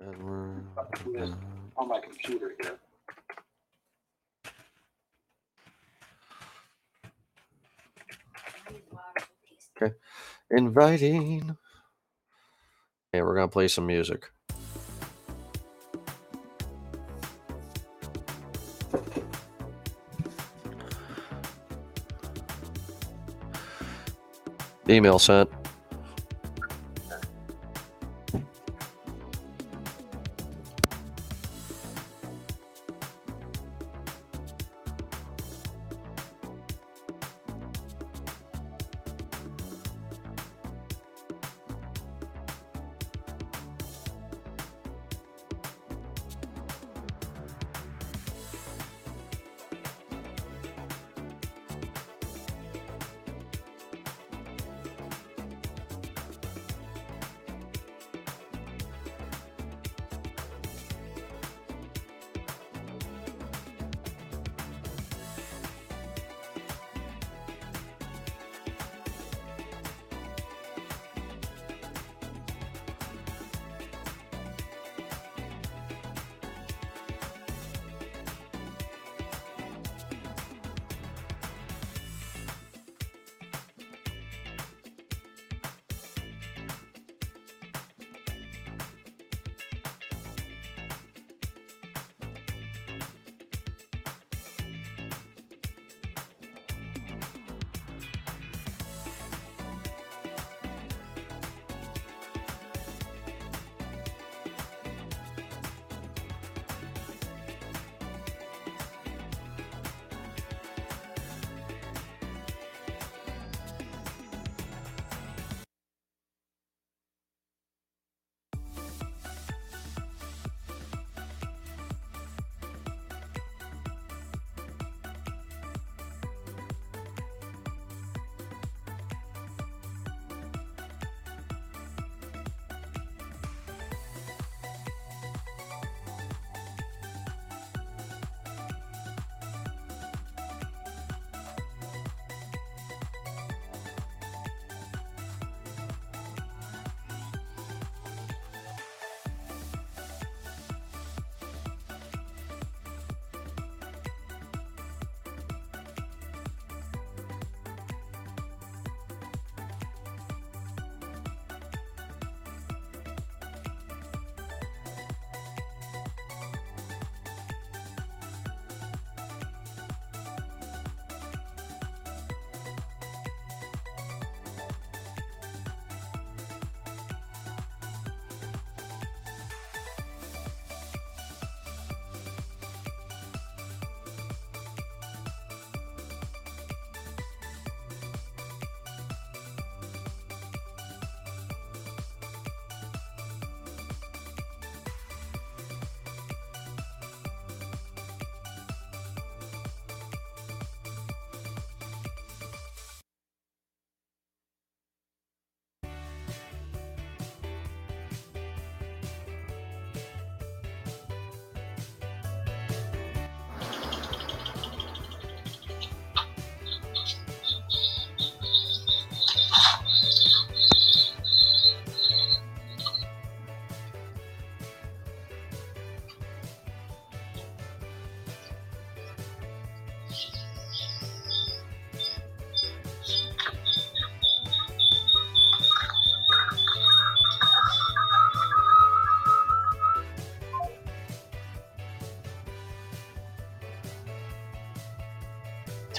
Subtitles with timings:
[0.00, 0.54] And we're
[1.12, 1.30] Yes.
[1.76, 2.78] on my computer here.
[10.50, 11.56] inviting.
[13.12, 14.30] Yeah, we're gonna play some music.
[24.88, 25.65] Email sent.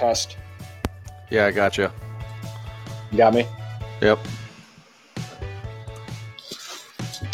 [0.08, 0.38] Test.
[1.30, 1.90] Yeah, I got you.
[3.12, 3.46] You got me?
[4.02, 4.20] Yep.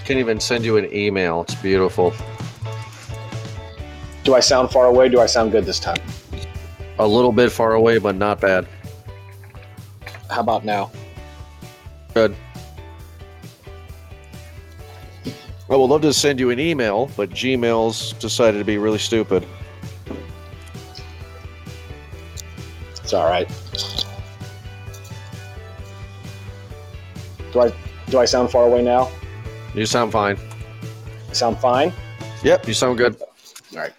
[0.03, 1.41] Can't even send you an email.
[1.41, 2.15] It's beautiful.
[4.23, 5.07] Do I sound far away?
[5.07, 6.01] Do I sound good this time?
[6.97, 8.67] A little bit far away, but not bad.
[10.31, 10.89] How about now?
[12.15, 12.35] Good.
[15.69, 19.45] I would love to send you an email, but Gmail's decided to be really stupid.
[23.13, 23.47] All right.
[27.51, 27.73] Do I
[28.09, 29.11] do I sound far away now?
[29.75, 30.37] You sound fine.
[31.29, 31.93] I sound fine.
[32.43, 33.21] Yep, you sound good.
[33.21, 33.93] All right.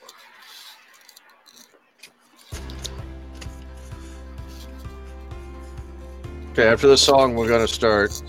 [6.53, 8.23] Okay, after the song, we're gonna start.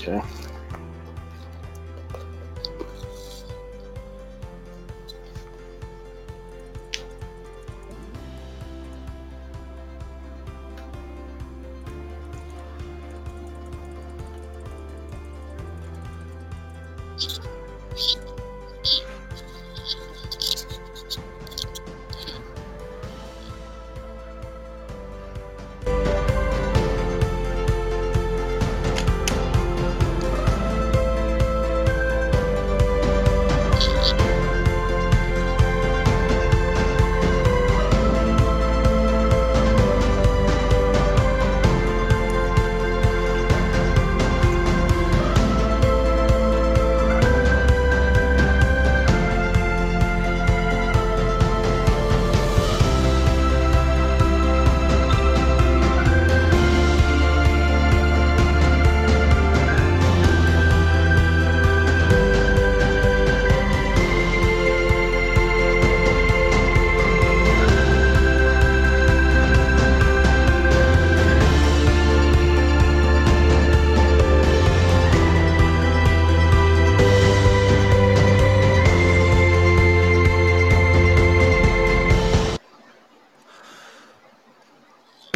[0.00, 0.22] Okay.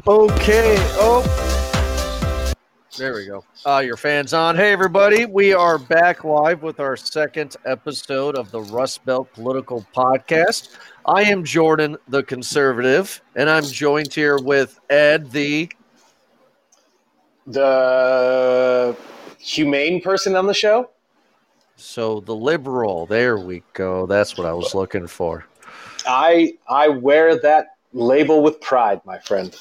[0.05, 0.75] Okay.
[0.99, 1.23] Oh.
[2.99, 3.45] There we go.
[3.65, 4.57] Uh, your fans on.
[4.57, 5.27] Hey, everybody.
[5.27, 10.77] We are back live with our second episode of the Rust Belt Political Podcast.
[11.07, 15.71] I am Jordan, the conservative, and I'm joined here with Ed, the.
[17.47, 18.97] The
[19.39, 20.91] humane person on the show?
[21.77, 23.07] So the liberal.
[23.07, 24.07] There we go.
[24.07, 25.47] That's what I was looking for.
[26.09, 29.57] I I wear that label with pride, my friend.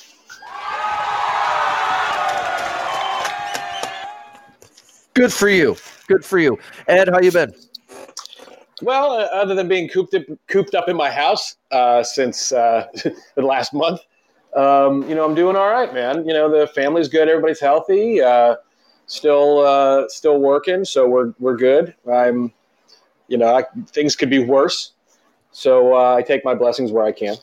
[5.14, 5.76] Good for you.
[6.08, 6.58] Good for you.
[6.88, 7.54] Ed, how you been?
[8.82, 12.88] Well, uh, other than being cooped up, cooped up in my house uh, since uh,
[13.36, 14.02] the last month,
[14.56, 16.26] um, you know, I'm doing all right, man.
[16.26, 18.56] You know, the family's good, everybody's healthy, uh,
[19.06, 21.94] still uh, still working, so we're we're good.
[22.12, 22.52] I'm,
[23.28, 24.94] you know, I, things could be worse,
[25.52, 27.36] so uh, I take my blessings where I can.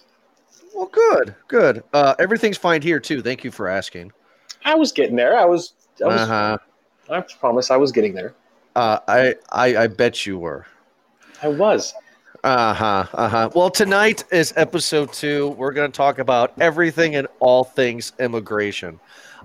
[0.74, 1.82] Well, good, good.
[2.18, 3.22] everything's fine here too.
[3.22, 4.12] Thank you for asking.
[4.64, 5.38] I was getting there.
[5.38, 5.74] I was.
[6.02, 6.58] I was uh-huh.
[7.10, 8.34] I promise I was getting there.
[8.76, 10.66] Uh, I, I I bet you were.
[11.42, 11.94] I was.
[12.44, 13.06] Uh huh.
[13.12, 13.50] Uh huh.
[13.54, 15.48] Well, tonight is episode two.
[15.50, 19.00] We're going to talk about everything and all things immigration.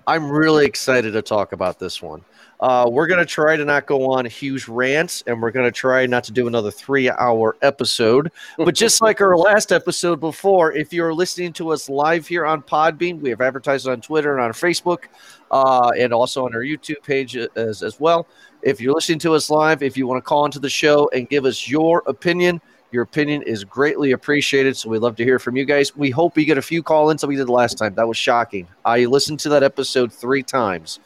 [0.06, 2.24] I'm really excited to talk about this one.
[2.60, 5.72] Uh, we're going to try to not go on huge rants and we're going to
[5.72, 8.32] try not to do another three hour episode.
[8.58, 12.62] But just like our last episode before, if you're listening to us live here on
[12.62, 15.06] Podbean, we have advertised on Twitter and on Facebook
[15.54, 18.28] uh, and also on our YouTube page as, as well.
[18.62, 21.30] If you're listening to us live, if you want to call into the show and
[21.30, 22.60] give us your opinion,
[22.92, 24.76] your opinion is greatly appreciated.
[24.76, 25.96] So we'd love to hear from you guys.
[25.96, 27.96] We hope we get a few call ins that we did last time.
[27.96, 28.68] That was shocking.
[28.84, 31.00] I listened to that episode three times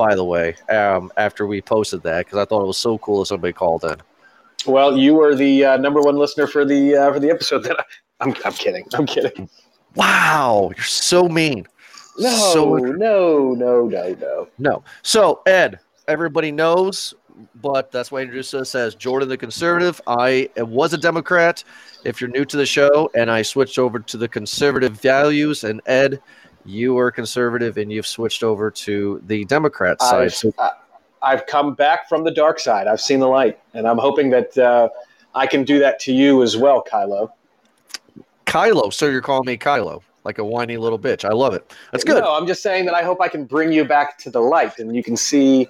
[0.00, 3.18] by the way, um, after we posted that because I thought it was so cool
[3.18, 3.96] that somebody called in.
[4.64, 7.64] Well, you were the uh, number one listener for the uh, for the episode.
[7.64, 8.86] That I, am I'm, I'm kidding.
[8.94, 9.50] I'm kidding.
[9.96, 11.66] Wow, you're so mean.
[12.20, 14.84] No, so, no, no, no, no, no.
[15.02, 17.14] So Ed, everybody knows,
[17.62, 20.00] but that's why I introduced us as Jordan the Conservative.
[20.06, 21.64] I was a Democrat.
[22.04, 25.80] If you're new to the show, and I switched over to the conservative values, and
[25.86, 26.20] Ed
[26.64, 30.32] you were conservative and you've switched over to the Democrat side.
[30.58, 30.70] I've,
[31.22, 32.86] I've come back from the dark side.
[32.86, 34.88] I've seen the light, and I'm hoping that uh,
[35.34, 37.30] I can do that to you as well, Kylo.
[38.46, 38.92] Kylo.
[38.92, 41.24] So you're calling me Kylo, like a whiny little bitch.
[41.24, 41.72] I love it.
[41.92, 42.22] That's good.
[42.22, 44.78] No, I'm just saying that I hope I can bring you back to the light,
[44.78, 45.68] and you can see,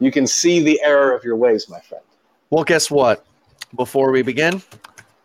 [0.00, 2.04] you can see the error of your ways, my friend.
[2.50, 3.26] Well, guess what?
[3.76, 4.62] Before we begin,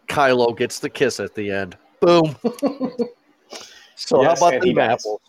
[0.08, 1.78] Kylo gets the kiss at the end.
[2.02, 2.36] Boom.
[4.00, 5.22] So yes, how about the apples?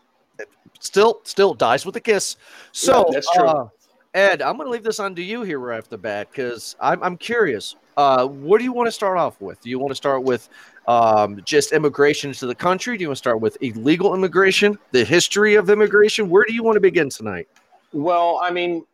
[0.78, 2.37] Still, still dies with a kiss.
[2.70, 3.44] So yeah, that's true.
[3.44, 3.68] Uh,
[4.14, 6.76] Ed, I'm going to leave this on to you here right off the bat because
[6.80, 7.75] I'm, I'm curious.
[7.96, 9.60] Uh, what do you want to start off with?
[9.60, 10.49] Do you want to start with
[10.87, 12.96] um, just immigration to the country?
[12.96, 16.28] Do you want to start with illegal immigration, the history of immigration?
[16.28, 17.49] Where do you want to begin tonight?
[17.92, 18.84] Well, I mean,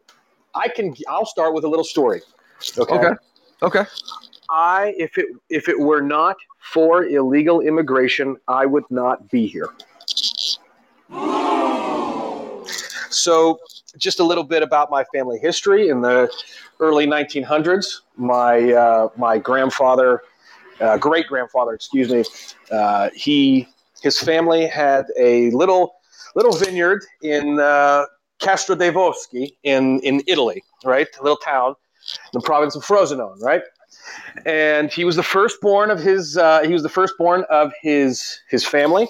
[0.55, 0.95] I can.
[1.09, 2.23] I'll start with a little story.
[2.79, 2.95] Okay.
[2.95, 3.15] Okay.
[3.63, 3.85] okay.
[4.49, 9.69] I, if it if it were not for illegal immigration, I would not be here.
[13.11, 13.59] So,
[13.97, 15.89] just a little bit about my family history.
[15.89, 16.31] In the
[16.81, 20.23] early 1900s, my uh, my grandfather,
[20.81, 22.25] uh, great grandfather, excuse me,
[22.71, 23.69] uh, he
[24.03, 25.95] his family had a little
[26.35, 28.05] little vineyard in uh,
[28.41, 31.75] Castro dei Volsci in in Italy, right, a little town
[32.33, 33.63] in the province of Frosinone, right
[34.45, 36.37] and he was the firstborn of his.
[36.37, 39.09] Uh, he was the firstborn of his his family,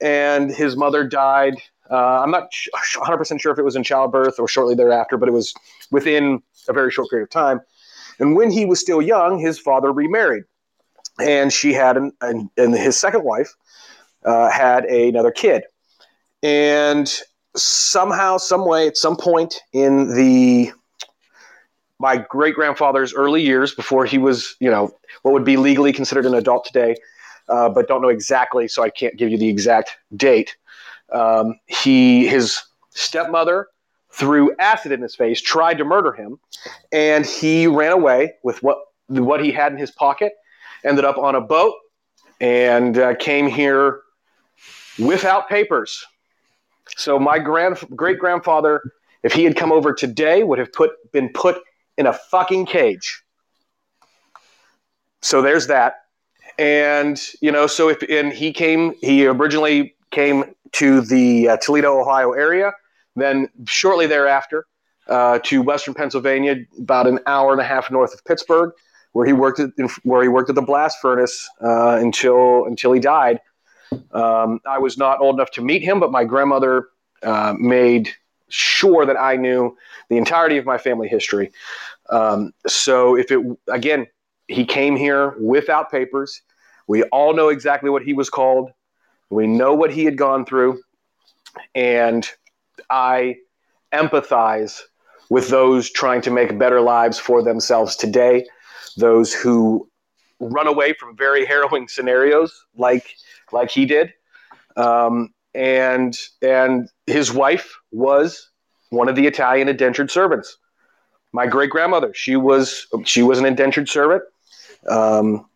[0.00, 1.54] and his mother died.
[1.90, 2.48] Uh, I'm not
[2.96, 5.54] 100 percent sure if it was in childbirth or shortly thereafter, but it was
[5.90, 7.60] within a very short period of time.
[8.18, 10.44] And when he was still young, his father remarried,
[11.18, 13.54] and she had an, an and his second wife
[14.24, 15.64] uh, had another kid,
[16.42, 17.12] and
[17.56, 20.72] somehow, some way, at some point in the
[21.98, 24.90] my great grandfather's early years before he was, you know,
[25.22, 26.96] what would be legally considered an adult today,
[27.50, 30.56] uh, but don't know exactly, so I can't give you the exact date.
[31.12, 33.68] Um, he his stepmother
[34.12, 36.38] threw acid in his face, tried to murder him,
[36.92, 40.32] and he ran away with what what he had in his pocket.
[40.84, 41.74] Ended up on a boat
[42.40, 44.00] and uh, came here
[44.98, 46.04] without papers.
[46.96, 48.82] So my grand great grandfather,
[49.22, 51.62] if he had come over today, would have put been put
[51.96, 53.22] in a fucking cage.
[55.22, 55.96] So there's that.
[56.58, 62.00] And you know, so if and he came, he originally came to the uh, Toledo,
[62.00, 62.72] Ohio area.
[63.16, 64.66] Then shortly thereafter,
[65.08, 68.72] uh, to Western Pennsylvania, about an hour and a half north of Pittsburgh,
[69.12, 69.70] where he worked at
[70.02, 73.40] where he worked at the blast furnace uh, until until he died.
[74.12, 76.88] Um, I was not old enough to meet him, but my grandmother
[77.22, 78.10] uh, made
[78.48, 79.76] sure that I knew
[80.08, 81.50] the entirety of my family history.
[82.10, 84.06] Um, so if it again,
[84.48, 86.42] he came here without papers.
[86.86, 88.70] We all know exactly what he was called.
[89.28, 90.80] We know what he had gone through,
[91.74, 92.28] and
[92.88, 93.36] I
[93.92, 94.80] empathize
[95.28, 98.44] with those trying to make better lives for themselves today,
[98.96, 99.88] those who
[100.40, 103.16] run away from very harrowing scenarios like
[103.52, 104.12] like he did.
[104.76, 108.50] Um, and and his wife was
[108.90, 110.56] one of the Italian indentured servants.
[111.32, 114.22] My great grandmother, she was she was an indentured servant.
[114.88, 115.46] Um,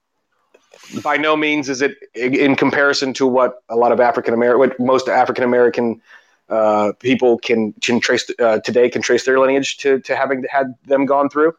[1.02, 4.80] by no means is it in comparison to what a lot of African American, what
[4.80, 6.00] most African American
[6.48, 10.74] uh, people can can trace uh, today can trace their lineage to to having had
[10.86, 11.54] them gone through.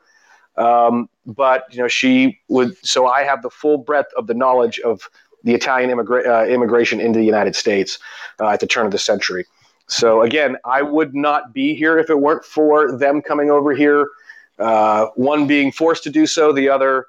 [0.58, 2.76] Um, but you know, she would.
[2.86, 5.10] So I have the full breadth of the knowledge of
[5.44, 8.00] the Italian immigra- uh, immigration into the United States
[8.40, 9.46] uh, at the turn of the century.
[9.88, 14.10] So again, I would not be here if it weren't for them coming over here.
[14.58, 17.08] Uh, one being forced to do so, the other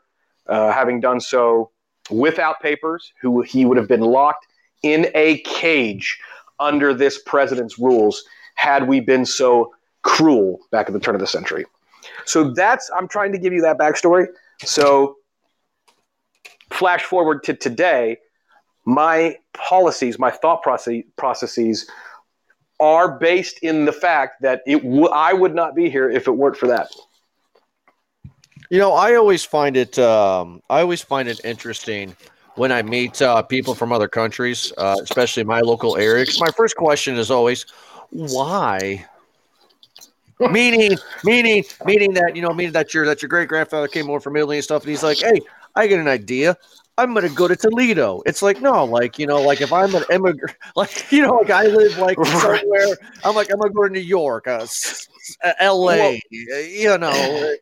[0.49, 1.71] uh, having done so
[2.11, 3.13] without papers.
[3.23, 4.47] Who he would have been locked
[4.83, 6.19] in a cage
[6.59, 8.25] under this president's rules
[8.55, 9.73] had we been so
[10.03, 11.65] cruel back at the turn of the century.
[12.25, 14.27] So that's I'm trying to give you that backstory.
[14.65, 15.17] So
[16.71, 18.19] flash forward to today,
[18.85, 21.91] my policies, my thought process, processes
[22.79, 26.33] are based in the fact that it w- I would not be here if it
[26.33, 26.91] weren't for that.
[28.71, 29.99] You know, I always find it.
[29.99, 32.17] Um, I always find it interesting
[32.57, 36.27] when I meet uh, people from other countries, uh, especially my local area.
[36.39, 37.67] my first question is always,
[38.11, 39.07] why?
[40.41, 44.21] Meaning, meaning, meaning that you know, meaning that your that your great grandfather came over
[44.21, 45.41] from Italy and stuff, and he's like, hey,
[45.75, 46.57] I get an idea.
[46.99, 48.23] I'm gonna go to Toledo.
[48.25, 51.51] It's like no, like you know, like if I'm an immigrant, like you know, like
[51.51, 52.97] I live like somewhere.
[53.23, 54.67] I'm like I'm gonna go to New York, uh,
[55.45, 55.97] uh L.A.
[55.97, 56.19] Well,
[56.55, 57.09] uh, you know.
[57.09, 57.53] Uh,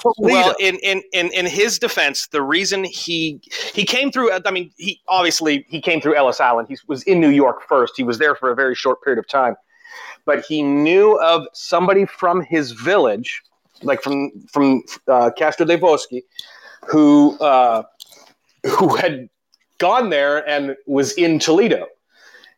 [0.00, 0.34] Toledo.
[0.34, 3.40] Well, in, in in in his defense, the reason he
[3.74, 6.68] he came through, I mean, he obviously he came through Ellis Island.
[6.68, 7.94] He was in New York first.
[7.96, 9.54] He was there for a very short period of time,
[10.28, 13.30] but he knew of somebody from his village,
[13.82, 16.22] like from from uh, Castro dei Volsci,
[16.86, 17.36] who.
[17.38, 17.82] Uh,
[18.66, 19.28] who had
[19.78, 21.86] gone there and was in Toledo.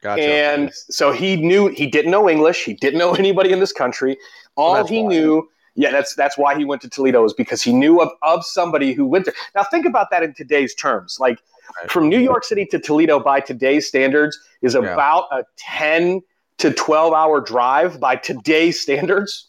[0.02, 0.22] Gotcha.
[0.22, 2.64] And so he knew he didn't know English.
[2.64, 4.16] He didn't know anybody in this country.
[4.56, 5.08] All well, he why.
[5.08, 8.44] knew, yeah, that's that's why he went to Toledo is because he knew of, of
[8.44, 9.34] somebody who went there.
[9.54, 11.18] Now think about that in today's terms.
[11.20, 11.38] Like
[11.80, 11.90] right.
[11.90, 16.22] from New York City to Toledo by today's standards is about a 10
[16.60, 19.48] to 12 hour drive by today's standards.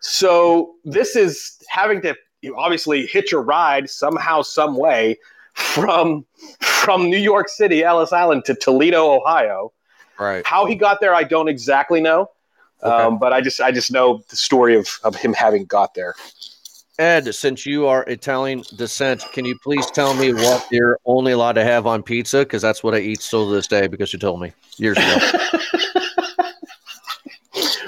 [0.00, 2.14] So this is having to
[2.56, 5.18] obviously hitch a ride somehow, some way
[5.54, 6.24] from
[6.60, 9.72] from New York City, Ellis Island to Toledo, Ohio.
[10.18, 10.46] Right.
[10.46, 12.30] How he got there, I don't exactly know.
[12.82, 12.92] Okay.
[12.92, 16.14] Um, but I just I just know the story of, of him having got there.
[16.98, 21.52] Ed, since you are Italian descent, can you please tell me what you're only allowed
[21.52, 22.38] to have on pizza?
[22.38, 25.58] Because that's what I eat still to this day because you told me years ago.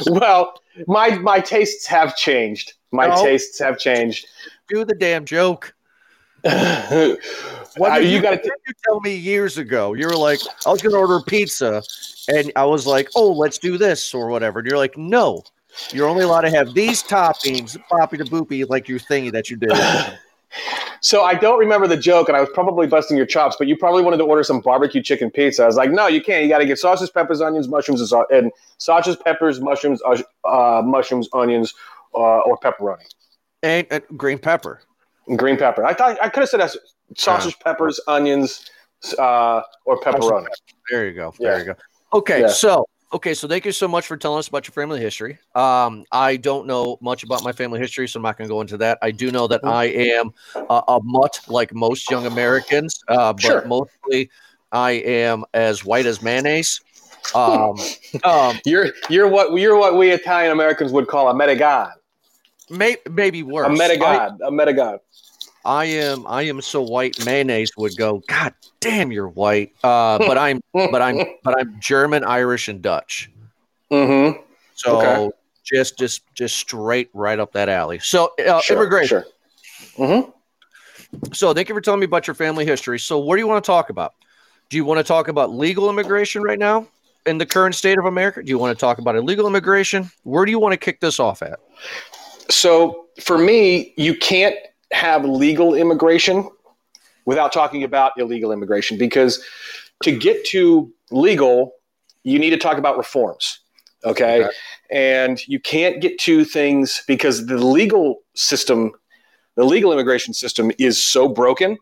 [0.20, 0.54] well,
[0.86, 2.74] my my tastes have changed.
[2.92, 3.22] My no.
[3.22, 4.26] tastes have changed.
[4.68, 5.74] Do the damn joke.
[6.42, 8.52] what uh, you, you got to
[8.86, 9.94] tell me years ago?
[9.94, 11.82] You were like, I was going to order pizza,
[12.28, 14.60] and I was like, oh, let's do this or whatever.
[14.60, 15.42] And you're like, no,
[15.92, 19.56] you're only allowed to have these toppings, boppy to boopy, like your thingy that you
[19.56, 19.72] did.
[21.00, 23.76] so I don't remember the joke, and I was probably busting your chops, but you
[23.76, 25.62] probably wanted to order some barbecue chicken pizza.
[25.62, 26.42] I was like, no, you can't.
[26.42, 30.02] You got to get sausages, peppers, onions, mushrooms, and sausages, peppers, mushrooms,
[30.44, 31.74] uh, mushrooms, onions,
[32.14, 33.04] uh, or pepperoni
[33.62, 34.80] and, and green pepper.
[35.36, 35.84] Green pepper.
[35.84, 36.74] I thought I could have said that
[37.16, 38.70] sausage, peppers, onions,
[39.18, 40.46] uh, or pepperoni.
[40.90, 41.34] There you go.
[41.38, 41.50] Yeah.
[41.50, 41.74] There you go.
[42.14, 42.48] Okay, Yeah.
[42.48, 45.38] so okay, so thank you so much for telling us about your family history.
[45.54, 48.60] Um, I don't know much about my family history, so I'm not going to go
[48.60, 48.98] into that.
[49.02, 49.72] I do know that Mhm.
[49.72, 50.30] I am
[50.70, 53.64] a, a mutt like most young Americans, uh, but Sure.
[53.66, 54.30] mostly
[54.72, 56.80] I am as white as mayonnaise.
[57.34, 57.78] Um,
[58.24, 61.92] um, You're you're what you're what we Italian Americans would call a metagod.
[62.70, 63.66] may, maybe worse.
[63.66, 64.38] A metagod.
[64.42, 65.00] A metagod.
[65.68, 69.72] I am I am so white mayonnaise would go, God damn you're white.
[69.84, 73.30] Uh but I'm but I'm but I'm German, Irish, and Dutch.
[73.92, 74.40] Mm-hmm.
[74.74, 75.30] So Okay.
[75.62, 77.98] just just just straight right up that alley.
[77.98, 79.08] So uh, Sure, immigration.
[79.08, 80.06] Sure.
[80.06, 81.32] Mm-hmm.
[81.34, 82.98] So thank you for telling me about your family history.
[82.98, 84.14] So what do you want to talk about?
[84.70, 86.86] Do you want to talk about legal immigration right now
[87.26, 88.42] in the current state of America?
[88.42, 90.10] Do you want to talk about illegal immigration?
[90.22, 91.58] Where do you want to kick this off at?
[92.50, 94.54] So for me, you can't
[94.92, 96.48] have legal immigration
[97.24, 99.44] without talking about illegal immigration because
[100.02, 101.72] to get to legal,
[102.22, 103.60] you need to talk about reforms.
[104.04, 104.44] Okay?
[104.44, 104.54] Okay.
[104.90, 108.92] And you can't get to things because the legal system,
[109.56, 111.76] the legal immigration system is so broken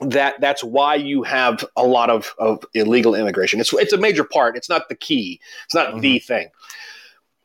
[0.00, 3.58] that that's why you have a lot of, of illegal immigration.
[3.58, 4.56] It's it's a major part.
[4.56, 5.40] It's not the key.
[5.64, 6.26] It's not the mm-hmm.
[6.26, 6.48] thing.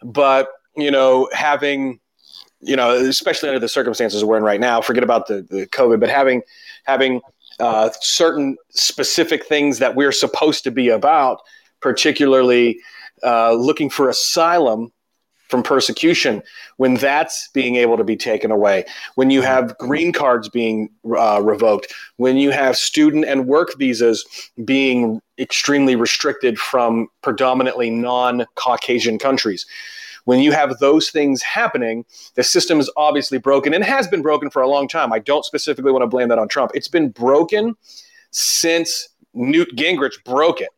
[0.04, 2.00] But you know, having
[2.64, 6.00] you know, especially under the circumstances we're in right now, forget about the, the COVID,
[6.00, 6.42] but having
[6.86, 7.22] having
[7.60, 11.40] uh, certain specific things that we're supposed to be about,
[11.82, 12.80] particularly
[13.24, 14.92] uh, looking for asylum
[15.50, 16.42] from persecution,
[16.78, 18.84] when that's being able to be taken away,
[19.16, 24.26] when you have green cards being uh, revoked, when you have student and work visas
[24.66, 29.66] being extremely restricted from predominantly non Caucasian countries.
[30.26, 32.06] When you have those things happening,
[32.36, 35.12] the system is obviously broken and has been broken for a long time.
[35.12, 36.72] I don't specifically want to blame that on Trump.
[36.74, 37.76] It's been broken
[38.32, 40.70] since Newt Gingrich broke it.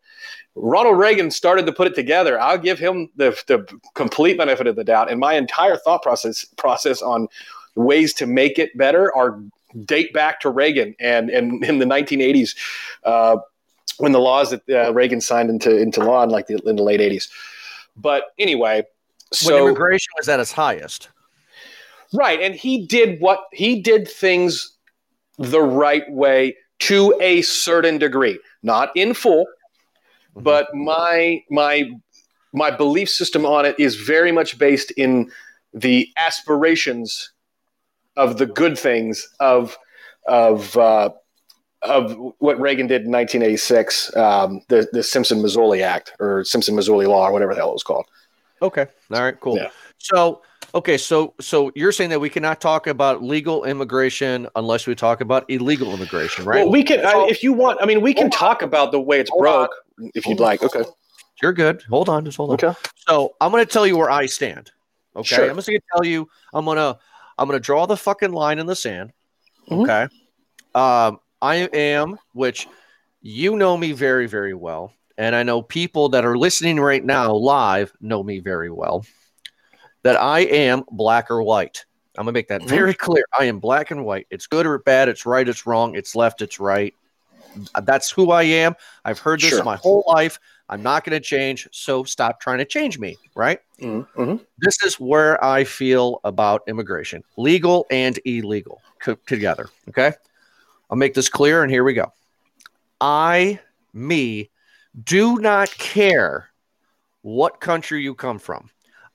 [0.55, 2.39] Ronald Reagan started to put it together.
[2.39, 5.12] I'll give him the, the complete benefit of the doubt.
[5.12, 7.27] And my entire thought process process on
[7.75, 9.39] ways to make it better are
[9.84, 12.55] date back to Reagan and, and in the 1980s
[13.03, 13.38] uh,
[13.97, 16.84] when the laws that uh, Reagan signed into into law in like the, in the
[16.84, 17.29] late 80s.
[17.97, 18.84] But anyway,
[19.43, 21.10] when immigration was at its highest.
[22.13, 22.39] Right.
[22.39, 24.78] And he did what he did things
[25.38, 29.45] the right way to a certain degree, not in full,
[30.36, 30.43] Mhm.
[30.43, 31.89] but my my
[32.54, 35.30] my belief system on it is very much based in
[35.74, 37.32] the aspirations
[38.15, 39.78] of the good things of
[40.28, 41.10] of uh,
[41.82, 47.08] of what Reagan did in 1986, um, the the Simpson Mazzoli Act or Simpson Mazzoli
[47.08, 48.06] Law or whatever the hell it was called.
[48.62, 48.88] Okay.
[49.12, 49.39] All right.
[49.39, 49.58] Cool.
[49.58, 49.70] Yeah.
[49.98, 50.41] So,
[50.74, 50.98] okay.
[50.98, 55.50] So, so you're saying that we cannot talk about legal immigration unless we talk about
[55.50, 56.63] illegal immigration, right?
[56.63, 57.80] Well, we can, So- I, if you want.
[57.82, 59.72] I mean, we can talk about the way it's Hold broke,
[60.13, 60.63] if you'd like.
[60.63, 60.84] Okay.
[61.41, 61.84] you're good.
[61.89, 62.24] Hold on.
[62.26, 62.54] Just hold on.
[62.56, 62.80] Okay.
[63.08, 64.72] So, I'm going to tell you where I stand.
[65.15, 65.36] Okay.
[65.36, 65.50] Sure.
[65.50, 66.28] I'm just going to tell you.
[66.54, 66.98] I'm gonna.
[67.38, 69.12] I'm gonna draw the fucking line in the sand.
[69.70, 69.84] Mhm.
[69.84, 70.04] Okay.
[70.74, 72.68] Um, I am, which
[73.22, 77.34] you know me very, very well, and I know people that are listening right now
[77.34, 79.06] live know me very well.
[80.04, 81.86] That I am black or white.
[82.17, 82.69] I'm gonna make that Mhm.
[82.69, 83.25] very clear.
[83.38, 84.28] I am black and white.
[84.30, 85.10] It's good or bad.
[85.10, 85.47] It's right.
[85.47, 85.95] It's wrong.
[85.95, 86.41] It's left.
[86.41, 86.93] It's right.
[87.84, 88.75] That's who I am.
[89.06, 89.63] I've heard this Sure.
[89.63, 90.39] my whole life.
[90.67, 91.67] I'm not going to change.
[91.71, 93.17] So stop trying to change me.
[93.36, 94.38] Right Mm-hmm.
[94.58, 99.69] this is where I feel about immigration, legal and illegal co- together.
[99.89, 100.12] Okay.
[100.89, 102.12] I'll make this clear, and here we go.
[103.01, 103.60] I,
[103.93, 104.49] me,
[105.03, 106.49] do not care
[107.21, 108.69] what country you come from.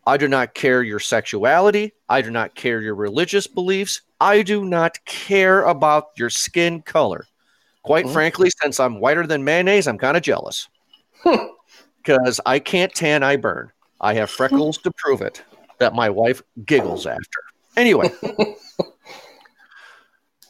[0.07, 1.93] I do not care your sexuality.
[2.09, 4.03] I do not care your religious beliefs.
[4.21, 7.27] I do not care about your skin color.
[7.83, 8.13] Quite Mhm.
[8.13, 10.69] frankly, since I'm whiter than mayonnaise, I'm kind of jealous
[12.03, 13.73] because I can't tan, I burn.
[14.01, 15.43] I have freckles to prove it
[15.79, 17.41] that my wife giggles after.
[17.77, 18.11] Anyway,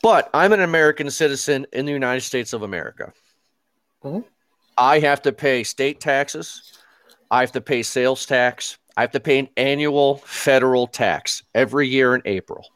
[0.02, 3.12] but I'm an American citizen in the United States of America.
[4.02, 4.24] Mhm.
[4.80, 6.72] I have to pay state taxes.
[7.30, 8.78] I have to pay sales tax.
[8.96, 12.66] I have to pay an annual federal tax every year in April.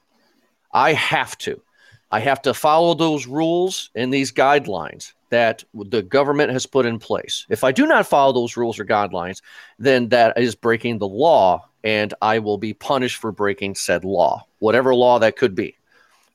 [0.74, 1.62] I have to.
[2.10, 6.98] I have to follow those rules and these guidelines that the government has put in
[6.98, 7.46] place.
[7.48, 9.40] If I do not follow those rules or guidelines,
[9.78, 14.46] then that is breaking the law and I will be punished for breaking said law,
[14.58, 15.74] whatever law that could be.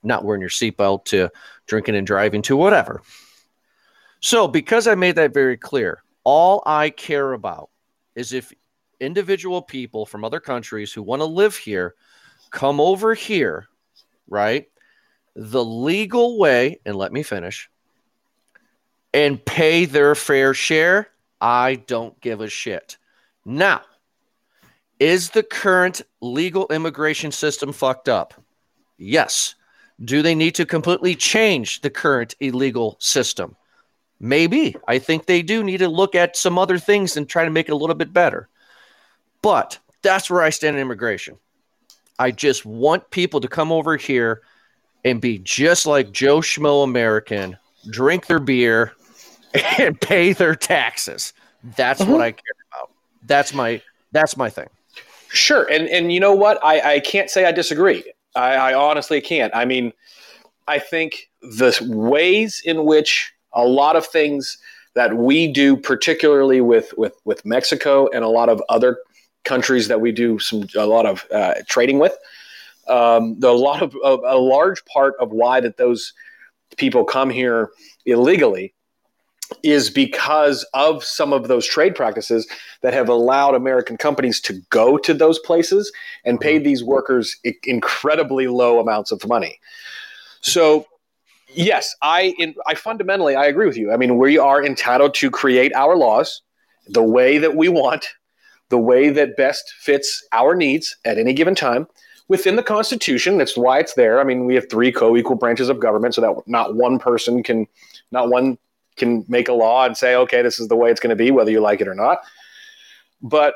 [0.01, 1.29] Not wearing your seatbelt to
[1.67, 3.03] drinking and driving to whatever.
[4.19, 7.69] So, because I made that very clear, all I care about
[8.15, 8.51] is if
[8.99, 11.95] individual people from other countries who want to live here
[12.51, 13.67] come over here,
[14.27, 14.67] right?
[15.35, 17.69] the legal way, and let me finish,
[19.13, 22.97] and pay their fair share, I don't give a shit.
[23.45, 23.81] Now,
[24.99, 28.33] is the current legal immigration system fucked up?
[28.97, 29.55] Yes.
[30.03, 33.55] Do they need to completely change the current illegal system?
[34.19, 34.75] Maybe.
[34.87, 37.69] I think they do need to look at some other things and try to make
[37.69, 38.49] it a little bit better.
[39.41, 41.37] But that's where I stand in immigration.
[42.17, 44.41] I just want people to come over here
[45.05, 47.57] and be just like Joe Schmo American,
[47.89, 48.93] drink their beer
[49.79, 51.33] and pay their taxes.
[51.75, 52.23] That's what uh-huh.
[52.23, 52.91] I care about.
[53.25, 54.69] That's my that's my thing.
[55.29, 56.63] Sure, and and you know what?
[56.63, 58.03] I I can't say I disagree.
[58.35, 59.53] I, I honestly can't.
[59.55, 59.93] I mean,
[60.67, 64.57] I think the ways in which a lot of things
[64.95, 68.99] that we do, particularly with with with Mexico and a lot of other
[69.45, 72.17] countries that we do some a lot of uh, trading with,
[72.87, 76.13] um, the, a lot of a, a large part of why that those
[76.77, 77.69] people come here
[78.05, 78.73] illegally
[79.63, 82.47] is because of some of those trade practices
[82.81, 85.91] that have allowed American companies to go to those places
[86.23, 89.59] and pay these workers incredibly low amounts of money.
[90.41, 90.85] So,
[91.53, 93.91] yes, I in, I fundamentally I agree with you.
[93.91, 96.41] I mean, we are entitled to create our laws
[96.87, 98.07] the way that we want,
[98.69, 101.87] the way that best fits our needs at any given time
[102.27, 103.37] within the Constitution.
[103.37, 104.19] That's why it's there.
[104.19, 107.67] I mean, we have three co-equal branches of government, so that not one person can,
[108.11, 108.57] not one
[108.97, 111.31] can make a law and say, okay, this is the way it's going to be,
[111.31, 112.19] whether you like it or not.
[113.21, 113.53] But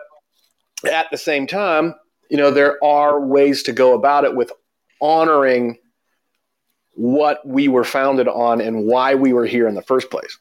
[0.91, 1.95] at the same time,
[2.29, 4.51] you know, there are ways to go about it with
[5.01, 5.77] honoring
[6.93, 10.38] what we were founded on and why we were here in the first place.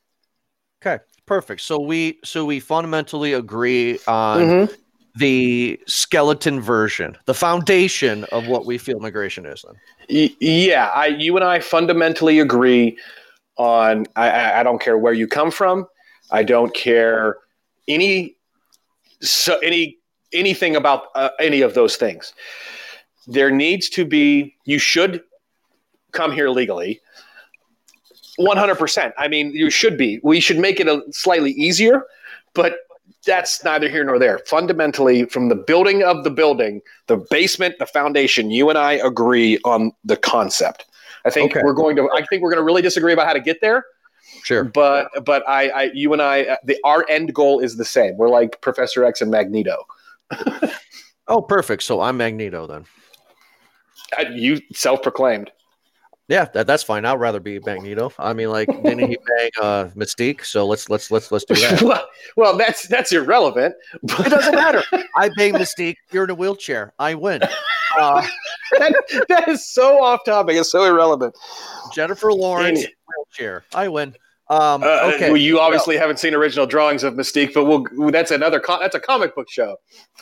[0.84, 1.60] Okay, perfect.
[1.62, 4.74] So we so we fundamentally agree on mm-hmm.
[5.16, 9.64] the skeleton version, the foundation of what we feel migration is.
[10.08, 12.98] Then, yeah, I, you and I fundamentally agree
[13.56, 15.86] on I, I don't care where you come from.
[16.30, 17.36] I don't care
[17.88, 18.36] any
[19.20, 19.98] so any
[20.32, 22.32] anything about uh, any of those things.
[23.26, 25.22] There needs to be you should
[26.12, 27.00] come here legally.
[28.38, 29.12] 100%.
[29.18, 30.20] I mean, you should be.
[30.22, 32.04] We should make it a slightly easier,
[32.54, 32.78] but
[33.26, 34.38] that's neither here nor there.
[34.46, 39.58] Fundamentally, from the building of the building, the basement, the foundation, you and I agree
[39.64, 40.86] on the concept.
[41.24, 41.62] I think okay.
[41.64, 42.08] we're going to.
[42.12, 43.84] I think we're going to really disagree about how to get there.
[44.42, 44.64] Sure.
[44.64, 48.16] But but I, I you and I uh, the our end goal is the same.
[48.16, 49.84] We're like Professor X and Magneto.
[51.28, 51.84] oh, perfect.
[51.84, 52.86] So I'm Magneto then.
[54.18, 55.50] Uh, you self-proclaimed.
[56.28, 57.04] Yeah, that, that's fine.
[57.04, 58.12] I'd rather be Magneto.
[58.18, 60.44] I mean, like, didn't he bang uh, Mystique?
[60.44, 61.82] So let's let's let's let's do that.
[61.82, 63.74] well, well, that's that's irrelevant.
[64.02, 64.26] But...
[64.26, 64.82] It doesn't matter.
[65.16, 65.96] I bang Mystique.
[66.12, 66.92] You're in a wheelchair.
[66.98, 67.42] I win.
[67.98, 68.26] Uh,
[68.78, 70.56] that, that is so off topic.
[70.56, 71.36] It's so irrelevant.
[71.92, 73.64] Jennifer Lawrence wheelchair.
[73.74, 74.14] I win.
[74.48, 75.28] Um, uh, okay.
[75.28, 78.62] Well, you obviously well, haven't seen original drawings of Mystique, but we'll, that's another.
[78.66, 79.76] that's a comic book show.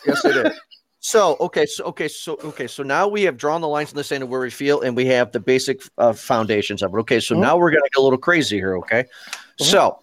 [0.07, 0.61] Yes, it is.
[1.03, 4.05] So okay, so okay, so okay, so now we have drawn the lines in the
[4.05, 6.99] sand of where we feel, and we have the basic uh, foundations of it.
[6.99, 7.43] Okay, so mm-hmm.
[7.43, 8.77] now we're gonna get a little crazy here.
[8.79, 9.65] Okay, mm-hmm.
[9.65, 10.01] so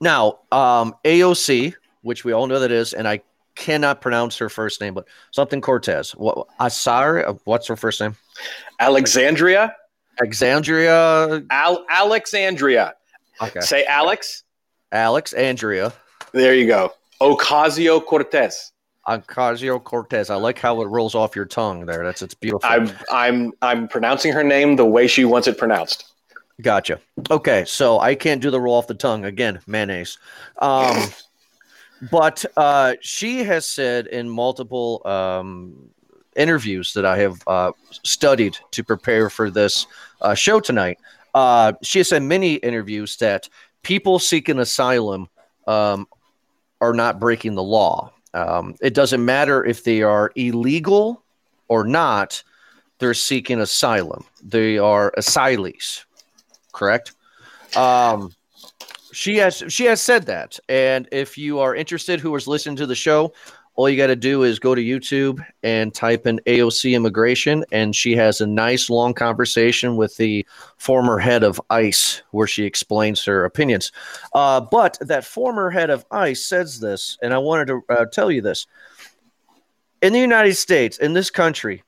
[0.00, 3.22] now um, AOC, which we all know that is, and I
[3.56, 6.12] cannot pronounce her first name, but something Cortez.
[6.12, 7.26] What Asar?
[7.26, 8.16] Uh, what's her first name?
[8.78, 9.74] Alexandria.
[10.20, 11.42] Alexandria.
[11.50, 12.94] Al- Alexandria.
[13.40, 13.60] Okay.
[13.60, 14.44] Say Alex.
[14.92, 15.92] Alex Andrea.
[16.32, 16.92] There you go.
[17.20, 18.72] Ocasio Cortez.
[19.08, 20.30] Ocasio Cortez.
[20.30, 22.04] I like how it rolls off your tongue there.
[22.04, 22.68] That's it's beautiful.
[22.68, 26.12] I'm I'm I'm pronouncing her name the way she wants it pronounced.
[26.60, 27.00] Gotcha.
[27.30, 29.60] Okay, so I can't do the roll off the tongue again.
[29.66, 30.18] Mayonnaise.
[30.58, 31.08] Um,
[32.10, 35.90] but uh, she has said in multiple um,
[36.36, 37.72] interviews that I have uh,
[38.04, 39.86] studied to prepare for this
[40.20, 40.98] uh, show tonight.
[41.34, 43.48] Uh, she has said many interviews that
[43.82, 45.28] people seeking asylum
[45.66, 46.06] um,
[46.80, 48.12] are not breaking the law.
[48.34, 51.22] Um, it doesn't matter if they are illegal
[51.68, 52.42] or not,
[52.98, 54.24] they're seeking asylum.
[54.42, 56.04] They are asylees,
[56.72, 57.12] correct?
[57.76, 58.32] Um,
[59.12, 62.86] she has she has said that, and if you are interested, who is listening to
[62.86, 63.32] the show,
[63.74, 67.96] all you got to do is go to YouTube and type in AOC immigration, and
[67.96, 73.24] she has a nice long conversation with the former head of ICE where she explains
[73.24, 73.90] her opinions.
[74.34, 78.30] Uh, but that former head of ICE says this, and I wanted to uh, tell
[78.30, 78.66] you this.
[80.02, 81.82] In the United States, in this country,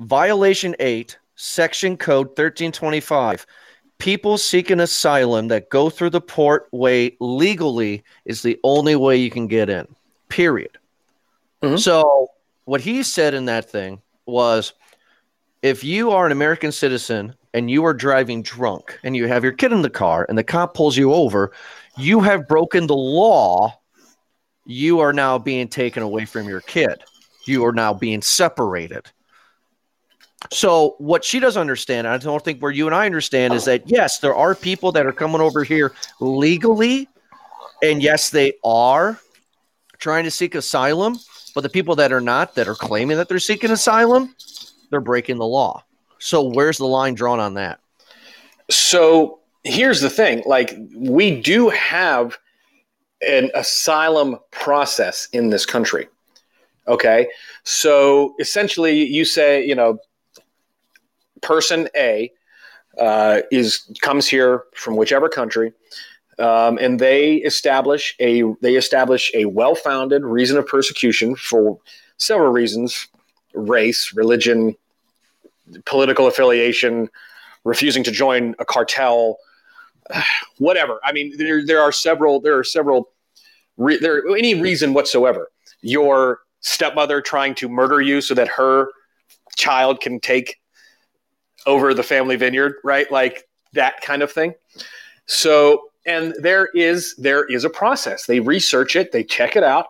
[0.00, 3.46] Violation 8, Section Code 1325
[3.98, 9.30] people seeking asylum that go through the port way legally is the only way you
[9.30, 9.86] can get in
[10.30, 10.78] period.
[11.62, 11.76] Mm-hmm.
[11.76, 12.28] So
[12.64, 14.72] what he said in that thing was
[15.62, 19.52] if you are an American citizen and you are driving drunk and you have your
[19.52, 21.52] kid in the car and the cop pulls you over,
[21.98, 23.76] you have broken the law.
[24.64, 27.02] You are now being taken away from your kid.
[27.44, 29.10] You are now being separated.
[30.52, 33.90] So what she doesn't understand, I don't think where you and I understand, is that
[33.90, 37.08] yes, there are people that are coming over here legally,
[37.82, 39.18] and yes, they are
[40.00, 41.18] trying to seek asylum.
[41.54, 44.34] But the people that are not, that are claiming that they're seeking asylum,
[44.90, 45.84] they're breaking the law.
[46.18, 47.80] So where's the line drawn on that?
[48.68, 52.38] So here's the thing: like we do have
[53.26, 56.08] an asylum process in this country.
[56.88, 57.28] Okay,
[57.64, 59.98] so essentially, you say, you know,
[61.42, 62.32] person A
[62.98, 65.72] uh, is comes here from whichever country,
[66.40, 71.78] um, and they establish a they establish a well-founded reason of persecution for
[72.16, 73.08] several reasons:
[73.54, 74.74] race, religion,
[75.84, 77.08] political affiliation,
[77.64, 79.38] refusing to join a cartel,
[80.58, 80.98] whatever.
[81.04, 83.10] I mean, there there are several there are several
[83.76, 85.50] re- there any reason whatsoever.
[85.82, 88.90] Your stepmother trying to murder you so that her
[89.56, 90.56] child can take
[91.66, 93.10] over the family vineyard, right?
[93.10, 94.54] Like that kind of thing.
[95.26, 98.26] So, and there is there is a process.
[98.26, 99.86] They research it, they check it out,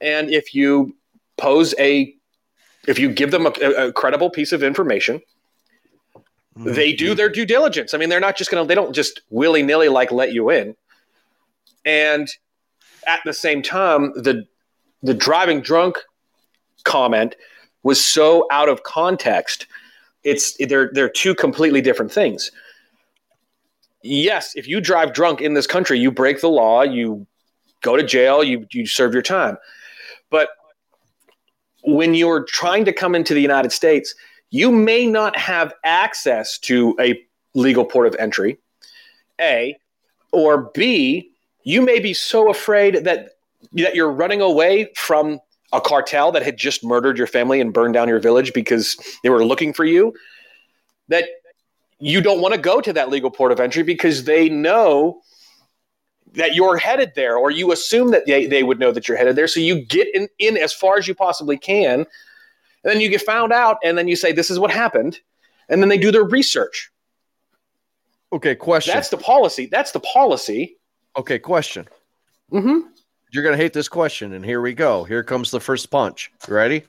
[0.00, 0.94] and if you
[1.38, 2.14] pose a
[2.86, 5.20] if you give them a, a credible piece of information,
[6.56, 6.72] mm-hmm.
[6.72, 7.94] they do their due diligence.
[7.94, 10.50] I mean, they're not just going to they don't just willy nilly like let you
[10.50, 10.76] in.
[11.84, 12.28] And
[13.06, 14.46] at the same time, the
[15.02, 15.98] the driving drunk
[16.84, 17.36] comment
[17.82, 19.66] was so out of context
[20.26, 22.50] it's they're they're two completely different things.
[24.06, 27.26] Yes, if you drive drunk in this country, you break the law, you
[27.82, 29.56] go to jail, you you serve your time.
[30.30, 30.50] But
[31.82, 34.14] when you're trying to come into the United States,
[34.50, 37.20] you may not have access to a
[37.54, 38.58] legal port of entry.
[39.40, 39.76] A
[40.32, 41.30] or B,
[41.64, 43.30] you may be so afraid that
[43.72, 45.40] that you're running away from
[45.72, 49.30] a cartel that had just murdered your family and burned down your village because they
[49.30, 50.14] were looking for you,
[51.08, 51.24] that
[51.98, 55.22] you don't want to go to that legal port of entry because they know
[56.32, 59.36] that you're headed there, or you assume that they, they would know that you're headed
[59.36, 59.48] there.
[59.48, 62.06] So you get in, in as far as you possibly can, and
[62.84, 65.18] then you get found out, and then you say, This is what happened.
[65.68, 66.92] And then they do their research.
[68.32, 68.94] Okay, question.
[68.94, 69.66] That's the policy.
[69.66, 70.76] That's the policy.
[71.16, 71.88] Okay, question.
[72.52, 72.88] Mm-hmm.
[73.32, 75.04] You're going to hate this question, and here we go.
[75.04, 76.30] Here comes the first punch.
[76.46, 76.84] You ready?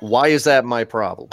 [0.00, 1.28] Why is that my problem?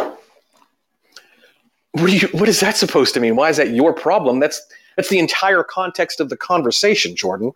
[1.93, 3.36] What, you, what is that supposed to mean?
[3.36, 4.39] Why is that your problem?
[4.39, 4.62] That's
[4.95, 7.52] that's the entire context of the conversation, Jordan.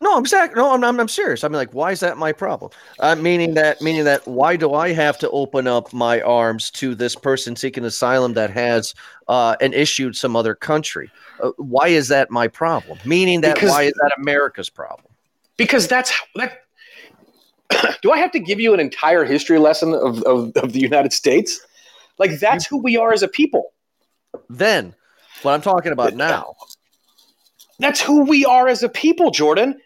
[0.00, 0.60] No, I'm exactly.
[0.60, 1.42] No, I'm, I'm, I'm serious.
[1.42, 2.70] I mean, like, why is that my problem?
[3.00, 6.94] Uh, meaning that, meaning that, why do I have to open up my arms to
[6.94, 8.94] this person seeking asylum that has
[9.28, 11.10] uh, an issued some other country?
[11.42, 12.98] Uh, why is that my problem?
[13.06, 15.12] Meaning that, because, why is that America's problem?
[15.56, 16.60] Because that's that.
[18.02, 21.14] do I have to give you an entire history lesson of, of, of the United
[21.14, 21.58] States?
[22.18, 23.72] Like, that's who we are as a people.
[24.48, 24.94] Then,
[25.42, 26.54] what I'm talking about now.
[27.78, 29.78] That's who we are as a people, Jordan.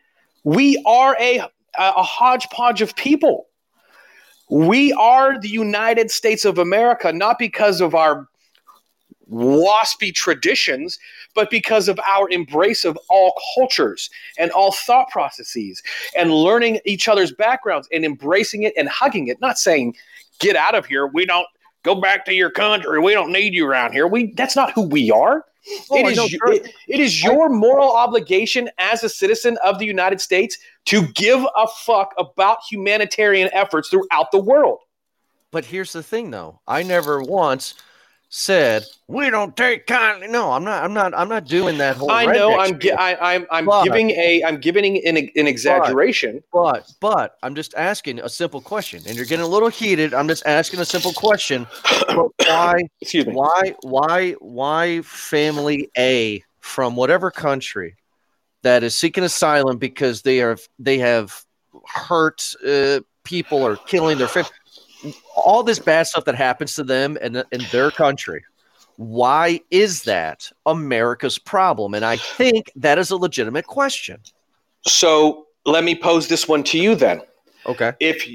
[0.44, 1.40] We are a,
[1.78, 3.46] a hodgepodge of people.
[4.48, 8.28] We are the United States of America, not because of our
[9.30, 10.98] waspy traditions,
[11.34, 15.82] but because of our embrace of all cultures and all thought processes
[16.16, 19.94] and learning each other's backgrounds and embracing it and hugging it, not saying,
[20.40, 21.06] get out of here.
[21.06, 21.46] We don't
[21.82, 22.98] go back to your country.
[22.98, 24.06] We don't need you around here.
[24.06, 25.44] We that's not who we are.
[25.90, 30.20] Oh, it, is, it, it is your moral obligation as a citizen of the United
[30.20, 34.78] States to give a fuck about humanitarian efforts throughout the world.
[35.50, 36.60] But here's the thing, though.
[36.66, 37.74] I never once
[38.30, 40.28] said we don't take kindly.
[40.28, 40.82] No, I'm not.
[40.82, 41.12] I'm not.
[41.14, 42.10] I'm not doing that whole.
[42.10, 42.58] I know.
[42.58, 42.78] I'm.
[42.78, 43.46] Gi- I, I'm.
[43.50, 44.42] I'm but, giving a.
[44.44, 46.42] I'm giving an, an exaggeration.
[46.52, 50.14] But, but but I'm just asking a simple question, and you're getting a little heated.
[50.14, 51.64] I'm just asking a simple question.
[52.46, 52.88] why?
[53.00, 53.34] Excuse me.
[53.34, 53.74] Why?
[53.82, 54.32] Why?
[54.34, 57.96] Why family A from whatever country
[58.62, 61.44] that is seeking asylum because they are they have
[61.86, 64.50] hurt uh, people or killing their family
[65.36, 68.44] all this bad stuff that happens to them and in their country.
[68.96, 71.94] Why is that America's problem?
[71.94, 74.20] And I think that is a legitimate question.
[74.86, 77.22] So let me pose this one to you then.
[77.66, 77.92] Okay.
[78.00, 78.28] If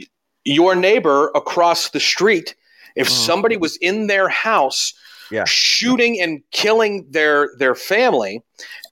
[0.43, 2.55] your neighbor across the street,
[2.95, 3.15] if mm-hmm.
[3.15, 4.93] somebody was in their house
[5.31, 5.45] yeah.
[5.45, 8.43] shooting and killing their their family,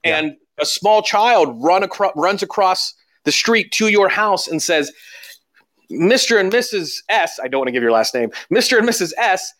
[0.04, 0.18] yeah.
[0.18, 4.92] and a small child run across runs across the street to your house and says,
[5.90, 6.40] Mr.
[6.40, 7.02] and Mrs.
[7.08, 8.78] S, I don't want to give your last name, Mr.
[8.78, 9.12] and Mrs.
[9.18, 9.52] S,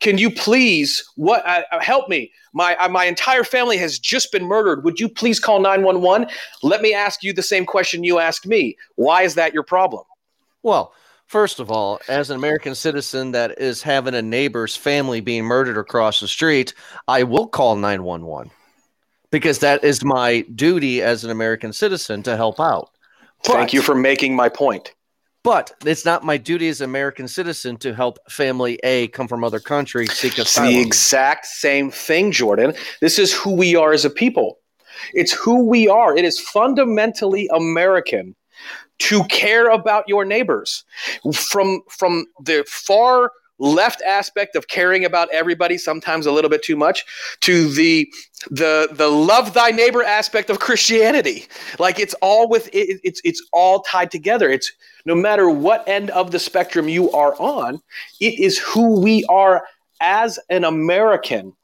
[0.00, 2.32] can you please what uh, uh, help me?
[2.54, 4.82] My uh, my entire family has just been murdered.
[4.84, 6.28] Would you please call 911?
[6.62, 8.76] Let me ask you the same question you asked me.
[8.96, 10.04] Why is that your problem?
[10.62, 10.94] Well,
[11.26, 15.76] first of all, as an American citizen that is having a neighbor's family being murdered
[15.76, 16.74] across the street,
[17.06, 18.50] I will call 911
[19.30, 22.90] because that is my duty as an American citizen to help out.
[23.44, 24.94] But, Thank you for making my point.
[25.42, 29.42] But it's not my duty as an American citizen to help family A come from
[29.42, 30.68] other country seek asylum.
[30.68, 32.74] It's the exact same thing, Jordan.
[33.00, 34.58] This is who we are as a people.
[35.14, 36.14] It's who we are.
[36.14, 38.34] It is fundamentally American
[38.98, 40.84] to care about your neighbors.
[41.32, 46.76] From from the far left aspect of caring about everybody sometimes a little bit too
[46.76, 47.04] much
[47.40, 48.12] to the
[48.50, 51.46] the the love thy neighbor aspect of christianity.
[51.78, 54.50] Like it's all with it, it's it's all tied together.
[54.50, 54.72] It's
[55.04, 57.80] no matter what end of the spectrum you are on
[58.20, 59.64] it is who we are
[60.00, 61.54] as an american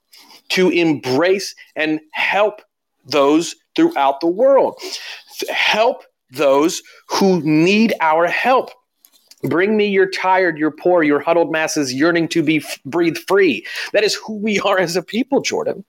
[0.49, 2.63] to embrace and help
[3.05, 4.81] those throughout the world.
[5.51, 8.71] Help those who need our help
[9.49, 13.67] Bring me your tired, your poor, your huddled masses yearning to be f- breathe free.
[13.93, 15.85] That is who we are as a people, Jordan.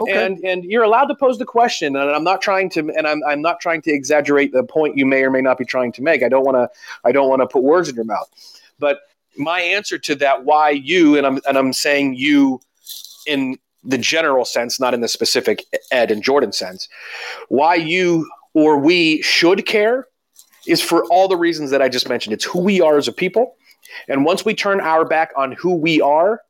[0.00, 0.24] Okay.
[0.24, 3.22] And and you're allowed to pose the question, and I'm not trying to, and I'm,
[3.26, 6.02] I'm not trying to exaggerate the point you may or may not be trying to
[6.02, 6.22] make.
[6.22, 6.70] I don't want to
[7.04, 8.30] I don't want to put words in your mouth,
[8.78, 9.00] but
[9.36, 12.60] my answer to that, why you, and I'm and I'm saying you
[13.26, 16.88] in the general sense, not in the specific Ed and Jordan sense,
[17.48, 20.06] why you or we should care
[20.66, 22.34] is for all the reasons that I just mentioned.
[22.34, 23.56] It's who we are as a people.
[24.08, 26.42] And once we turn our back on who we are,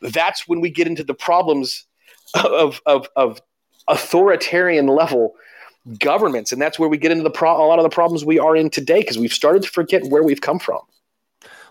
[0.00, 1.86] that's when we get into the problems
[2.44, 3.40] of, of, of
[3.88, 5.34] authoritarian level
[5.98, 6.52] governments.
[6.52, 8.56] And that's where we get into the pro- a lot of the problems we are
[8.56, 10.80] in today because we've started to forget where we've come from.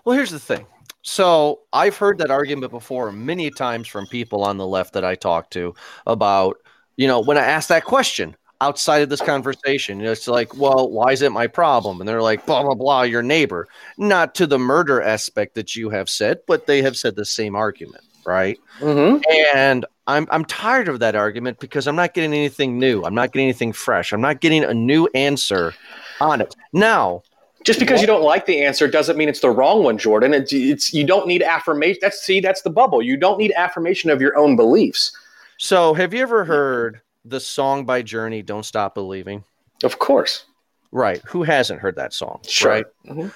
[0.04, 0.66] Well, here's the thing.
[1.02, 5.14] So I've heard that argument before many times from people on the left that I
[5.14, 5.74] talk to
[6.06, 6.58] about,
[6.96, 10.00] you know, when I ask that question, outside of this conversation.
[10.00, 12.00] It's like, well, why is it my problem?
[12.00, 13.68] And they're like, blah, blah, blah, your neighbor.
[13.96, 17.54] Not to the murder aspect that you have said, but they have said the same
[17.54, 18.58] argument, right?
[18.80, 19.22] Mm-hmm.
[19.56, 23.02] And I'm, I'm tired of that argument because I'm not getting anything new.
[23.04, 24.12] I'm not getting anything fresh.
[24.12, 25.74] I'm not getting a new answer
[26.20, 26.54] on it.
[26.72, 27.22] Now,
[27.64, 28.00] just because what?
[28.02, 30.32] you don't like the answer doesn't mean it's the wrong one, Jordan.
[30.34, 31.98] It's, it's you don't need affirmation.
[32.00, 33.02] That's see, that's the bubble.
[33.02, 35.12] You don't need affirmation of your own beliefs.
[35.58, 39.44] So, have you ever heard the song by Journey, "Don't Stop Believing"?
[39.82, 40.44] Of course.
[40.92, 41.20] Right.
[41.26, 42.40] Who hasn't heard that song?
[42.46, 42.70] Sure.
[42.70, 42.86] Right.
[43.06, 43.28] Mm-hmm.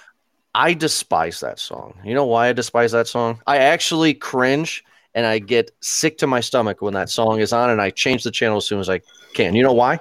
[0.54, 1.94] I despise that song.
[2.04, 3.40] You know why I despise that song?
[3.46, 7.70] I actually cringe and I get sick to my stomach when that song is on,
[7.70, 9.00] and I change the channel as soon as I
[9.34, 9.54] can.
[9.54, 10.00] You know why?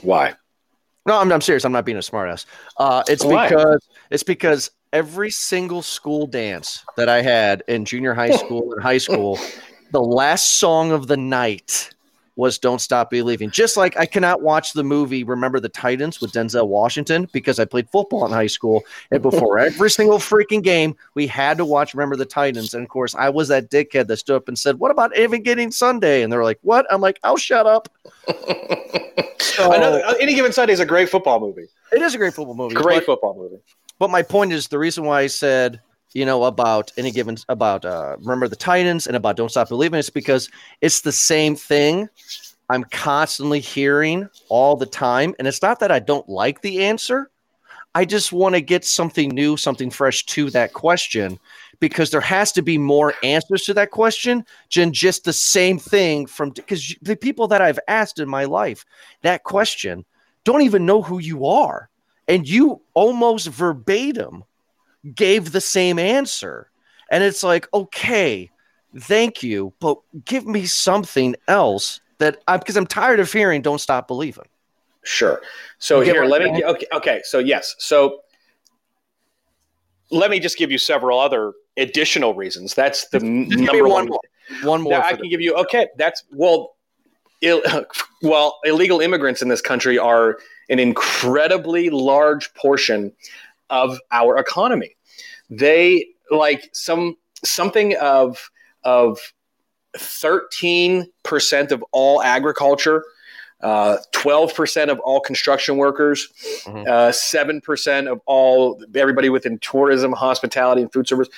[0.00, 0.34] Why?
[1.06, 1.64] No, I'm, I'm serious.
[1.64, 2.44] I'm not being a smartass.
[2.76, 3.48] Uh, it's why?
[3.48, 8.82] because it's because every single school dance that I had in junior high school and
[8.82, 9.38] high school,
[9.90, 11.90] the last song of the night
[12.38, 13.50] was Don't Stop Believing.
[13.50, 17.64] Just like I cannot watch the movie Remember the Titans with Denzel Washington because I
[17.64, 18.84] played football in high school.
[19.10, 22.74] And before every single freaking game, we had to watch Remember the Titans.
[22.74, 25.40] And of course, I was that dickhead that stood up and said, What about Any
[25.40, 26.22] Given Sunday?
[26.22, 26.86] And they're like, What?
[26.90, 27.88] I'm like, I'll shut up.
[29.40, 31.66] so, know Any Given Sunday is a great football movie.
[31.90, 32.76] It is a great football movie.
[32.76, 33.60] Great but, football movie.
[33.98, 35.80] But my point is the reason why I said
[36.12, 39.98] you know, about any given about uh, remember the Titans and about Don't Stop Believing.
[39.98, 42.08] It's because it's the same thing.
[42.70, 47.30] I'm constantly hearing all the time, and it's not that I don't like the answer.
[47.94, 51.38] I just want to get something new, something fresh to that question
[51.80, 54.44] because there has to be more answers to that question
[54.74, 58.84] than just the same thing from because the people that I've asked in my life
[59.22, 60.04] that question
[60.44, 61.88] don't even know who you are.
[62.26, 64.44] And you almost verbatim
[65.14, 66.70] gave the same answer.
[67.10, 68.50] And it's like, okay,
[68.98, 73.80] thank you, but give me something else that I because I'm tired of hearing "Don't
[73.80, 74.46] Stop Believing."
[75.02, 75.40] Sure.
[75.78, 76.64] So here, let me.
[76.64, 76.86] Okay.
[76.92, 77.20] Okay.
[77.24, 77.76] So yes.
[77.78, 78.20] So
[80.10, 82.74] let me just give you several other additional reasons.
[82.74, 83.90] That's the number one.
[83.90, 84.20] One more.
[84.62, 85.54] One more I can the- give you.
[85.54, 85.88] Okay.
[85.96, 86.74] That's well.
[87.40, 87.62] Ill,
[88.22, 90.40] well, illegal immigrants in this country are
[90.70, 93.12] an incredibly large portion
[93.70, 94.96] of our economy
[95.50, 98.50] they like some something of
[98.84, 99.18] of
[99.96, 103.02] 13% of all agriculture
[103.60, 106.28] uh, 12% of all construction workers,
[106.64, 106.88] mm-hmm.
[106.88, 111.28] uh, 7% of all everybody within tourism, hospitality, and food service,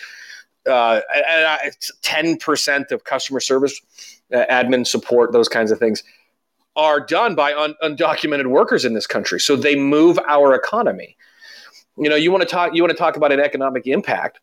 [0.66, 3.80] uh, and, 10% of customer service,
[4.34, 6.02] uh, admin support, those kinds of things
[6.76, 9.40] are done by un- undocumented workers in this country.
[9.40, 11.16] So they move our economy
[12.00, 14.40] you know, you want to talk you want to talk about an economic impact.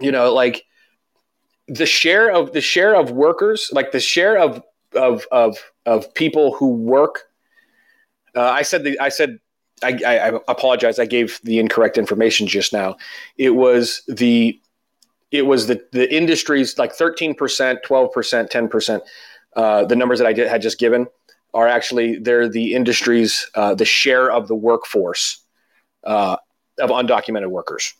[0.00, 0.64] You know, like
[1.66, 4.62] the share of the share of workers, like the share of
[4.94, 5.56] of of
[5.86, 7.24] of people who work.
[8.36, 9.38] Uh, I said the I said
[9.82, 10.98] I, I, apologize.
[10.98, 12.96] I gave the incorrect information just now.
[13.38, 14.60] It was the
[15.30, 19.02] it was the the industries like thirteen percent, twelve percent, ten percent.
[19.56, 21.06] Uh, the numbers that I did, had just given
[21.54, 25.40] are actually they're the industries uh, the share of the workforce
[26.02, 26.36] uh,
[26.78, 27.94] of undocumented workers.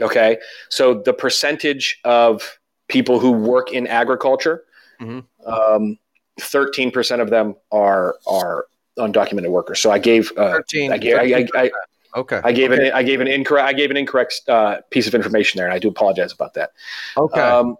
[0.00, 0.38] Okay,
[0.70, 2.58] so the percentage of
[2.88, 4.64] people who work in agriculture,
[5.00, 5.20] mm-hmm.
[5.50, 5.98] um,
[6.40, 8.66] 13% of them are are
[8.98, 9.80] undocumented workers.
[9.80, 11.70] So I gave uh, 13, I gave, 13 I, I,
[12.16, 12.40] okay.
[12.42, 12.88] I gave okay.
[12.88, 15.74] an I gave an incorrect I gave an incorrect uh, piece of information there, and
[15.74, 16.72] I do apologize about that.
[17.16, 17.40] Okay.
[17.40, 17.76] Um,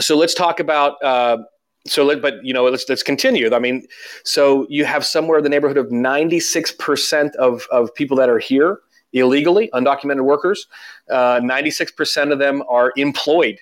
[0.00, 1.02] so let's talk about.
[1.02, 1.38] Uh,
[1.86, 3.52] so let, but you know, let's let's continue.
[3.54, 3.86] I mean,
[4.24, 8.28] so you have somewhere in the neighborhood of ninety six percent of of people that
[8.28, 8.80] are here
[9.12, 10.66] illegally, undocumented workers.
[11.10, 13.58] Uh, ninety six percent of them are employed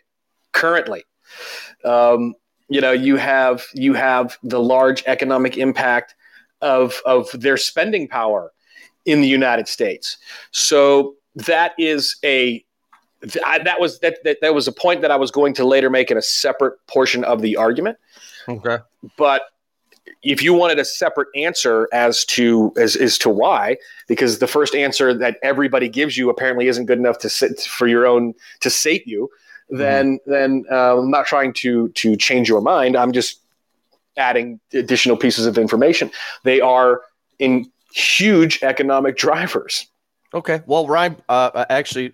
[0.53, 1.05] currently.
[1.85, 2.35] Um,
[2.69, 6.15] you know, you have you have the large economic impact
[6.61, 8.53] of of their spending power
[9.05, 10.17] in the United States.
[10.51, 12.65] So that is a
[13.23, 16.11] that was that, that that was a point that I was going to later make
[16.11, 17.99] in a separate portion of the argument.
[18.49, 18.79] Okay.
[19.17, 19.43] But
[20.23, 23.77] if you wanted a separate answer as to as, as to why,
[24.09, 27.87] because the first answer that everybody gives you apparently isn't good enough to sit for
[27.87, 29.31] your own to sate you,
[29.69, 30.31] then mm-hmm.
[30.31, 32.97] then uh, I'm not trying to to change your mind.
[32.97, 33.41] I'm just
[34.17, 36.11] adding additional pieces of information.
[36.43, 37.03] They are
[37.39, 39.87] in huge economic drivers.
[40.35, 40.63] Okay.
[40.67, 42.13] Well, Ryan, uh, actually,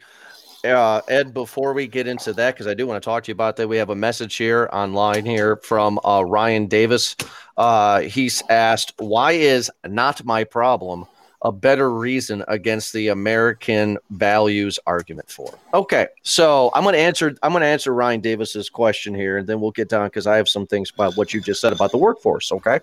[0.64, 3.34] uh, Ed, before we get into that, because I do want to talk to you
[3.34, 7.16] about that, we have a message here online here from uh, Ryan Davis.
[7.56, 11.06] Uh, he's asked, "Why is not my problem
[11.44, 17.36] a better reason against the American values argument for?" Okay, so I'm going to answer.
[17.42, 20.36] I'm going to answer Ryan Davis's question here, and then we'll get down because I
[20.36, 22.52] have some things about what you just said about the workforce.
[22.52, 22.80] Okay,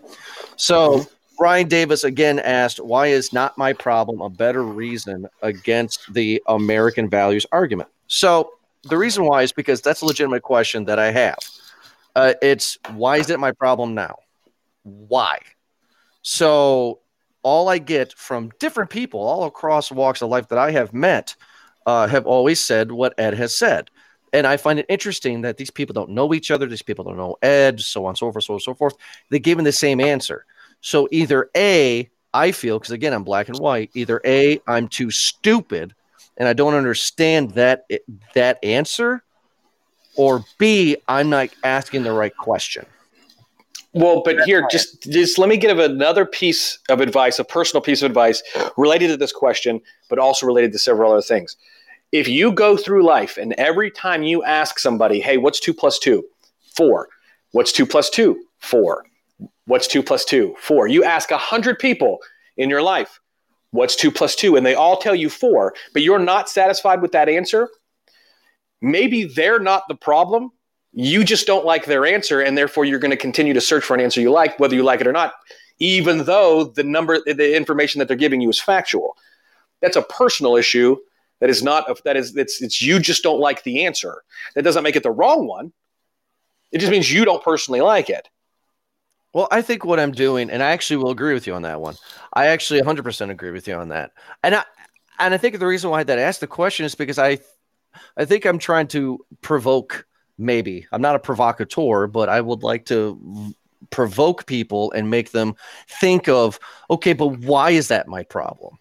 [0.57, 1.05] so.
[1.39, 7.09] Ryan Davis again asked, Why is not my problem a better reason against the American
[7.09, 7.89] values argument?
[8.07, 8.51] So,
[8.83, 11.37] the reason why is because that's a legitimate question that I have.
[12.15, 14.15] Uh, it's why is it my problem now?
[14.83, 15.39] Why?
[16.21, 16.99] So,
[17.41, 21.35] all I get from different people all across walks of life that I have met
[21.85, 23.89] uh, have always said what Ed has said.
[24.33, 26.67] And I find it interesting that these people don't know each other.
[26.67, 28.95] These people don't know Ed, so on, so forth, so on, so forth.
[29.29, 30.45] They give him the same answer.
[30.82, 35.11] So either A, I feel, because again, I'm black and white, either A, I'm too
[35.11, 35.93] stupid
[36.39, 37.97] and I don't understand that eh,
[38.34, 39.23] that answer,
[40.15, 42.86] or B, I'm not asking the right question.
[43.93, 48.01] Well, but here, just just let me give another piece of advice, a personal piece
[48.01, 48.41] of advice
[48.77, 51.57] related to this question, but also related to several other things.
[52.11, 55.99] If you go through life and every time you ask somebody, "Hey, what's two plus
[55.99, 56.23] two?
[56.75, 57.09] Four.
[57.51, 58.43] What's two plus two?
[58.59, 59.05] Four.
[59.70, 60.55] What's two plus two?
[60.59, 60.88] Four.
[60.88, 62.17] You ask a hundred people
[62.57, 63.20] in your life,
[63.70, 64.55] what's two plus two?
[64.55, 67.70] And they all tell you four, but you're not satisfied with that answer.
[68.82, 70.49] Maybe they're not the problem.
[70.91, 73.93] You just don't like their answer, and therefore you're going to continue to search for
[73.93, 75.34] an answer you like, whether you like it or not,
[75.78, 79.17] even though the number, the information that they're giving you is factual.
[79.82, 80.97] That's a personal issue.
[81.41, 82.03] That is not.
[82.05, 82.36] That is.
[82.36, 82.59] It's.
[82.59, 84.24] It's you just don't like the answer.
[84.55, 85.72] That doesn't make it the wrong one.
[86.72, 88.28] It just means you don't personally like it.
[89.34, 91.80] Well, I think what I'm doing, and I actually will agree with you on that
[91.80, 91.95] one.
[92.34, 94.11] I actually 100% agree with you on that.
[94.43, 94.63] And I,
[95.19, 97.39] and I think the reason why that asked the question is because I,
[98.17, 100.05] I think I'm trying to provoke.
[100.38, 103.53] Maybe I'm not a provocateur, but I would like to
[103.89, 105.55] provoke people and make them
[105.88, 106.59] think of,
[106.89, 108.77] okay, but why is that my problem?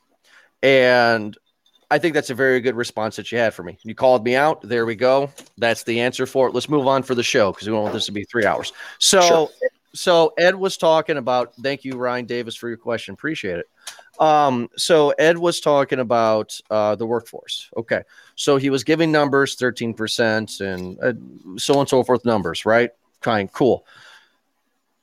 [0.63, 1.37] And
[1.91, 3.77] I think that's a very good response that you had for me.
[3.83, 4.63] You called me out.
[4.63, 5.31] There we go.
[5.57, 6.55] That's the answer for it.
[6.55, 8.73] Let's move on for the show because we don't want this to be three hours.
[8.99, 9.21] So.
[9.21, 9.49] Sure
[9.93, 11.55] so Ed was talking about.
[11.57, 13.15] Thank you, Ryan Davis, for your question.
[13.15, 13.67] Appreciate it.
[14.21, 17.71] Um, so Ed was talking about uh, the workforce.
[17.77, 18.03] Okay,
[18.35, 21.13] so he was giving numbers, thirteen percent, and uh,
[21.57, 22.25] so on and so forth.
[22.25, 22.91] Numbers, right?
[23.21, 23.87] Kind cool.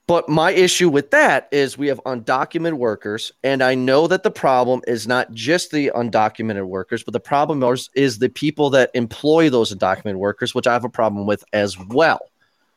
[0.08, 4.30] But my issue with that is we have undocumented workers, and I know that the
[4.30, 8.92] problem is not just the undocumented workers, but the problem is, is the people that
[8.94, 12.20] employ those undocumented workers, which I have a problem with as well.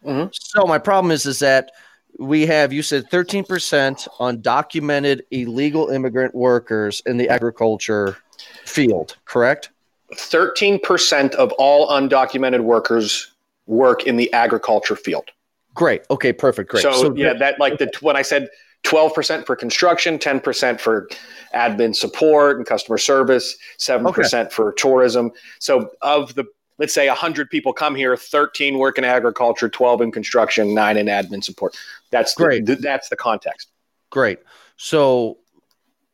[0.06, 0.28] Mm-hmm.
[0.32, 1.72] So my problem is is that
[2.18, 8.18] we have you said 13% undocumented illegal immigrant workers in the agriculture
[8.64, 9.70] field, correct?
[10.14, 13.32] 13% of all undocumented workers
[13.66, 15.30] work in the agriculture field.
[15.74, 16.02] Great.
[16.10, 16.70] Okay, perfect.
[16.70, 16.82] Great.
[16.82, 18.48] So, so yeah, that like the when I said
[18.84, 21.08] 12% for construction, 10% for
[21.54, 24.48] admin support and customer service, 7% okay.
[24.50, 25.30] for tourism.
[25.58, 26.44] So of the
[26.78, 31.06] let's say 100 people come here 13 work in agriculture 12 in construction 9 in
[31.06, 31.76] admin support.
[32.10, 32.66] That's great.
[32.66, 33.68] the, that's the context.
[34.10, 34.38] Great.
[34.76, 35.38] So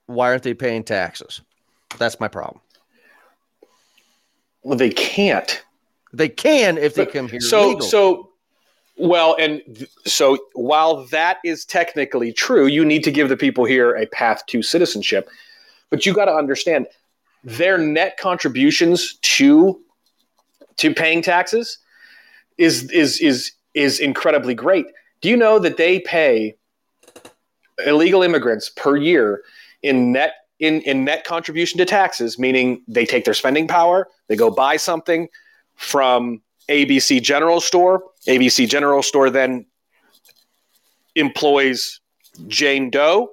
[0.06, 1.40] why aren't they paying taxes?
[1.98, 2.60] That's my problem.
[4.62, 5.62] Well they can't.
[6.12, 7.82] They can if they come here so legal.
[7.82, 8.30] so
[8.96, 13.64] well, and th- so while that is technically true, you need to give the people
[13.64, 15.28] here a path to citizenship.
[15.90, 16.86] But you got to understand
[17.42, 19.84] their net contributions to
[20.79, 21.79] to paying taxes
[22.59, 24.87] is is is is incredibly great.
[25.20, 26.57] Do you know that they pay
[27.87, 29.43] illegal immigrants per year
[29.83, 34.37] in net in, in net contribution to taxes, meaning they take their spending power, they
[34.37, 35.29] go buy something
[35.75, 38.05] from ABC General Store.
[38.27, 39.66] ABC General Store then
[41.16, 42.01] employs
[42.47, 43.31] Jane Doe.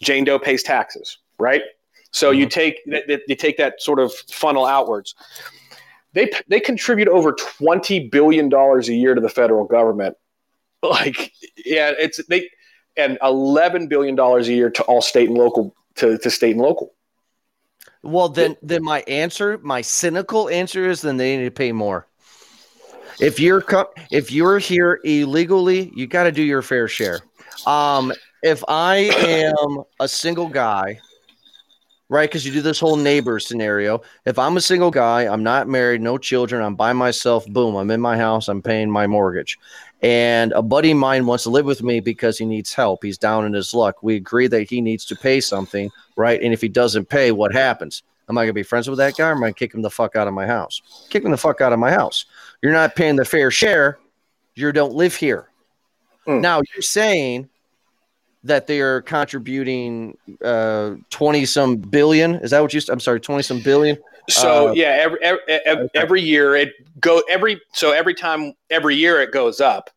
[0.00, 1.62] Jane Doe pays taxes, right?
[2.12, 2.40] So mm-hmm.
[2.40, 2.80] you take
[3.26, 5.14] you take that sort of funnel outwards.
[6.18, 10.16] They they contribute over twenty billion dollars a year to the federal government.
[10.82, 11.32] Like,
[11.64, 12.50] yeah, it's they
[12.96, 16.60] and eleven billion dollars a year to all state and local to, to state and
[16.60, 16.92] local.
[18.02, 22.08] Well, then, then my answer, my cynical answer is, then they need to pay more.
[23.20, 23.64] If you're
[24.10, 27.20] if you're here illegally, you got to do your fair share.
[27.64, 28.12] Um,
[28.42, 30.98] if I am a single guy,
[32.08, 32.28] right?
[32.28, 34.00] Because you do this whole neighbor scenario.
[34.24, 37.46] If I'm a single guy, I'm not married, no children, I'm by myself.
[37.46, 38.48] Boom, I'm in my house.
[38.48, 39.58] I'm paying my mortgage,
[40.02, 43.02] and a buddy of mine wants to live with me because he needs help.
[43.02, 44.02] He's down in his luck.
[44.02, 46.40] We agree that he needs to pay something, right?
[46.42, 48.02] And if he doesn't pay, what happens?
[48.28, 49.28] Am I gonna be friends with that guy?
[49.28, 51.06] Or am I gonna kick him the fuck out of my house?
[51.08, 52.26] Kick him the fuck out of my house.
[52.62, 53.98] You're not paying the fair share.
[54.54, 55.48] You don't live here.
[56.26, 56.40] Mm.
[56.40, 57.48] Now you're saying
[58.44, 62.36] that they are contributing uh, 20 some billion.
[62.36, 62.80] Is that what you?
[62.88, 63.98] I'm sorry, 20 some billion.
[64.28, 68.94] So uh, yeah, every every, every, every year it go every so every time every
[68.94, 69.90] year it goes up,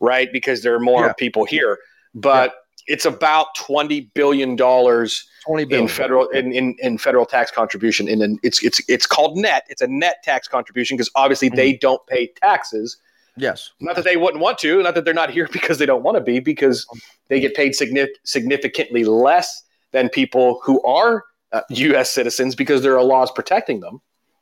[0.00, 0.32] right?
[0.32, 1.12] Because there are more yeah.
[1.12, 1.78] people here,
[2.14, 2.50] but
[2.88, 2.94] yeah.
[2.94, 5.82] it's about 20 billion dollars 20 billion.
[5.84, 9.64] in federal in, in, in federal tax contribution and then it's it's it's called net
[9.68, 11.56] it's a net tax contribution because obviously mm-hmm.
[11.56, 12.96] they don't pay taxes
[13.36, 16.02] yes not that they wouldn't want to not that they're not here because they don't
[16.02, 16.86] want to be because
[17.28, 19.62] they get paid significant, significantly less
[19.92, 24.00] than people who are uh, us citizens because there are laws protecting them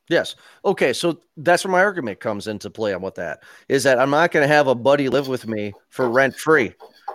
[0.08, 0.36] Yes.
[0.64, 0.92] Okay.
[0.92, 4.32] So that's where my argument comes into play on what that is that I'm not
[4.32, 6.74] going to have a buddy live with me for rent free.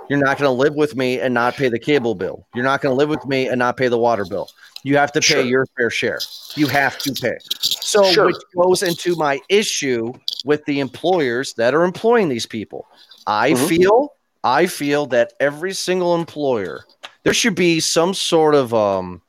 [0.09, 2.47] You're not going to live with me and not pay the cable bill.
[2.55, 4.49] You're not going to live with me and not pay the water bill.
[4.83, 5.41] You have to pay sure.
[5.43, 6.19] your fair share.
[6.55, 7.37] You have to pay.
[7.59, 8.25] So, sure.
[8.27, 10.13] which goes into my issue
[10.45, 12.87] with the employers that are employing these people.
[13.27, 13.67] I mm-hmm.
[13.67, 16.85] feel, I feel that every single employer,
[17.23, 19.21] there should be some sort of, um,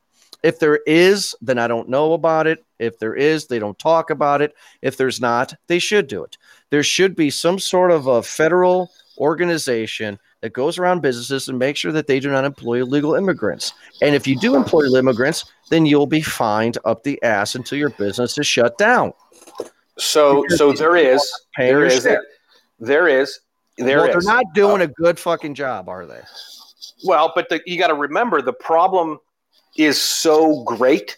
[0.42, 2.64] if there is, then I don't know about it.
[2.78, 4.54] If there is, they don't talk about it.
[4.80, 6.38] If there's not, they should do it.
[6.70, 11.80] There should be some sort of a federal organization that goes around businesses and makes
[11.80, 13.72] sure that they do not employ illegal immigrants.
[14.00, 17.90] And if you do employ immigrants, then you'll be fined up the ass until your
[17.90, 19.12] business is shut down.
[19.98, 22.08] So, because so there is, there is,
[22.78, 23.40] there is,
[23.76, 24.24] there well, is.
[24.24, 26.20] They're not doing uh, a good fucking job, are they?
[27.04, 29.18] Well, but the, you got to remember the problem
[29.76, 31.16] is so great,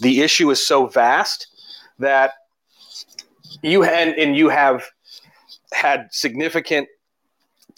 [0.00, 1.48] the issue is so vast
[1.98, 2.32] that
[3.62, 4.84] you and, and you have
[5.72, 6.88] had significant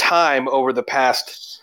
[0.02, 1.62] time over the past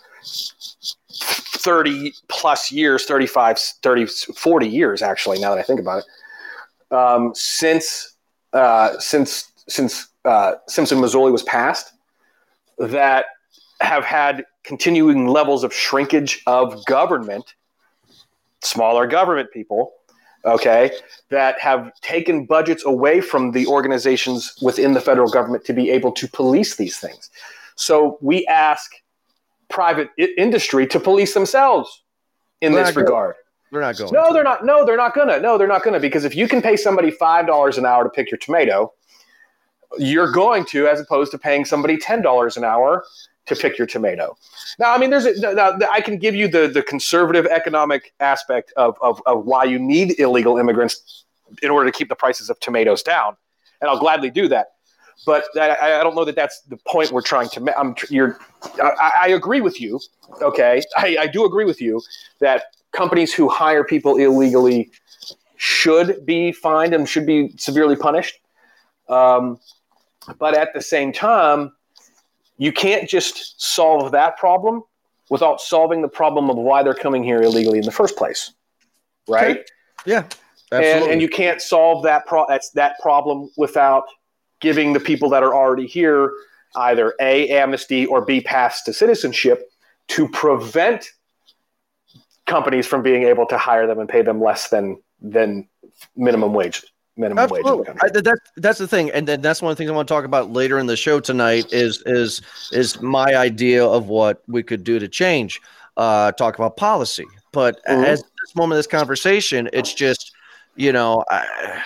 [1.12, 7.32] 30 plus years 35 30 40 years actually now that i think about it um,
[7.34, 8.16] since
[8.54, 11.92] uh, since since uh, simpson mazzoli was passed
[12.78, 13.26] that
[13.82, 17.54] have had continuing levels of shrinkage of government
[18.62, 19.92] smaller government people
[20.46, 20.90] okay
[21.28, 26.10] that have taken budgets away from the organizations within the federal government to be able
[26.10, 27.30] to police these things
[27.80, 28.92] so we ask
[29.68, 32.02] private I- industry to police themselves
[32.60, 33.36] in they're this regard.
[33.72, 34.12] They're not going.
[34.12, 34.34] No, to.
[34.34, 34.64] they're not.
[34.64, 35.40] No, they're not gonna.
[35.40, 36.00] No, they're not gonna.
[36.00, 38.92] Because if you can pay somebody five dollars an hour to pick your tomato,
[39.96, 43.04] you're going to, as opposed to paying somebody ten dollars an hour
[43.46, 44.36] to pick your tomato.
[44.78, 48.72] Now, I mean, there's a, now, I can give you the the conservative economic aspect
[48.76, 51.24] of, of of why you need illegal immigrants
[51.62, 53.36] in order to keep the prices of tomatoes down,
[53.80, 54.72] and I'll gladly do that
[55.26, 57.74] but I, I, don't know that that's the point we're trying to make.
[57.78, 58.38] I'm, you're,
[58.82, 60.00] I, I, agree with you.
[60.40, 62.00] Okay, I, I do agree with you
[62.38, 64.90] that companies who hire people illegally
[65.56, 68.38] should be fined and should be severely punished.
[69.08, 69.58] Um,
[70.38, 71.72] but at the same time,
[72.56, 74.82] you can't just solve that problem
[75.28, 78.52] without solving the problem of why they're coming here illegally in the first place.
[79.28, 79.58] Right?
[79.58, 79.64] Okay.
[80.06, 80.24] Yeah.
[80.72, 84.04] And, and you can't solve that pro- that's that problem without
[84.60, 86.32] giving the people that are already here
[86.76, 89.70] either A, amnesty, or B, pass to citizenship
[90.08, 91.10] to prevent
[92.46, 95.68] companies from being able to hire them and pay them less than than
[96.16, 96.82] minimum wage
[97.16, 97.92] minimum Absolutely.
[97.92, 97.98] wage.
[98.02, 100.14] I, that's that's the thing, and then that's one of the things I want to
[100.14, 101.72] talk about later in the show tonight.
[101.72, 102.42] Is is
[102.72, 105.60] is my idea of what we could do to change.
[105.96, 108.04] Uh, talk about policy, but mm-hmm.
[108.04, 110.32] as this moment of this conversation, it's just
[110.76, 111.24] you know.
[111.30, 111.82] I,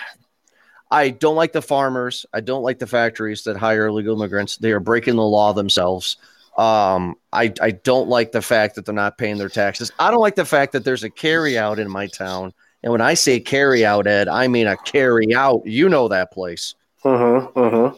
[0.91, 2.25] I don't like the farmers.
[2.33, 4.57] I don't like the factories that hire illegal immigrants.
[4.57, 6.17] They are breaking the law themselves.
[6.57, 9.91] Um, I, I don't like the fact that they're not paying their taxes.
[9.99, 12.53] I don't like the fact that there's a carry out in my town.
[12.83, 15.63] And when I say carry out, Ed, I mean a carry out.
[15.65, 16.75] You know that place.
[17.03, 17.97] Mm-hmm, mm-hmm.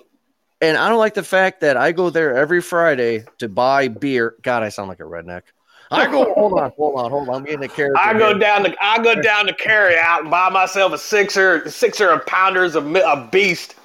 [0.61, 4.35] And I don't like the fact that I go there every Friday to buy beer.
[4.41, 5.43] God, I sound like a redneck.
[5.91, 6.33] I go.
[6.35, 7.35] hold on, hold on, hold on.
[7.35, 7.97] I'm getting a character.
[7.97, 8.39] I go here.
[8.39, 12.25] down to I go down to carry out and buy myself a sixer, sixer of
[12.25, 13.75] pounders of a beast.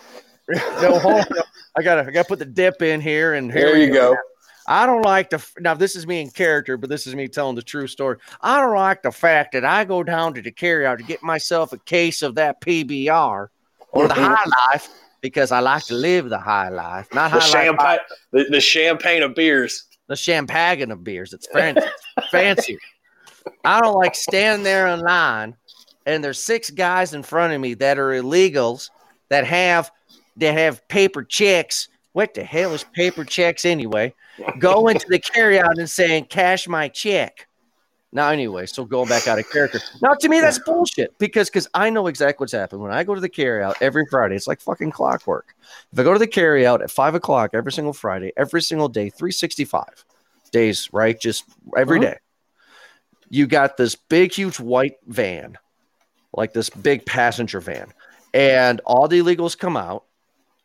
[0.49, 1.25] no, hold on.
[1.77, 4.15] I gotta I gotta put the dip in here, and here you go.
[4.15, 4.19] go.
[4.67, 5.75] I don't like the now.
[5.75, 8.19] This is me in character, but this is me telling the true story.
[8.41, 11.73] I don't like the fact that I go down to the carryout to get myself
[11.73, 13.49] a case of that PBR
[13.93, 14.89] or the high life
[15.21, 17.99] because I like to live the high life, not the champagne,
[18.33, 21.33] the, the, champagne of beers, the champagne of beers.
[21.33, 21.89] It's fancy,
[22.31, 22.79] fancy.
[23.65, 25.57] I don't like standing there in line,
[26.05, 28.91] and there's six guys in front of me that are illegals
[29.31, 29.91] that have
[30.37, 31.89] that have paper checks.
[32.13, 34.15] What the hell is paper checks anyway?
[34.59, 37.47] go into the carryout and saying, cash my check.
[38.15, 39.81] Now, anyway, so going back out of character.
[40.03, 42.83] Now, to me, that's bullshit because because I know exactly what's happened.
[42.83, 45.55] When I go to the carryout every Friday, it's like fucking clockwork.
[45.93, 49.09] If I go to the carryout at five o'clock every single Friday, every single day,
[49.09, 50.05] 365
[50.51, 51.19] days, right?
[51.19, 51.45] Just
[51.75, 52.11] every uh-huh.
[52.11, 52.19] day,
[53.31, 55.57] you got this big, huge white van,
[56.35, 57.95] like this big passenger van.
[58.35, 60.05] And all the illegals come out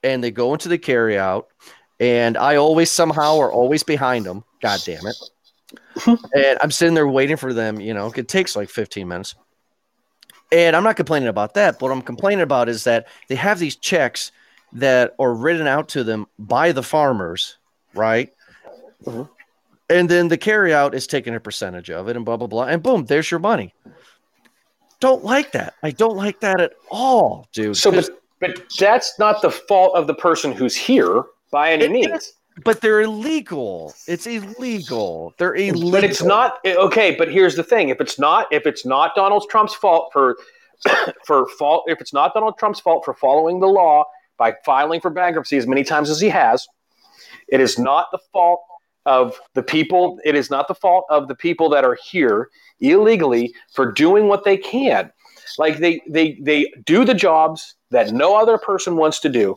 [0.04, 1.46] and they go into the carryout
[2.00, 4.44] and I always somehow are always behind them.
[4.62, 5.16] God damn it.
[6.08, 7.80] And I'm sitting there waiting for them.
[7.80, 9.36] You know, it takes like 15 minutes.
[10.52, 11.82] And I'm not complaining about that.
[11.82, 14.32] What I'm complaining about is that they have these checks
[14.74, 17.58] that are written out to them by the farmers,
[17.94, 18.34] right?
[19.06, 19.24] Mm-hmm.
[19.90, 22.66] And then the carryout is taking a percentage of it and blah, blah, blah.
[22.66, 23.74] And boom, there's your money.
[25.00, 25.76] Don't like that.
[25.84, 27.78] I don't like that at all, dude.
[27.78, 31.92] So, but, but that's not the fault of the person who's here by any it,
[31.92, 32.34] means.
[32.64, 33.94] But they're illegal.
[34.08, 35.34] It's illegal.
[35.38, 35.92] They're illegal.
[35.92, 37.16] But it's not eh, okay.
[37.16, 40.38] But here's the thing: if it's not, if it's not Donald Trump's fault for
[41.26, 44.06] for fault, if it's not Donald Trump's fault for following the law
[44.38, 46.68] by filing for bankruptcy as many times as he has,
[47.48, 48.62] it is not the fault
[49.06, 50.20] of the people.
[50.26, 52.50] It is not the fault of the people that are here
[52.80, 55.12] illegally for doing what they can.
[55.60, 59.56] Like they they they do the jobs that no other person wants to do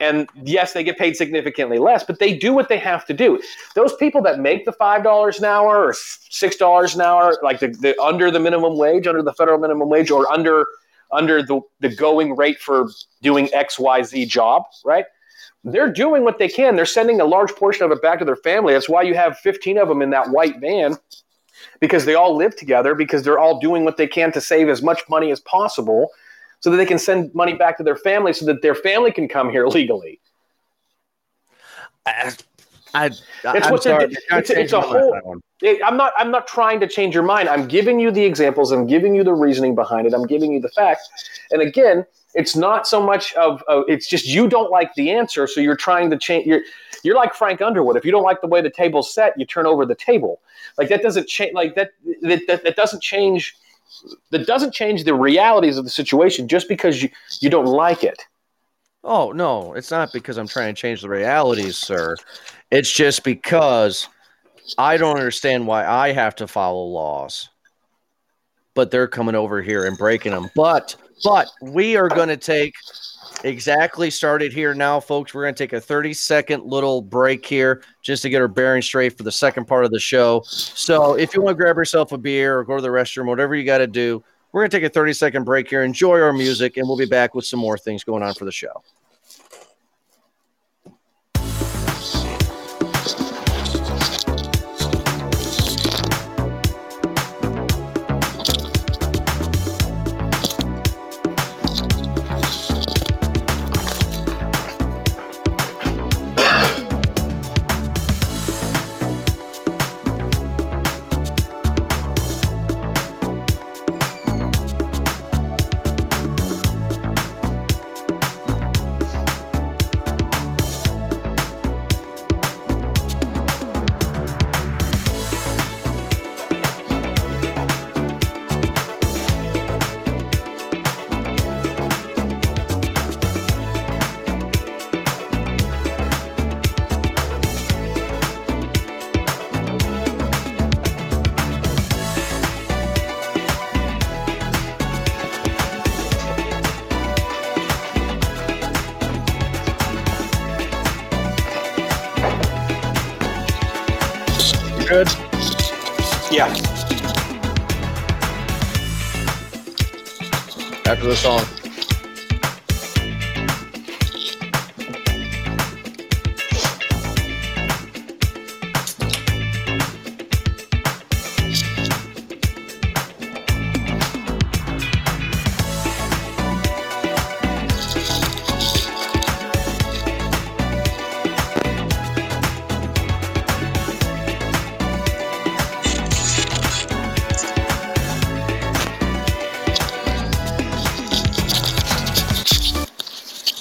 [0.00, 3.40] and yes, they get paid significantly less, but they do what they have to do.
[3.74, 7.60] Those people that make the five dollars an hour or six dollars an hour, like
[7.60, 10.66] the, the under the minimum wage, under the federal minimum wage, or under
[11.12, 12.88] under the, the going rate for
[13.22, 15.06] doing XYZ job, right?
[15.64, 16.76] They're doing what they can.
[16.76, 18.74] They're sending a large portion of it back to their family.
[18.74, 20.96] That's why you have 15 of them in that white van
[21.80, 24.82] because they all live together because they're all doing what they can to save as
[24.82, 26.10] much money as possible
[26.60, 29.28] so that they can send money back to their family so that their family can
[29.28, 30.20] come here legally.
[32.06, 32.32] I,
[32.94, 35.40] I, it's I'm what's sorry, it's, it's a whole.
[35.60, 36.12] It, I'm not.
[36.16, 37.48] I'm not trying to change your mind.
[37.48, 38.72] I'm giving you the examples.
[38.72, 40.14] I'm giving you the reasoning behind it.
[40.14, 41.08] I'm giving you the facts.
[41.50, 43.62] And again, it's not so much of.
[43.68, 46.46] Uh, it's just you don't like the answer, so you're trying to change.
[46.46, 46.62] You're
[47.02, 47.96] you're like Frank Underwood.
[47.96, 50.40] If you don't like the way the table's set, you turn over the table.
[50.78, 51.52] Like that doesn't change.
[51.54, 51.90] Like that,
[52.22, 52.64] that, that.
[52.64, 53.56] That doesn't change
[54.30, 57.08] that doesn't change the realities of the situation just because you,
[57.40, 58.22] you don't like it.
[59.04, 62.16] Oh, no, it's not because I'm trying to change the realities, sir.
[62.70, 64.08] It's just because
[64.76, 67.48] I don't understand why I have to follow laws.
[68.74, 70.50] But they're coming over here and breaking them.
[70.54, 72.74] But but we are going to take
[73.44, 75.34] exactly started here now, folks.
[75.34, 78.82] We're going to take a 30 second little break here just to get our bearing
[78.82, 80.42] straight for the second part of the show.
[80.46, 83.54] So if you want to grab yourself a beer or go to the restroom, whatever
[83.54, 84.22] you got to do,
[84.52, 87.06] we're going to take a 30 second break here, enjoy our music, and we'll be
[87.06, 88.82] back with some more things going on for the show.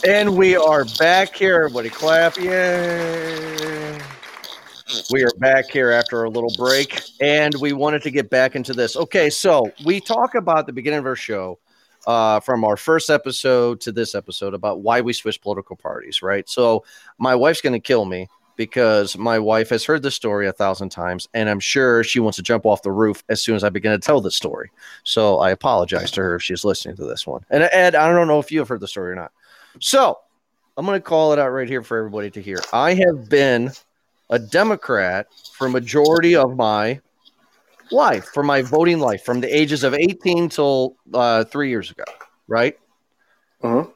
[0.08, 1.56] And we are back here.
[1.56, 2.38] Everybody clap.
[2.38, 4.00] Yay.
[5.12, 8.72] We are back here after a little break, and we wanted to get back into
[8.72, 8.96] this.
[8.96, 11.60] Okay, so we talk about the beginning of our show
[12.08, 16.48] uh, from our first episode to this episode about why we switch political parties, right?
[16.48, 16.86] So
[17.18, 20.88] my wife's going to kill me because my wife has heard this story a thousand
[20.88, 23.70] times, and I'm sure she wants to jump off the roof as soon as I
[23.70, 24.72] begin to tell the story.
[25.04, 27.44] So I apologize to her if she's listening to this one.
[27.50, 29.34] And Ed, I don't know if you have heard the story or not.
[29.80, 30.18] So
[30.76, 32.60] I'm going to call it out right here for everybody to hear.
[32.72, 33.72] I have been
[34.30, 37.00] a Democrat for majority of my
[37.92, 42.04] life, for my voting life, from the ages of 18 till uh, three years ago,
[42.48, 42.78] right?
[43.64, 43.92] Mhm.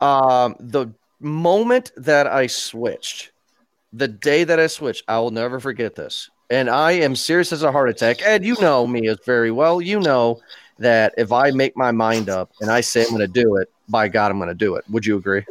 [0.00, 0.88] Um, the
[1.20, 3.32] moment that I switched,
[3.92, 6.30] the day that I switched, I will never forget this.
[6.50, 8.20] And I am serious as a heart attack.
[8.22, 9.80] Ed, you know me as very well.
[9.80, 10.40] You know
[10.78, 13.70] that if I make my mind up and I say I'm going to do it,
[13.88, 14.84] by God, I'm going to do it.
[14.90, 15.44] Would you agree?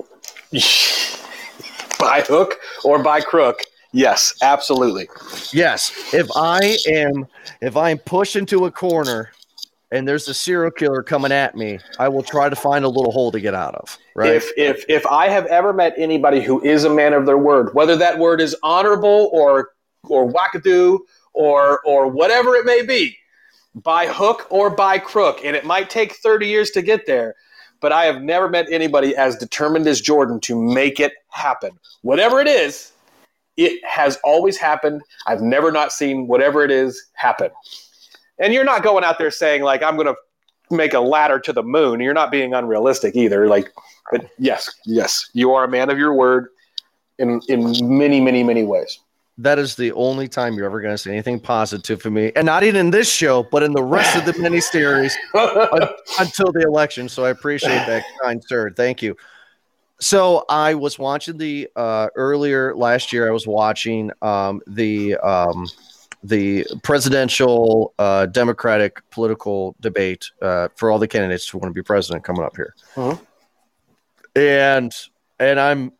[1.99, 3.61] by hook or by crook.
[3.91, 5.07] Yes, absolutely.
[5.51, 5.91] Yes.
[6.13, 7.27] If I am
[7.61, 9.31] if I'm pushed into a corner
[9.91, 13.11] and there's a serial killer coming at me, I will try to find a little
[13.11, 13.97] hole to get out of.
[14.15, 14.31] Right.
[14.31, 17.73] If if if I have ever met anybody who is a man of their word,
[17.75, 19.69] whether that word is honorable or
[20.05, 20.99] or wackadoo
[21.33, 23.15] or or whatever it may be,
[23.75, 27.35] by hook or by crook, and it might take 30 years to get there,
[27.83, 31.77] but I have never met anybody as determined as Jordan to make it happen.
[32.01, 32.93] Whatever it is,
[33.57, 35.01] it has always happened.
[35.27, 37.51] I've never not seen whatever it is happen.
[38.39, 40.15] And you're not going out there saying like I'm going to
[40.73, 41.99] make a ladder to the moon.
[41.99, 43.47] You're not being unrealistic either.
[43.47, 43.69] Like,
[44.09, 46.47] but yes, yes, you are a man of your word
[47.19, 48.97] in in many, many, many ways.
[49.39, 52.45] That is the only time you're ever going to say anything positive for me, and
[52.45, 55.15] not even in this show, but in the rest of the mini series
[56.19, 57.09] until the election.
[57.09, 58.69] So I appreciate that, kind sir.
[58.71, 59.15] Thank you.
[59.99, 63.27] So I was watching the uh, earlier last year.
[63.27, 65.67] I was watching um, the um,
[66.23, 71.83] the presidential uh, Democratic political debate uh, for all the candidates who want to be
[71.83, 73.19] president coming up here, Mhm.
[74.35, 74.91] and
[75.39, 75.91] and I'm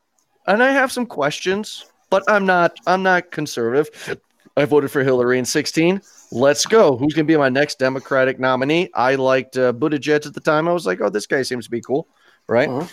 [0.47, 4.19] and I have some questions, but I'm not I'm not conservative.
[4.55, 5.99] I voted for Hillary in 16.
[6.31, 6.95] Let's go.
[6.95, 8.91] Who's going to be my next Democratic nominee?
[8.93, 10.67] I liked uh, Buttigieg at the time.
[10.67, 12.07] I was like, oh, this guy seems to be cool,
[12.47, 12.69] right?
[12.69, 12.91] Mhm.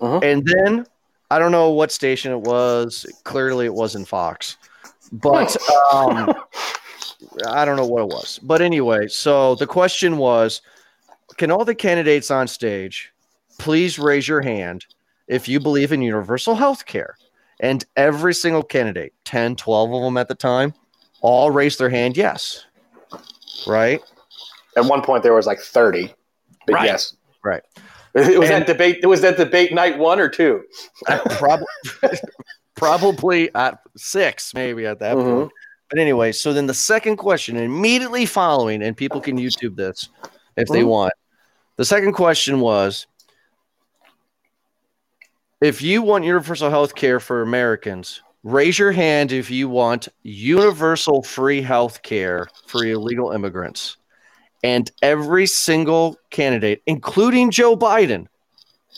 [0.00, 0.24] Mhm.
[0.24, 0.86] And then
[1.30, 3.04] I don't know what station it was.
[3.24, 4.56] Clearly, it wasn't Fox,
[5.12, 5.54] but
[5.92, 6.32] um,
[7.46, 8.40] I don't know what it was.
[8.42, 10.62] But anyway, so the question was,
[11.36, 13.12] can all the candidates on stage
[13.58, 14.86] please raise your hand
[15.28, 17.16] if you believe in universal health care?
[17.62, 20.74] And every single candidate, 10, 12 of them at the time,
[21.20, 22.66] all raised their hand yes.
[23.66, 24.02] Right?
[24.76, 26.12] At one point, there was like 30.
[26.66, 26.84] But Right.
[26.86, 27.14] yes.
[27.44, 27.62] Right.
[28.14, 28.98] It was And- that debate.
[29.02, 30.64] It was that debate night one or two.
[31.38, 31.66] Probably,
[32.74, 35.38] probably at six, maybe at that Mhm.
[35.40, 35.52] point.
[35.88, 40.08] But anyway, so then the second question immediately following, and people can YouTube this
[40.56, 40.86] if they Mhm.
[40.86, 41.12] want.
[41.76, 43.06] The second question was
[45.62, 51.22] if you want universal health care for Americans, raise your hand if you want universal
[51.22, 53.96] free health care for illegal immigrants.
[54.64, 58.26] And every single candidate, including Joe Biden,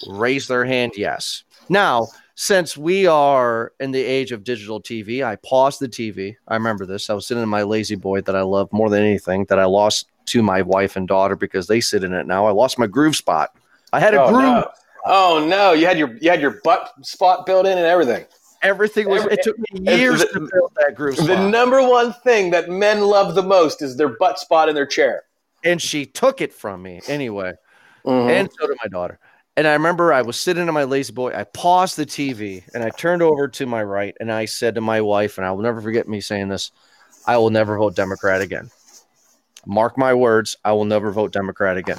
[0.09, 1.45] raised their hand yes.
[1.69, 6.35] Now, since we are in the age of digital TV, I paused the TV.
[6.49, 7.09] I remember this.
[7.09, 10.09] I was sitting in my La-Z-Boy that I love more than anything that I lost
[10.27, 12.47] to my wife and daughter because they sit in it now.
[12.47, 13.55] I lost my groove spot.
[13.93, 14.43] I had a Oh groove.
[14.43, 14.69] no.
[15.05, 15.73] Oh no!
[15.73, 18.25] You had your you had your butt spot built in and everything.
[18.63, 19.23] Everything was.
[19.23, 22.71] Every- It took me years the- to build that groove The number one thing that
[22.71, 25.25] men love the most is their butt spot in their chair.
[25.67, 27.53] and she took it from me anyway.
[28.07, 28.29] Mhm.
[28.31, 29.19] and so did my daughter.
[29.57, 31.33] And I remember I was sitting in my La-Z-Boy.
[31.35, 34.81] I paused the TV and I turned over to my right and I said to
[34.83, 36.71] my wife, and I will never forget me saying this
[37.27, 38.71] I will never vote Democrat again.
[39.65, 41.99] Mark my words, I will never vote Democrat again.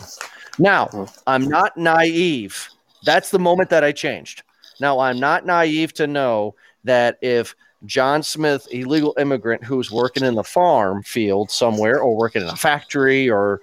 [0.60, 2.70] Now, I'm not naive.
[3.06, 4.44] That's the moment that I changed.
[4.80, 10.36] Now, I'm not naive to know that if John Smith, illegal immigrant who's working in
[10.36, 13.62] the farm field somewhere or working in a factory or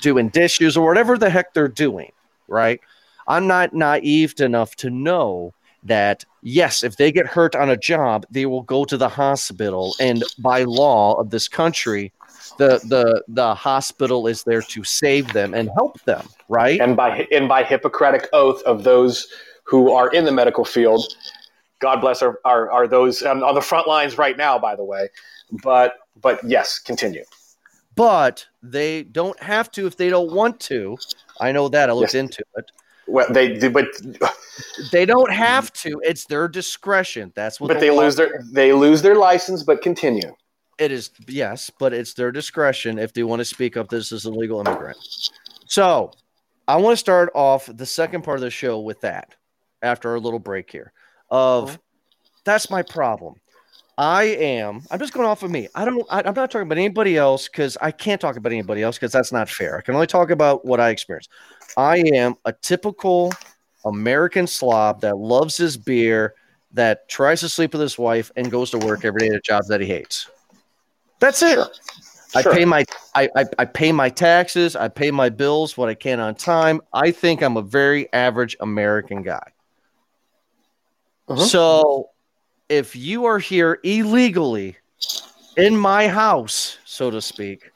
[0.00, 2.12] doing dishes or whatever the heck they're doing,
[2.46, 2.80] right?
[3.26, 5.54] I'm not naive enough to know
[5.84, 9.94] that yes, if they get hurt on a job, they will go to the hospital.
[10.00, 12.12] And by law of this country,
[12.58, 16.80] the the the hospital is there to save them and help them, right?
[16.80, 19.28] And by and by Hippocratic oath of those
[19.64, 21.04] who are in the medical field,
[21.78, 24.84] God bless are are, are those on, on the front lines right now, by the
[24.84, 25.08] way.
[25.62, 27.24] But but yes, continue.
[27.94, 30.98] But they don't have to if they don't want to.
[31.40, 32.22] I know that I looked yes.
[32.22, 32.70] into it.
[33.06, 33.86] Well, they but
[34.92, 36.00] they don't have to.
[36.04, 37.32] It's their discretion.
[37.34, 37.68] That's what.
[37.68, 39.62] But they lose their they lose their license.
[39.62, 40.34] But continue.
[40.78, 43.88] It is yes, but it's their discretion if they want to speak up.
[43.88, 44.96] This is a legal immigrant.
[45.66, 46.12] So,
[46.66, 49.34] I want to start off the second part of the show with that.
[49.80, 50.92] After our little break here,
[51.30, 51.78] of
[52.44, 53.34] that's my problem.
[53.98, 54.82] I am.
[54.92, 55.68] I'm just going off of me.
[55.74, 56.06] I don't.
[56.08, 59.12] I, am not talking about anybody else because I can't talk about anybody else because
[59.12, 59.76] that's not fair.
[59.76, 61.30] I can only talk about what I experienced.
[61.76, 63.32] I am a typical
[63.84, 66.34] American slob that loves his beer,
[66.72, 69.40] that tries to sleep with his wife, and goes to work every day at a
[69.40, 70.30] job that he hates.
[71.20, 71.54] That's it.
[71.54, 71.68] Sure.
[72.34, 72.52] I sure.
[72.54, 74.76] pay my I, I, I pay my taxes.
[74.76, 76.80] I pay my bills what I can on time.
[76.92, 79.52] I think I'm a very average American guy.
[81.28, 81.44] Uh-huh.
[81.44, 82.10] So
[82.68, 84.76] if you are here illegally
[85.56, 87.70] in my house, so to speak,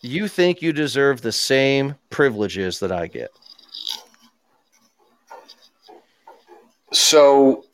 [0.00, 3.30] you think you deserve the same privileges that I get.
[6.92, 7.64] So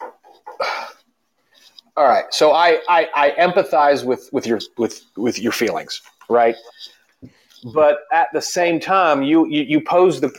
[1.97, 2.25] all right.
[2.31, 6.55] So I, I, I empathize with, with your with with your feelings, right?
[7.75, 10.31] But at the same time, you, you you pose the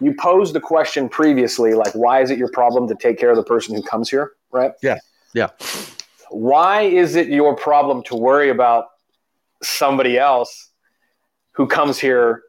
[0.00, 3.36] you posed the question previously, like why is it your problem to take care of
[3.36, 4.72] the person who comes here, right?
[4.82, 4.98] Yeah.
[5.34, 5.48] Yeah.
[6.30, 8.86] Why is it your problem to worry about
[9.62, 10.70] somebody else
[11.52, 12.42] who comes here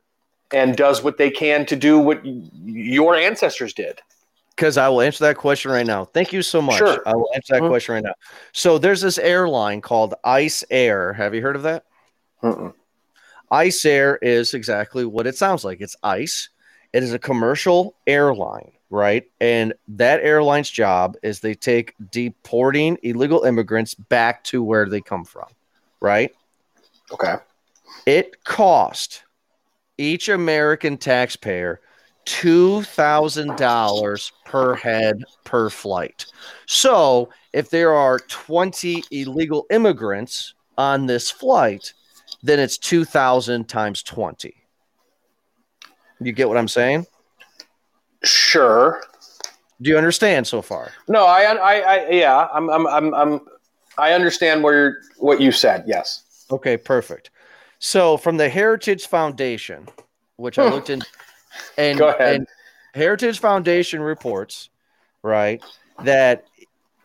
[0.52, 2.22] and does what they can to do what
[2.64, 4.02] your ancestors did?
[4.56, 6.06] Because I will answer that question right now.
[6.06, 6.78] Thank you so much.
[6.78, 7.02] Sure.
[7.06, 7.70] I will answer that mm-hmm.
[7.70, 8.14] question right now.
[8.54, 11.12] So there's this airline called Ice Air.
[11.14, 11.84] Have you heard of that?
[12.42, 12.74] Mm-mm.
[13.52, 15.82] Ice Air is exactly what it sounds like.
[15.82, 16.50] It's ice.
[16.94, 19.26] It is a commercial airline, right?
[19.42, 25.26] And that airline's job is they take deporting illegal immigrants back to where they come
[25.26, 25.48] from,
[26.00, 26.34] right?
[27.12, 27.36] Okay.
[28.06, 29.24] It cost
[29.98, 31.82] each American taxpayer
[32.26, 36.26] $2,000 per head per flight.
[36.66, 41.94] So if there are 20 illegal immigrants on this flight,
[42.44, 44.54] then it's 2,000 times 20.
[46.20, 47.06] You get what I'm saying?
[48.24, 49.02] Sure.
[49.82, 50.92] Do you understand so far?
[51.08, 53.42] No, I, I, I yeah, I'm, I'm, I'm, I'm,
[53.98, 55.84] I understand where what you said.
[55.86, 56.46] Yes.
[56.52, 57.32] Okay, perfect.
[57.80, 59.88] So from the Heritage Foundation,
[60.38, 60.74] which I hmm.
[60.74, 61.02] looked in,
[61.78, 62.36] and, Go ahead.
[62.36, 62.48] and
[62.94, 64.70] Heritage Foundation reports,
[65.24, 65.64] right,
[66.04, 66.44] that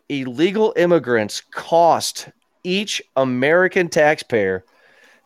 [0.08, 2.28] illegal immigrants cost
[2.64, 4.64] each American taxpayer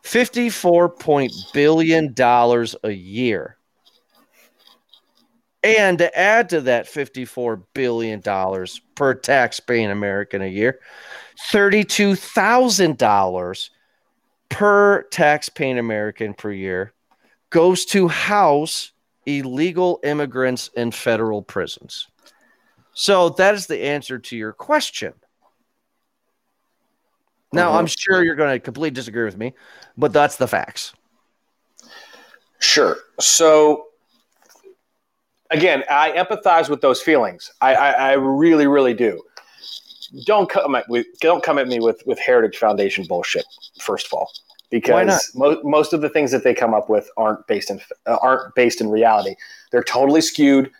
[0.03, 3.57] fifty-four point billion dollars a year.
[5.63, 8.21] And to add to that $54 billion
[8.93, 10.79] per tax-paying American a year,
[11.51, 13.69] $32,000
[14.49, 16.93] per tax-paying American per year
[17.49, 18.91] goes to house
[19.25, 22.07] illegal immigrants in federal prisons.
[22.93, 25.13] So that is the answer to your question.
[27.51, 27.79] Now, uh-huh.
[27.79, 29.53] I'm sure you're going to completely disagree with me,
[29.97, 30.93] but that's the facts.
[32.59, 32.97] Sure.
[33.19, 33.87] So,
[35.51, 37.51] again, I empathize with those feelings.
[37.61, 39.21] I, I, I really, really do.
[40.25, 43.45] Don't come at me, don't come at me with, with Heritage Foundation bullshit.
[43.79, 44.31] First of all,
[44.69, 48.17] because mo- most of the things that they come up with aren't based in uh,
[48.21, 49.35] aren't based in reality.
[49.71, 50.71] They're totally skewed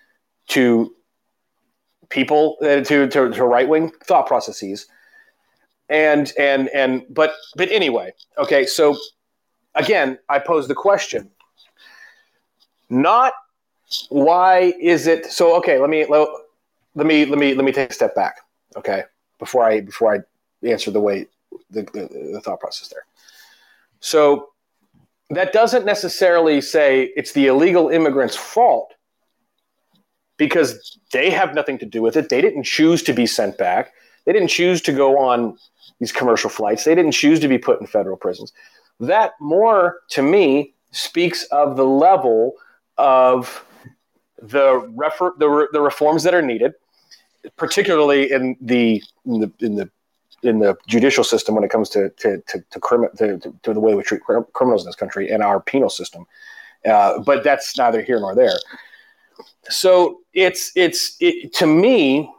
[0.50, 0.94] to
[2.10, 4.88] people uh, to to, to right wing thought processes,
[5.90, 8.66] and and and but but anyway, okay.
[8.66, 8.98] So
[9.76, 11.30] again, I pose the question,
[12.90, 13.34] not
[14.10, 15.56] why is it so?
[15.58, 16.28] Okay, let me let,
[16.96, 18.38] me let me let me take a step back.
[18.76, 19.04] Okay,
[19.40, 21.28] before I before I answer the way
[21.70, 23.06] the, the, the thought process there.
[24.06, 24.50] So
[25.32, 28.94] that doesn't necessarily say it's the illegal immigrant's fault
[30.38, 32.30] because they have nothing to do with it.
[32.30, 33.94] They didn't choose to be sent back.
[34.26, 35.58] They didn't choose to go on
[36.00, 36.84] these commercial flights.
[36.84, 38.54] They didn't choose to be put in federal prisons.
[39.00, 42.54] That more, to me, speaks of the level
[43.00, 43.66] of
[44.40, 46.74] the, refer- the, re- the reforms that are needed,
[47.58, 49.90] particularly in the, in the, in the
[50.46, 53.74] in the judicial system when it comes to to to, to, crimi- to, to, to
[53.74, 54.22] the way we treat
[54.54, 56.26] criminals in this country and our penal system.
[56.86, 58.58] Uh, but that's neither here nor there.
[59.70, 62.32] So it's it's it, to me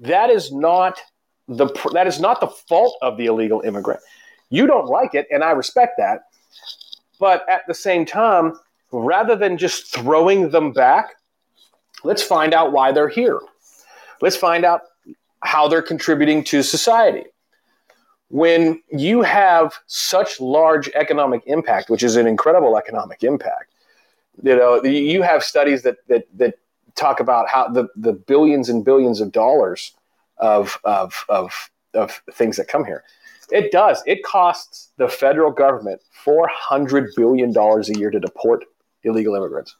[0.00, 1.00] that is not
[1.48, 4.00] the that is not the fault of the illegal immigrant.
[4.50, 6.22] You don't like it, and I respect that.
[7.18, 8.58] But at the same time,
[8.92, 11.16] rather than just throwing them back,
[12.04, 13.40] let's find out why they're here.
[14.20, 14.82] Let's find out
[15.42, 17.24] how they're contributing to society.
[18.30, 23.72] When you have such large economic impact, which is an incredible economic impact,
[24.42, 26.54] you know, you have studies that that that
[26.98, 29.92] talk about how the, the billions and billions of dollars
[30.38, 33.04] of, of, of, of things that come here.
[33.50, 34.02] It does.
[34.06, 38.64] It costs the federal government $400 billion a year to deport
[39.04, 39.74] illegal immigrants.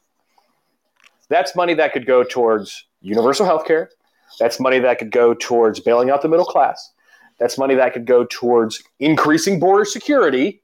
[1.27, 3.91] That's money that could go towards universal health care.
[4.39, 6.91] That's money that could go towards bailing out the middle class.
[7.39, 10.61] That's money that could go towards increasing border security.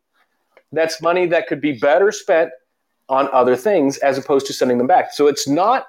[0.71, 2.51] That's money that could be better spent
[3.07, 5.13] on other things as opposed to sending them back.
[5.13, 5.88] So it's not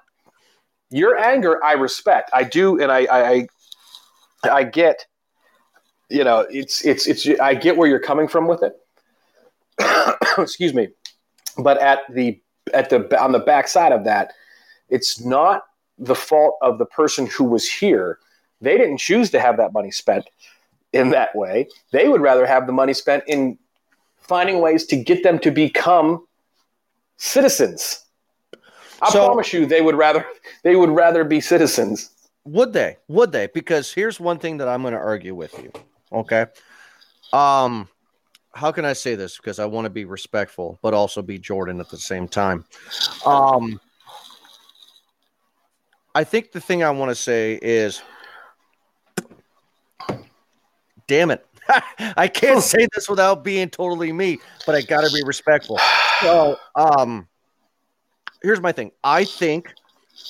[0.91, 1.62] your anger.
[1.64, 2.30] I respect.
[2.32, 3.47] I do, and I I
[4.51, 5.07] I get.
[6.09, 7.28] You know, it's it's it's.
[7.41, 8.74] I get where you're coming from with it.
[10.39, 10.89] Excuse me,
[11.59, 12.41] but at the
[12.72, 14.32] at the on the backside of that,
[14.89, 15.64] it's not
[15.99, 18.20] the fault of the person who was here.
[18.61, 20.26] They didn't choose to have that money spent
[20.97, 21.68] in that way.
[21.92, 23.59] They would rather have the money spent in
[24.18, 26.26] finding ways to get them to become
[27.16, 28.05] citizens.
[29.03, 30.24] I so, promise you, they would rather
[30.62, 32.11] they would rather be citizens.
[32.44, 32.97] Would they?
[33.09, 33.49] Would they?
[33.49, 35.72] Because here's one thing that I'm going to argue with you.
[36.12, 36.47] Okay.
[37.32, 37.88] Um,
[38.55, 39.36] how can I say this?
[39.36, 42.64] Because I want to be respectful, but also be Jordan at the same time.
[43.26, 43.80] Um,
[46.14, 48.01] I think the thing I want to say is,
[51.07, 51.46] damn it.
[52.16, 55.78] I can't say this without being totally me, but I got to be respectful.
[56.20, 57.26] So, um,
[58.42, 58.92] here's my thing.
[59.02, 59.72] I think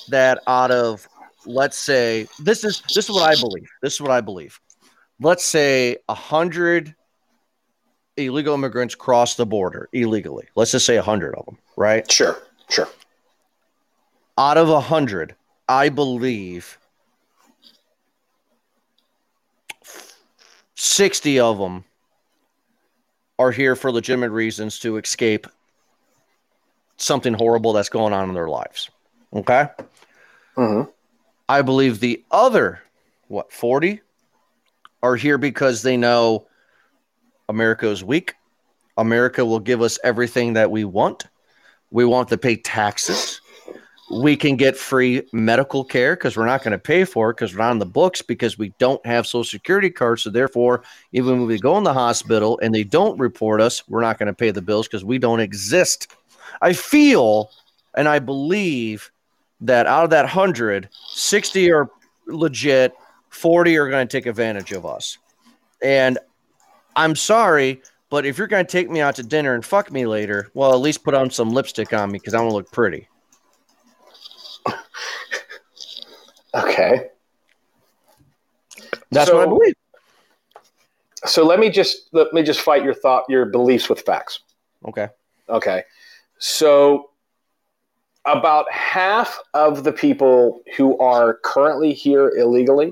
[0.09, 1.07] that out of
[1.45, 3.69] let's say this is this is what I believe.
[3.81, 4.59] This is what I believe.
[5.19, 6.95] Let's say a hundred
[8.17, 10.47] illegal immigrants cross the border illegally.
[10.55, 12.09] Let's just say a hundred of them, right?
[12.11, 12.37] Sure,
[12.69, 12.89] sure.
[14.37, 15.35] Out of a hundred,
[15.67, 16.77] I believe
[20.77, 21.83] 60 of them
[23.39, 25.47] are here for legitimate reasons to escape
[26.97, 28.89] something horrible that's going on in their lives.
[29.33, 29.67] Okay.
[30.55, 30.89] Mm-hmm.
[31.49, 32.81] I believe the other,
[33.27, 34.01] what, 40
[35.01, 36.47] are here because they know
[37.49, 38.35] America is weak.
[38.97, 41.25] America will give us everything that we want.
[41.89, 43.41] We want to pay taxes
[44.09, 47.55] we can get free medical care because we're not going to pay for it because
[47.55, 50.23] we're on the books because we don't have social security cards.
[50.23, 54.01] So therefore, even when we go in the hospital and they don't report us, we're
[54.01, 56.07] not going to pay the bills because we don't exist.
[56.61, 57.51] I feel
[57.95, 59.11] and I believe
[59.61, 61.89] that out of that 100, 60 are
[62.27, 62.93] legit,
[63.29, 65.17] 40 are going to take advantage of us.
[65.81, 66.17] And
[66.95, 70.05] I'm sorry, but if you're going to take me out to dinner and fuck me
[70.05, 72.71] later, well, at least put on some lipstick on me because I want to look
[72.71, 73.07] pretty.
[76.57, 77.09] Okay.
[79.11, 79.73] That's so, what I believe.
[81.25, 84.39] So let me just let me just fight your thought your beliefs with facts.
[84.87, 85.07] Okay.
[85.49, 85.83] Okay.
[86.39, 87.09] So
[88.25, 92.91] about half of the people who are currently here illegally,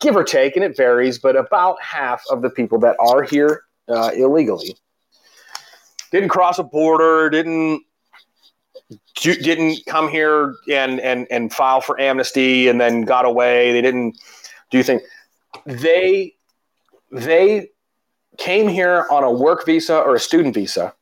[0.00, 3.62] give or take, and it varies, but about half of the people that are here
[3.88, 4.76] uh, illegally
[6.10, 7.82] didn't cross a border, didn't
[9.14, 13.72] didn't come here and and and file for amnesty and then got away.
[13.72, 14.18] They didn't
[14.70, 15.02] do things.
[15.64, 16.34] They
[17.10, 17.68] they
[18.36, 20.92] came here on a work visa or a student visa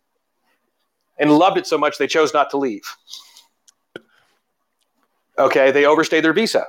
[1.19, 2.83] and loved it so much they chose not to leave.
[5.39, 6.67] Okay, they overstayed their visa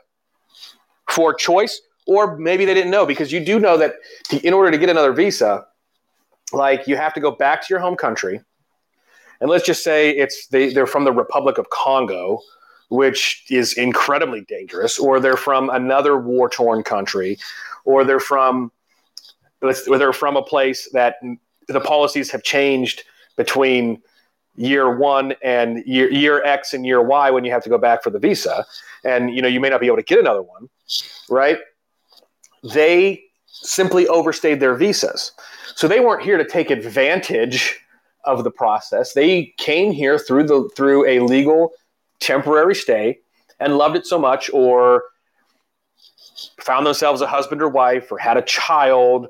[1.09, 3.95] for choice, or maybe they didn't know because you do know that
[4.41, 5.65] in order to get another visa,
[6.53, 8.41] like you have to go back to your home country
[9.43, 12.39] and let's just say it's they, they're from the Republic of Congo,
[12.87, 17.37] which is incredibly dangerous, or they're from another war torn country,
[17.83, 18.71] or they're from
[19.61, 21.15] or they're from a place that
[21.67, 23.03] the policies have changed
[23.35, 24.01] between
[24.55, 28.01] year one and year, year X and year Y when you have to go back
[28.01, 28.65] for the visa,
[29.03, 30.69] and you know you may not be able to get another one,
[31.29, 31.57] right?
[32.73, 35.33] They simply overstayed their visas,
[35.75, 37.82] so they weren't here to take advantage
[38.25, 39.13] of the process.
[39.13, 41.71] They came here through the through a legal
[42.19, 43.19] temporary stay
[43.59, 45.03] and loved it so much or
[46.59, 49.27] found themselves a husband or wife or had a child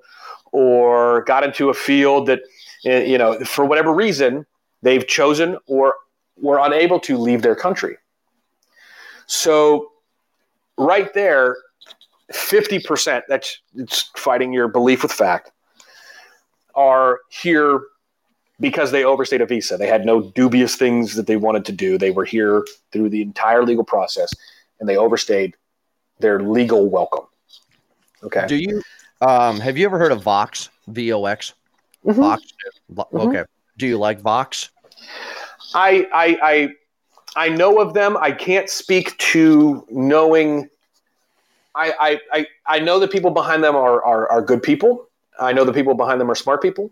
[0.52, 2.41] or got into a field that
[2.86, 4.46] eh, you know for whatever reason
[4.82, 5.96] they've chosen or
[6.38, 7.98] were unable to leave their country
[9.26, 9.91] so
[10.78, 11.58] right there
[12.32, 15.52] 50% that's it's fighting your belief with fact
[16.76, 17.82] are here
[18.60, 21.97] because they overstayed a visa they had no dubious things that they wanted to do
[21.97, 24.34] they were here through the entire legal process
[24.80, 25.56] and they overstayed
[26.20, 27.26] their legal welcome
[28.24, 28.82] okay Do you
[29.22, 30.70] um have you ever heard of Vox?
[30.88, 31.54] V O X?
[32.06, 32.16] Mhm.
[32.16, 32.43] Vox.
[32.89, 33.30] Vo- Mhm.
[33.30, 33.43] Okay.
[33.78, 34.70] Do you like Vox?
[35.74, 36.70] I, I I
[37.36, 38.16] I know of them.
[38.18, 40.70] I can't speak to knowing.
[41.74, 45.08] I I I, I know the people behind them are, are are good people.
[45.39, 46.91] I know the people behind them are smart people,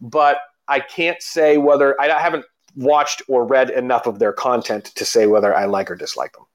[0.00, 0.38] but
[0.72, 2.46] I can't say whether I, haven't
[2.76, 6.46] watched or read enough of their content to say whether I like or dislike them.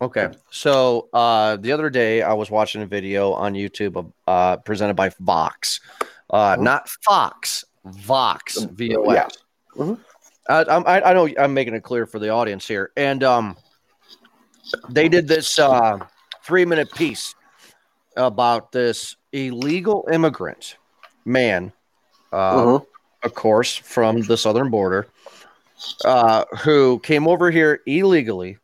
[0.00, 0.28] Okay.
[0.50, 5.10] So uh, the other day I was watching a video on YouTube uh, presented by
[5.18, 5.80] Vox,
[6.30, 6.60] uh, Mhm.
[6.60, 9.10] not Fox, Vox, V O.
[9.10, 9.38] X.
[10.48, 13.56] I, I know I'm making it clear for the audience here, and um,
[14.88, 15.98] they did this uh,
[16.44, 17.34] three minute piece
[18.16, 20.76] about this illegal immigrant
[21.24, 21.72] man,
[22.32, 22.86] uh, Mhm.
[23.24, 25.06] Of course, from the southern border,
[26.04, 28.58] uh, who came over here illegally,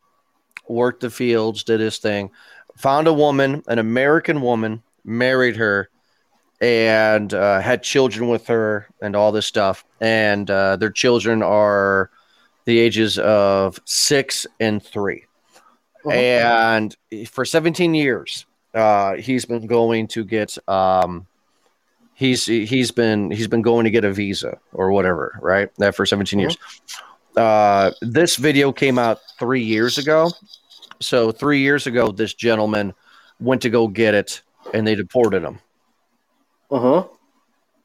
[0.67, 2.29] worked the fields, did his thing,
[2.77, 5.89] found a woman, an American woman, married her,
[6.61, 9.83] and uh, had children with her, and all this stuff.
[9.99, 12.11] And uh, their children are
[12.65, 15.25] the ages of six and 3
[16.05, 16.13] Mhm.
[16.13, 21.27] And for 17 years, uh, he's been going to get um,
[22.21, 25.69] he's he's been he's been going to get a visa or whatever, right?
[25.79, 26.55] That for 17 years.
[27.35, 30.29] Uh, this video came out three years ago.
[30.99, 32.93] So three years ago, this gentleman
[33.39, 35.59] went to go get it, and they deported him.
[36.69, 37.09] Mhm.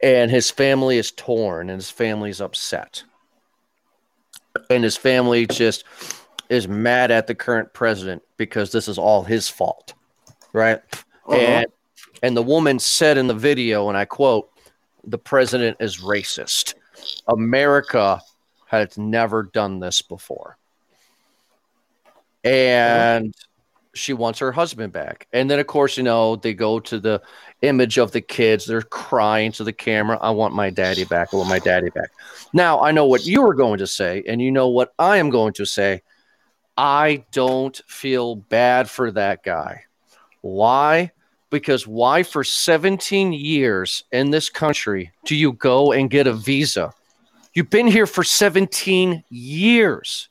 [0.03, 3.05] And his family is torn, and his family's upset,
[4.69, 5.85] and his family just
[6.51, 9.95] is mad at the current president because this is all his fault,
[10.53, 10.83] right?
[11.27, 11.37] Uh-huh.
[11.37, 11.67] And
[12.23, 14.51] and the woman said in the video, and I quote,
[15.05, 16.75] "The president is racist.
[17.29, 18.21] America
[18.67, 20.59] has never done this before."
[22.45, 23.35] And
[23.95, 25.27] she wants her husband back.
[25.33, 27.23] And then, of course, you know, they go to the
[27.63, 28.67] image of the kids.
[28.67, 30.19] They're crying to the camera.
[30.21, 31.33] I want my daddy back.
[31.33, 32.11] I want my daddy back.
[32.53, 35.31] Now, I know what you are going to say, and you know what I am
[35.31, 36.03] going to say.
[36.77, 39.85] I don't feel bad for that guy.
[40.43, 41.11] Why?
[41.57, 46.93] Because why for 17 years in this country do you go and get a visa?
[47.55, 50.29] You've been here for 17 years.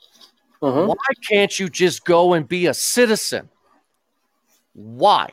[0.62, 0.86] Mhm.
[0.86, 0.96] Why
[1.28, 3.50] can't you just go and be a citizen?
[4.74, 5.32] Why?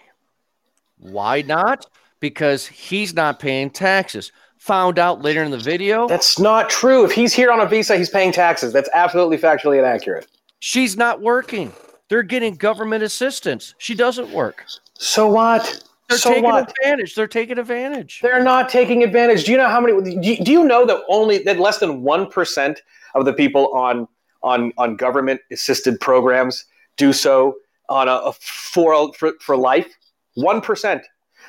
[0.96, 1.84] Why not?
[2.20, 4.32] Because he's not paying taxes.
[4.60, 7.04] Found out later in the video, That's not true.
[7.04, 8.72] If he's here on a visa, he's paying taxes.
[8.72, 10.26] That's absolutely factually inaccurate.
[10.58, 11.70] she's not working.
[12.08, 13.74] They're getting government assistance.
[13.76, 14.64] She doesn't work.
[14.94, 15.82] So what?
[16.08, 16.70] They're so taking what?
[16.70, 17.14] advantage.
[17.14, 18.20] They're taking advantage.
[18.20, 19.44] They're not taking advantage.
[19.44, 20.20] Do you know how many?
[20.20, 22.82] Do you, do you know that only that less than one percent
[23.14, 24.06] of the people on
[24.42, 26.64] on on government assisted programs
[26.96, 27.56] do so
[27.88, 29.86] on a, a for, for for life?
[30.34, 31.02] One percent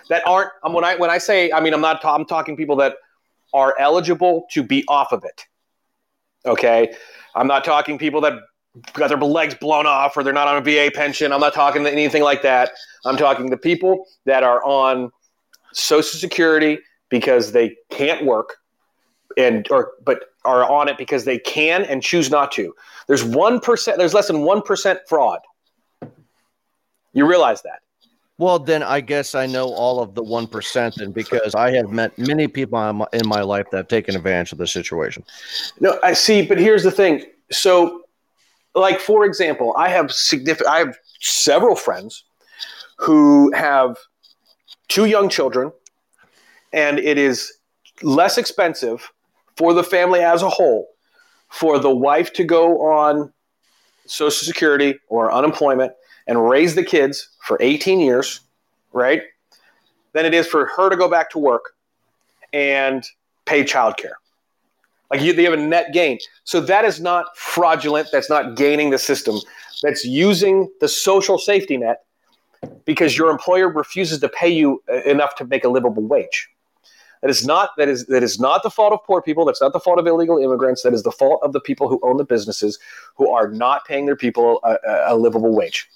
[0.10, 0.52] that aren't.
[0.64, 2.02] Um, when I when I say, I mean, I'm not.
[2.02, 2.96] ta- I'm talking people that
[3.54, 5.46] are eligible to be off of it.
[6.46, 6.94] Okay,
[7.36, 8.34] I'm not talking people that
[8.94, 11.32] got their legs blown off or they're not on a VA pension.
[11.32, 12.72] I'm not talking to anything like that.
[13.06, 15.12] I'm talking to people that are on
[15.74, 16.80] Social Security
[17.10, 18.58] because they can't work
[19.38, 22.74] and or but are on it because they can and choose not to.
[23.08, 23.98] There's one percent.
[23.98, 25.40] There's less than one percent fraud.
[27.14, 27.80] You realize that?
[28.40, 32.18] Well, then I guess I know all of the 1% and because I have met
[32.18, 35.24] many people in my, in my life that have taken advantage of this situation.
[35.80, 37.26] No, I see, but here's the thing.
[37.52, 38.03] So,
[38.76, 40.70] like for example, I have significant.
[40.70, 42.24] I have several friends
[42.98, 43.98] who have
[44.88, 45.72] two young children,
[46.72, 47.54] and it is
[48.02, 49.12] less expensive
[49.58, 50.88] for the family as a whole
[51.50, 53.32] for the wife to go on
[54.06, 55.94] Social Security or unemployment
[56.28, 58.42] and raise the kids for 18 years,
[58.92, 59.22] right?
[60.14, 61.74] Than it is for her to go back to work
[62.52, 63.04] and
[63.46, 64.14] pay childcare.
[65.12, 66.18] Like you, they have a net gain.
[66.44, 68.10] So that is not fraudulent.
[68.12, 69.38] That's not gaining the system.
[69.84, 72.04] That's using the social safety net
[72.86, 76.50] because your employer refuses to pay you uh, enough to make a livable wage.
[77.22, 79.46] That is not that is that is not the fault of poor people.
[79.46, 80.84] That's not the fault of illegal immigrants.
[80.84, 82.80] That is the fault of the people who own the businesses
[83.16, 85.90] who are not paying their people a, a- a livable wage.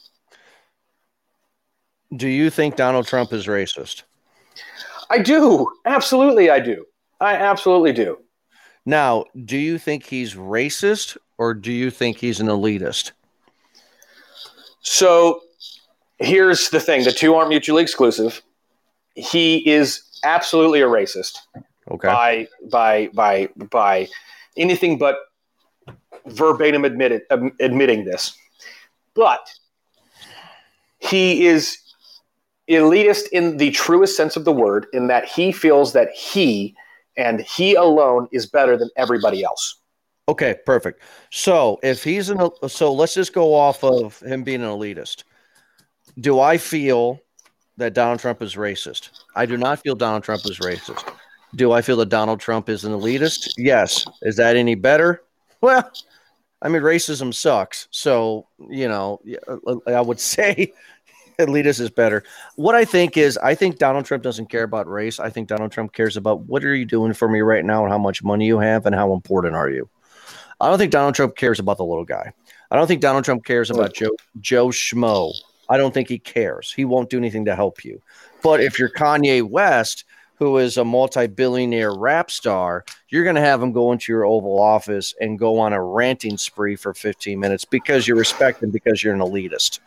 [2.16, 4.04] Do you think Donald Trump is racist?
[5.10, 5.70] I do.
[5.86, 6.86] Absolutely, I do.
[7.20, 8.18] I absolutely do.
[8.88, 13.12] Now, do you think he's racist or do you think he's an elitist?
[14.80, 15.42] So
[16.20, 18.42] here's the thing the two aren't mutually exclusive.
[19.14, 21.40] He is absolutely a racist
[21.92, 22.08] Okay.
[22.08, 24.08] by by by by
[24.56, 25.18] anything but
[26.28, 28.38] verbatim admitted um, admitting this.
[29.16, 29.50] But
[31.00, 31.78] he is
[32.70, 36.74] elitist in the truest sense of the word in that he feels that he
[37.18, 39.80] and he alone is better than everybody else.
[40.30, 41.02] Okay, perfect.
[41.32, 45.24] So if he's an so let's just go off of him being an elitist.
[46.20, 47.20] Do I feel
[47.78, 49.10] that Donald Trump is racist?
[49.36, 51.14] I do not feel Donald Trump is racist.
[51.56, 53.50] Do I feel that Donald Trump is an elitist?
[53.58, 54.06] Yes.
[54.22, 55.24] Is that any better?
[55.60, 55.92] Well,
[56.62, 57.88] I mean, racism sucks.
[57.90, 59.20] So, you know,
[59.88, 60.72] I would say
[61.40, 62.24] elitist is better.
[62.56, 65.20] What I think is, I think Donald Trump doesn't care about race.
[65.20, 67.92] I think Donald Trump cares about what are you doing for me right now and
[67.92, 69.88] how much money you have and how important are you.
[70.60, 72.32] I don't think Donald Trump cares about the little guy.
[72.72, 75.32] I don't think Donald Trump cares about Joe Joe Schmo.
[75.70, 76.74] I don't think he cares.
[76.74, 78.02] He won't do anything to help you.
[78.42, 80.06] But if you're Kanye West,
[80.36, 84.60] who is a multi-billionaire rap star, you're going to have him go into your Oval
[84.60, 89.04] Office and go on a ranting spree for 15 minutes because you respect him because
[89.04, 89.80] you're an elitist.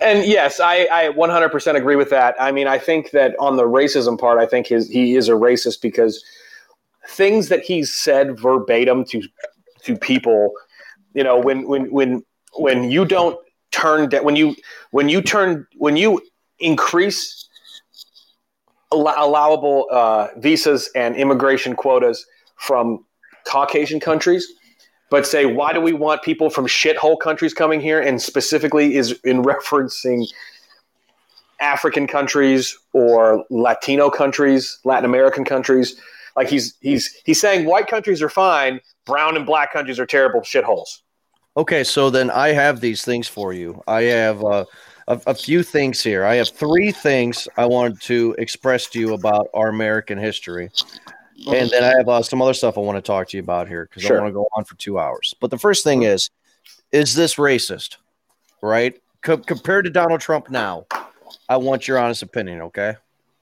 [0.00, 2.36] And yes, I, I 100% agree with that.
[2.40, 5.32] I mean, I think that on the racism part, I think his, he is a
[5.32, 6.24] racist because
[7.08, 9.22] things that he's said verbatim to
[9.84, 10.52] to people,
[11.14, 12.22] you know, when when when
[12.54, 13.38] when you don't
[13.70, 14.54] turn when you
[14.90, 16.20] when you turn when you
[16.58, 17.48] increase
[18.92, 22.24] allowable uh, visas and immigration quotas
[22.56, 23.04] from
[23.46, 24.46] Caucasian countries,
[25.10, 29.12] but say why do we want people from shithole countries coming here, and specifically is
[29.24, 30.26] in referencing
[31.60, 36.00] African countries or Latino countries, Latin American countries.
[36.36, 40.40] Like he's he's he's saying white countries are fine, brown and black countries are terrible
[40.40, 41.00] shitholes.
[41.56, 43.82] Okay, so then I have these things for you.
[43.88, 44.64] I have uh,
[45.08, 46.24] a, a, few things here.
[46.24, 50.70] I have three things I wanted to express to you about our American history.
[51.46, 53.68] And then I have uh, some other stuff I want to talk to you about
[53.68, 54.18] here because sure.
[54.18, 55.34] I want to go on for two hours.
[55.40, 56.30] But the first thing is,
[56.90, 57.96] is this racist?
[58.60, 59.00] Right?
[59.22, 60.86] Co- compared to Donald Trump now,
[61.48, 62.96] I want your honest opinion, okay?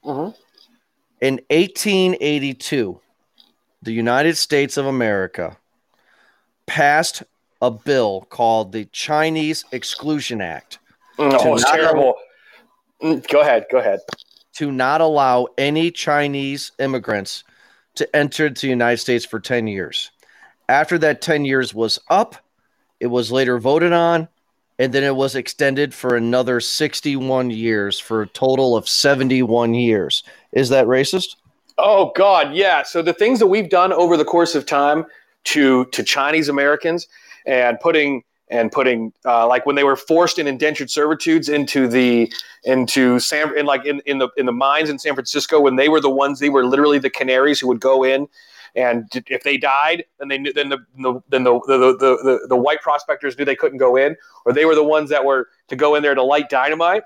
[0.05, 0.35] Mm-hmm.
[1.21, 2.99] In 1882,
[3.81, 5.57] the United States of America
[6.67, 7.23] passed
[7.61, 10.77] a bill called the Chinese Exclusion Act.
[11.17, 12.15] Oh, it's terrible.
[13.01, 13.65] Allow, go ahead.
[13.71, 13.99] Go ahead.
[14.55, 17.43] To not allow any Chinese immigrants
[17.97, 20.11] to enter the United States for 10 years.
[20.69, 22.35] After that 10 years was up,
[22.99, 24.27] it was later voted on,
[24.79, 30.23] and then it was extended for another 61 years for a total of 71 years.
[30.51, 31.35] Is that racist?
[31.77, 32.83] Oh, God, yeah.
[32.83, 35.05] So the things that we've done over the course of time
[35.45, 37.07] to, to Chinese Americans–
[37.47, 42.31] and putting and putting uh, like when they were forced in indentured servitudes into the
[42.63, 45.89] into San in like in, in the in the mines in San Francisco when they
[45.89, 48.27] were the ones they were literally the canaries who would go in
[48.75, 52.47] and if they died then they knew then the, the then the the, the the
[52.49, 54.15] the white prospectors knew they couldn't go in
[54.45, 57.03] or they were the ones that were to go in there to light dynamite.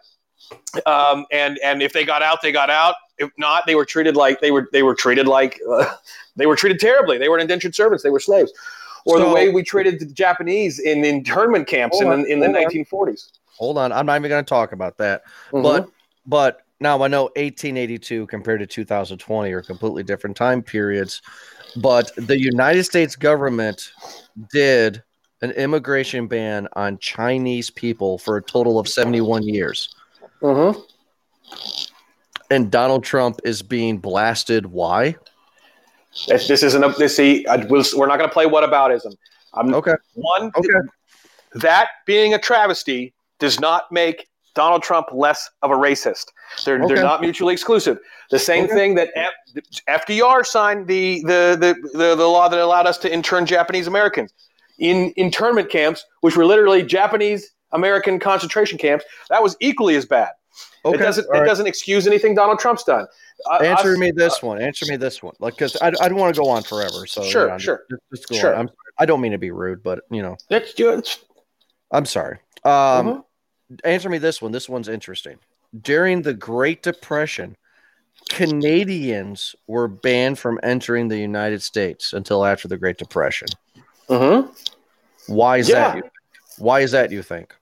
[0.85, 2.95] Um, and and if they got out they got out.
[3.18, 5.85] If not they were treated like they were they were treated like uh,
[6.35, 7.19] they were treated terribly.
[7.19, 8.03] They were indentured servants.
[8.03, 8.51] They were slaves
[9.06, 12.48] or so, the way we treated the Japanese in internment camps in, on, in the
[12.48, 13.32] 1940s.
[13.57, 15.23] Hold on, I'm not even going to talk about that.
[15.52, 15.64] Mm-hmm.
[15.64, 15.90] But
[16.26, 21.22] but now I know 1882 compared to 2020 are completely different time periods,
[21.76, 23.91] but the United States government
[24.52, 25.03] did
[25.41, 29.94] an immigration ban on Chinese people for a total of 71 years.
[30.41, 30.80] Mm-hmm.
[32.49, 34.65] And Donald Trump is being blasted.
[34.65, 35.15] Why?
[36.27, 37.15] This, this isn't a this.
[37.15, 39.15] See, I, we'll, we're not going to play whataboutism.
[39.53, 39.95] I'm okay.
[40.13, 40.69] One, okay.
[41.55, 46.25] That being a travesty does not make Donald Trump less of a racist.
[46.65, 46.93] They're okay.
[46.93, 47.97] they're not mutually exclusive.
[48.29, 48.73] The same okay.
[48.73, 53.13] thing that F, FDR signed the, the the, the the law that allowed us to
[53.13, 54.33] intern Japanese Americans
[54.79, 59.05] in internment camps, which were literally Japanese American concentration camps.
[59.29, 60.31] That was equally as bad.
[60.84, 60.95] Okay.
[60.95, 61.45] It doesn't All it right.
[61.45, 63.06] doesn't excuse anything Donald Trump's done.
[63.49, 64.61] Uh, Answer us, me this uh, one.
[64.61, 65.34] Answer me this one.
[65.40, 67.06] Like, because I, I don't want to go on forever.
[67.06, 68.56] So sure, know, sure, just, just sure.
[68.56, 71.07] I'm, I don't mean to be rude, but you know, that's good.
[71.91, 72.38] I'm sorry.
[72.64, 73.76] Um, mm-hmm.
[73.84, 74.52] Answer me this one.
[74.52, 75.38] This one's interesting.
[75.82, 77.56] During the Great Depression,
[78.30, 83.48] Canadians were banned from entering the United States until after the Great Depression.
[84.10, 84.52] Mm-hmm.
[85.34, 85.95] Why is yeah.
[85.95, 86.11] that?
[86.57, 87.11] Why is that?
[87.11, 87.56] You think?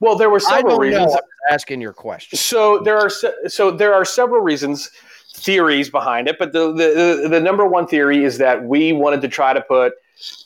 [0.00, 1.14] Well, there were several reasons.
[1.50, 2.38] asking your question.
[2.38, 4.90] So there are so there are several reasons,
[5.34, 9.28] theories behind it, but the, the the number one theory is that we wanted to
[9.28, 9.94] try to put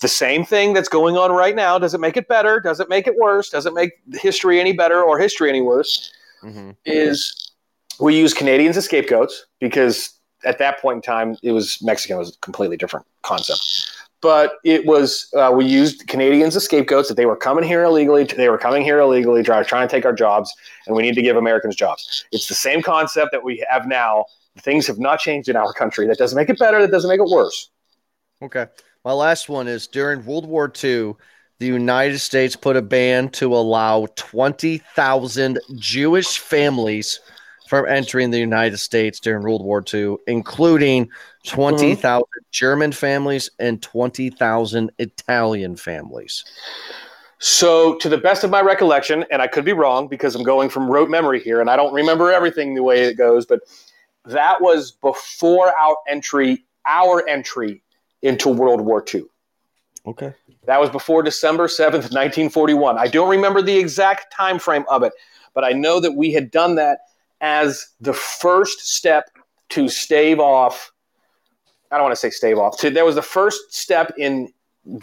[0.01, 1.79] the same thing that's going on right now.
[1.79, 2.61] Does it make it better?
[2.61, 3.51] Does it make it worse?
[3.51, 6.13] Does it make history any better or history any worse?
[6.43, 6.71] Mm-hmm.
[6.85, 7.53] Is
[8.01, 10.15] we use Canadians as scapegoats because
[10.45, 13.91] at that point in time, it was Mexican was a completely different concept.
[14.23, 18.25] But it was uh, we used Canadians as scapegoats that they were coming here illegally.
[18.25, 20.53] They were coming here illegally, trying to take our jobs,
[20.87, 22.25] and we need to give Americans jobs.
[22.33, 24.25] It's the same concept that we have now.
[24.61, 26.07] Things have not changed in our country.
[26.07, 26.81] That doesn't make it better.
[26.81, 27.71] That doesn't make it worse.
[28.41, 28.67] Okay.
[29.05, 31.15] My last one is during World War II,
[31.59, 37.21] the United States put a ban to allow 20,000 Jewish families
[37.67, 41.09] from entering the United States during World War II, including
[41.47, 42.23] 20,000 mm-hmm.
[42.51, 46.45] German families and 20,000 Italian families.
[47.39, 50.71] So, to the best of my recollection, and I could be wrong because I'm going
[50.71, 53.61] from rote memory here and I don't remember everything the way it goes, but
[54.25, 57.83] that was before our entry, our entry
[58.23, 59.25] into World War II.
[60.07, 60.33] Okay.
[60.67, 62.99] That was before December 7th, 1941.
[62.99, 65.13] I don't remember the exact time frame of it,
[65.55, 67.01] but I know that we had done that
[67.47, 69.31] as the first step
[69.69, 70.91] to stave off.
[71.93, 72.77] I don't want to say stave off.
[72.79, 74.53] To, that was the first step in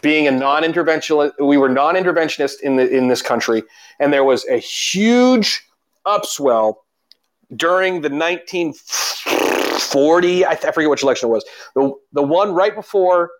[0.01, 1.31] being a non-interventionist.
[1.39, 3.63] We were non-interventionist in the in this country,
[3.99, 5.65] and there was a huge
[6.05, 6.75] upswell
[7.55, 10.45] during the 1940.
[10.45, 11.45] I, forget which election it was.
[11.75, 13.31] The the one right before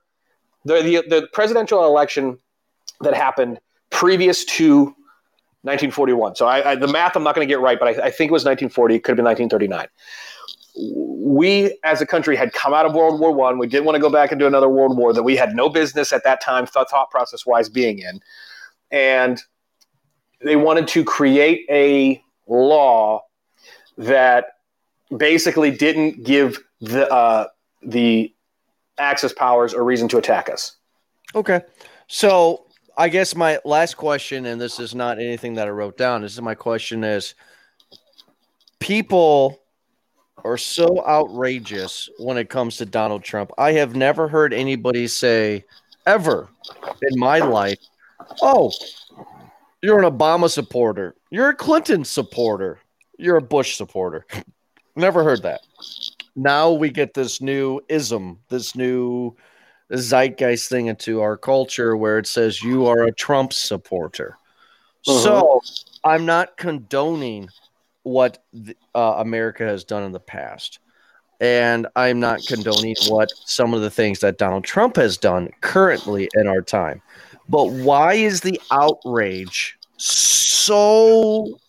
[0.64, 2.40] the the, the presidential election
[3.02, 3.60] that happened
[3.90, 4.96] previous to
[5.64, 6.36] 1941.
[6.36, 8.30] So I, I, the math I'm not going to get right, but I, I, think
[8.30, 8.96] it was 1940.
[8.96, 9.88] It could have been 1939.
[11.26, 13.58] We, as a country, had come out of World War One.
[13.58, 16.12] We didn't want to go back into another world war that we had no business
[16.12, 18.20] at that time, thought, process wise, being in,
[18.92, 19.42] and
[20.42, 23.22] they wanted to create a law
[23.98, 24.46] that
[25.16, 27.48] basically didn't give the uh,
[27.84, 28.34] the
[28.98, 30.76] Axis powers a reason to attack us.
[31.36, 31.62] Okay,
[32.08, 32.66] so
[32.98, 36.22] I guess my last question, and this is not anything that I wrote down.
[36.22, 37.34] This is my question: is
[38.80, 39.60] people
[40.44, 43.52] are so outrageous when it comes to Donald Trump.
[43.58, 45.66] I have never heard anybody say
[46.06, 46.50] ever
[47.02, 47.80] in my life,
[48.42, 48.72] "Oh,
[49.82, 51.16] you're an Obama supporter.
[51.32, 52.80] You're a Clinton supporter.
[53.18, 54.26] You're a Bush supporter."
[54.96, 55.62] never heard that.
[56.36, 59.36] Now we get this new ism, this new
[59.92, 64.38] zeitgeist thing into our culture where it says you are a Trump supporter.
[65.08, 65.20] Uh-huh.
[65.20, 65.62] So
[66.04, 67.50] I'm not condoning
[68.04, 70.80] what the, uh, America has done in the past.
[71.40, 76.30] And I'm not condoning what some of the things that Donald Trump has done currently
[76.36, 77.02] in our time.
[77.50, 81.60] But why is the outrage so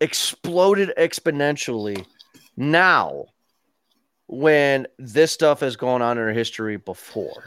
[0.00, 2.04] exploded exponentially
[2.56, 3.26] now
[4.32, 7.44] when this stuff has gone on in our history before?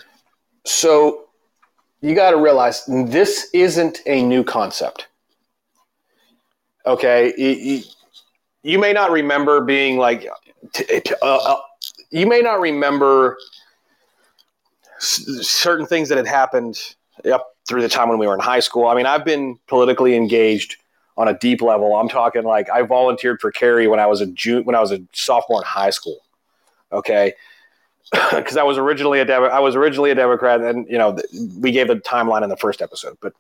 [0.66, 1.26] So
[2.02, 5.08] you got to realize this isn't a new concept.
[6.86, 7.82] Okay, you,
[8.62, 10.28] you may not remember being like,
[10.78, 11.58] uh, uh,
[12.12, 13.38] you may not remember
[15.00, 16.78] certain things that had happened
[17.32, 18.86] up through the time when we were in high school.
[18.86, 20.78] I mean, I've been politically engaged
[21.18, 21.96] on a deep level.
[21.96, 24.28] I'm talking like I volunteered for Kerry when I was a
[24.62, 26.20] when I was a sophomore in high school
[26.96, 27.34] okay
[28.32, 31.18] because I was originally a Demo- I was originally a Democrat, and you know
[31.58, 33.18] we gave the timeline in the first episode.
[33.22, 33.34] But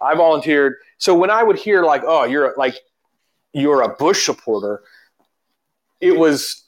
[0.00, 0.76] I volunteered.
[0.98, 2.74] So when I would hear like, "Oh, you're like
[3.52, 4.82] you're a Bush supporter,"
[6.00, 6.64] it was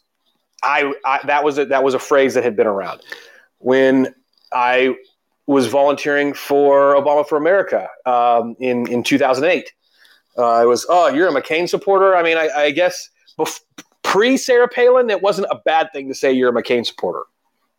[0.62, 3.02] I, I that was a, that was a phrase that had been around.
[3.58, 4.14] When
[4.52, 4.96] I
[5.46, 9.70] was volunteering for Obama for America um, in in 2008,
[10.38, 13.10] uh, was, "Oh, you're a McCain supporter." I mean, I, I guess.
[13.38, 13.60] Bef-
[14.04, 17.22] pre Sarah Palin, it wasn't a bad thing to say you're a McCain supporter.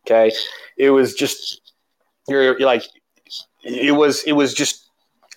[0.06, 0.32] Okay,
[0.78, 1.74] it was just
[2.28, 2.84] you're, you're like
[3.64, 4.90] it was it was just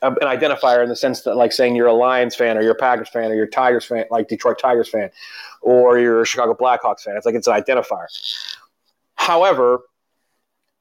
[0.02, 2.76] an identifier in the sense that like saying you're a Lions fan or you're a
[2.76, 5.10] Packers fan or you're a Tigers fan, like Detroit Tigers fan,
[5.60, 7.16] or you're a Chicago Blackhawks fan.
[7.16, 8.06] It's like it's an identifier.
[9.14, 9.80] However,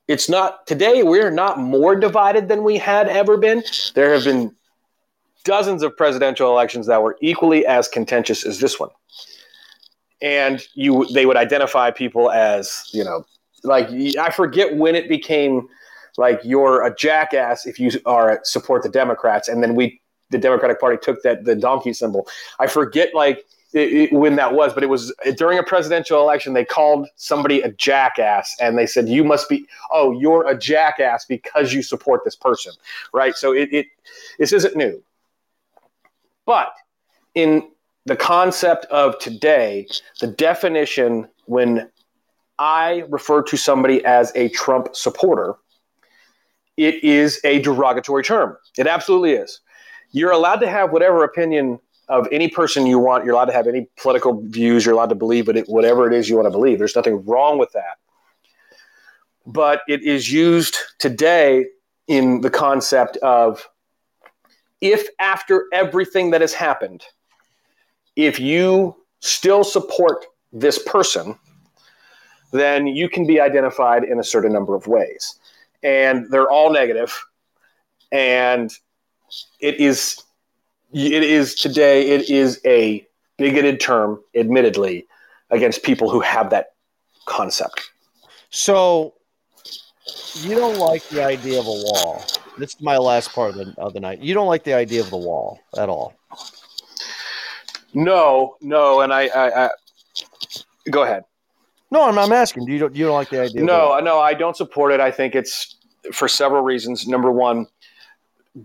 [0.07, 1.03] it's not today.
[1.03, 3.63] We're not more divided than we had ever been.
[3.95, 4.55] There have been
[5.43, 8.89] dozens of presidential elections that were equally as contentious as this one
[10.21, 13.25] and you they would identify people as you know
[13.63, 15.67] like I forget when it became
[16.17, 20.79] like you're a jackass if you are support the Democrats, and then we the Democratic
[20.79, 22.27] Party took that the donkey symbol.
[22.59, 26.53] I forget like it, it, when that was, but it was during a presidential election.
[26.53, 31.25] They called somebody a jackass, and they said you must be oh you're a jackass
[31.25, 32.73] because you support this person,
[33.13, 33.35] right?
[33.35, 33.87] So it, it
[34.39, 35.03] this isn't new.
[36.45, 36.73] But
[37.35, 37.69] in
[38.07, 39.85] the concept of today,
[40.21, 41.89] the definition when
[42.57, 45.55] I refer to somebody as a Trump supporter,
[46.77, 48.55] it is a derogatory term.
[48.77, 49.59] It absolutely is.
[50.11, 53.25] You're allowed to have whatever opinion of any person you want.
[53.25, 54.85] You're allowed to have any political views.
[54.85, 56.77] You're allowed to believe it, whatever it is you want to believe.
[56.77, 57.97] There's nothing wrong with that.
[59.45, 61.65] But it is used today
[62.07, 63.67] in the concept of
[64.79, 67.03] if after everything that has happened,
[68.17, 71.37] if you still support this person,
[72.51, 75.39] then you can be identified in a certain number of ways.
[75.83, 77.17] And they're all negative.
[78.11, 78.73] And
[79.59, 80.21] it is
[80.93, 83.05] it is today it is a
[83.37, 85.05] bigoted term, admittedly,
[85.51, 86.73] against people who have that
[87.25, 87.91] concept.
[88.49, 89.13] So
[90.35, 92.23] you don't like the idea of a wall.
[92.57, 94.19] This is my last part of the, of the night.
[94.19, 96.15] You don't like the idea of the wall at all.
[97.97, 99.69] No, no, and I, I, I
[100.91, 101.23] go ahead.
[101.89, 102.67] No, I'm, I'm asking.
[102.67, 103.63] Do you don't you don't like the idea?
[103.63, 104.99] No, no, I don't support it.
[104.99, 105.77] I think it's
[106.13, 107.07] for several reasons.
[107.07, 107.65] Number one,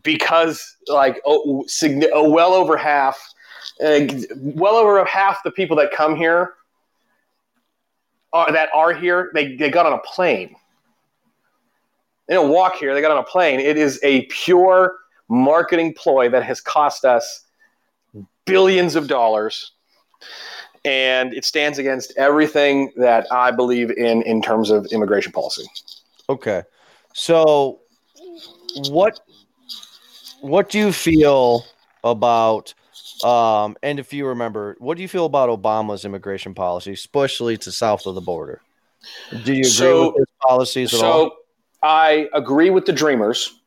[0.03, 1.65] because like oh,
[2.13, 3.19] oh, well over half,
[3.83, 4.01] uh,
[4.37, 6.53] well over half the people that come here
[8.35, 10.55] are, that are here, they, they got on a plane.
[12.29, 13.61] They don't walk here; they got on a plane.
[13.61, 14.99] It is a pure
[15.31, 17.47] marketing ploy that has cost us
[18.47, 19.73] billions of dollars
[20.85, 25.65] and it stands against everything that I believe in in terms of immigration policy.
[26.29, 26.63] Okay,
[27.15, 27.81] so
[28.89, 29.21] what
[30.41, 31.65] what do you feel
[32.03, 32.75] about?
[33.25, 37.71] Um, and if you remember, what do you feel about Obama's immigration policy, especially to
[37.71, 38.61] south of the border?
[39.45, 41.31] Do you agree so, with his policies at so all?
[41.83, 43.61] I agree with the Dreamers.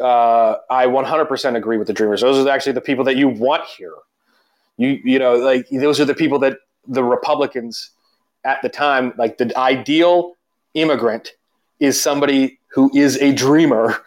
[0.00, 2.20] Uh, I 100% agree with the Dreamers.
[2.20, 3.94] Those are actually the people that you want here.
[4.76, 7.90] You you know like those are the people that the Republicans
[8.44, 10.34] at the time like the ideal
[10.74, 11.32] immigrant
[11.80, 14.02] is somebody who is a dreamer.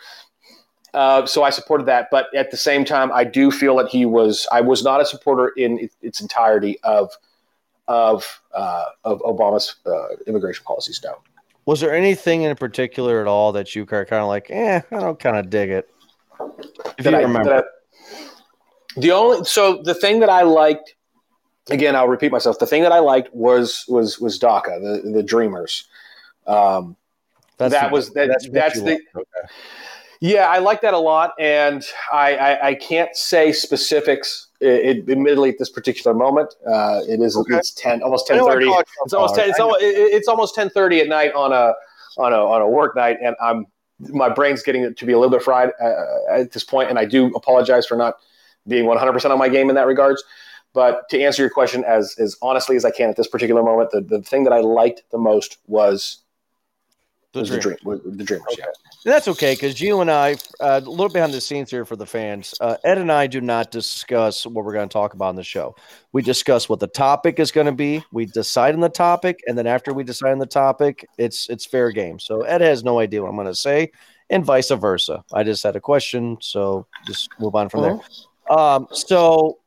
[0.93, 4.05] Uh, so I supported that, but at the same time, I do feel that he
[4.05, 4.45] was.
[4.51, 7.11] I was not a supporter in its entirety of
[7.88, 11.01] of uh, of Obama's uh, immigration policies.
[11.03, 11.18] No.
[11.65, 14.47] Was there anything in particular at all that you kind of like?
[14.49, 15.89] Eh, I don't kind of dig it.
[16.97, 17.63] If that you I, remember.
[18.97, 20.95] The only so the thing that I liked,
[21.69, 22.59] again, I'll repeat myself.
[22.59, 25.88] The thing that I liked was was was DACA, the the Dreamers.
[26.47, 26.95] Um,
[27.57, 28.99] that's that the, was that, that's, that's the.
[29.15, 29.53] Okay.
[30.19, 31.83] Yeah, I like that a lot, and
[32.13, 34.49] I, I, I can't say specifics.
[34.61, 37.55] It, it, admittedly, at this particular moment, uh, it is okay.
[37.55, 38.67] it's ten almost ten thirty.
[39.03, 39.49] It's almost ten.
[39.49, 41.73] It's almost, it's almost ten thirty at night on a
[42.17, 43.65] on a on a work night, and I'm
[44.09, 45.93] my brain's getting to be a little bit fried uh,
[46.31, 48.15] at this point, and I do apologize for not
[48.67, 50.23] being 100% on my game in that regards.
[50.73, 53.91] But to answer your question as, as honestly as I can at this particular moment,
[53.91, 56.19] the, the thing that I liked the most was
[57.34, 57.60] the, dream.
[57.60, 58.48] the, dream, the dreamers.
[58.53, 58.64] Okay.
[58.64, 59.12] Yeah.
[59.12, 62.06] That's okay because you and I, uh, a little behind the scenes here for the
[62.06, 65.36] fans, uh, Ed and I do not discuss what we're going to talk about on
[65.36, 65.76] the show.
[66.12, 68.03] We discuss what the topic is going to be.
[68.12, 71.66] We decide on the topic, and then after we decide on the topic, it's it's
[71.66, 72.20] fair game.
[72.20, 73.91] So Ed has no idea what I'm going to say,
[74.30, 75.24] and vice versa.
[75.34, 77.98] I just had a question, so just move on from uh-huh.
[78.49, 78.58] there.
[78.58, 79.60] Um, so,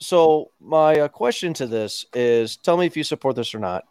[0.00, 3.84] so my uh, question to this is: Tell me if you support this or not.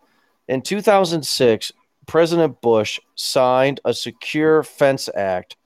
[0.49, 1.71] In 2006,
[2.09, 5.57] President Bush signed a Secure Fence Act,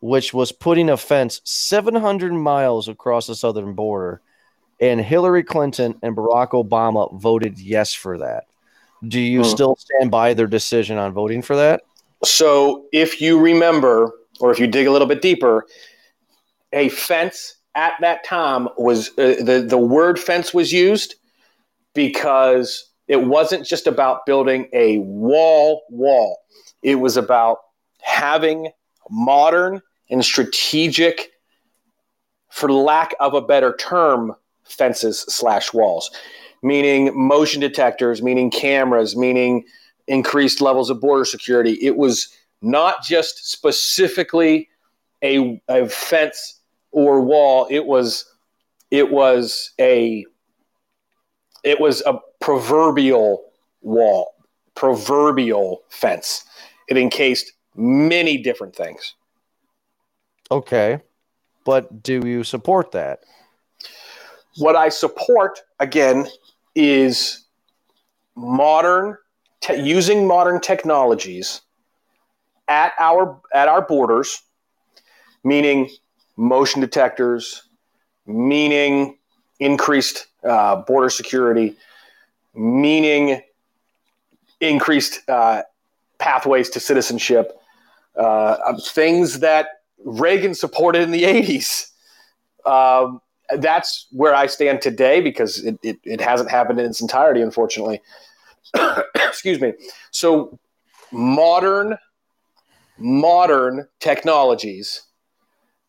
[0.00, 4.22] which was putting a fence 700 miles across the southern border,
[4.80, 8.44] and Hillary Clinton and Barack Obama voted yes for that.
[9.06, 9.48] Do you hmm.
[9.48, 11.82] still stand by their decision on voting for that?
[12.24, 14.10] So, if you remember,
[14.40, 15.66] or if you dig a little bit deeper,
[16.72, 21.16] a fence at that time was uh, the the word fence was used
[21.92, 26.38] because it wasn't just about building a wall wall.
[26.80, 27.58] It was about
[28.00, 28.70] having
[29.10, 31.32] modern and strategic,
[32.50, 36.12] for lack of a better term, fences slash walls,
[36.62, 39.64] meaning motion detectors, meaning cameras, meaning
[40.06, 41.72] increased levels of border security.
[41.82, 42.28] It was
[42.62, 44.68] not just specifically
[45.20, 46.60] a, a fence
[46.92, 47.66] or wall.
[47.70, 48.24] It was
[48.92, 50.24] it was a
[51.64, 52.14] it was a
[52.50, 53.44] proverbial
[53.80, 54.34] wall,
[54.74, 56.44] proverbial fence.
[56.88, 59.14] It encased many different things.
[60.50, 61.00] Okay.
[61.64, 63.20] But do you support that?
[64.56, 66.26] What I support again
[66.74, 67.44] is
[68.34, 69.16] modern
[69.60, 71.60] te- using modern technologies
[72.66, 74.42] at our at our borders
[75.44, 75.88] meaning
[76.36, 77.62] motion detectors,
[78.26, 79.16] meaning
[79.60, 81.76] increased uh, border security,
[82.54, 83.42] meaning
[84.60, 85.62] increased uh,
[86.18, 87.58] pathways to citizenship,
[88.16, 89.68] uh, things that
[90.04, 91.90] Reagan supported in the 80s.
[92.66, 93.20] Um,
[93.58, 98.00] that's where I stand today because it, it, it hasn't happened in its entirety, unfortunately.
[99.14, 99.72] Excuse me.
[100.10, 100.58] So,
[101.10, 101.98] modern,
[102.98, 105.02] modern technologies,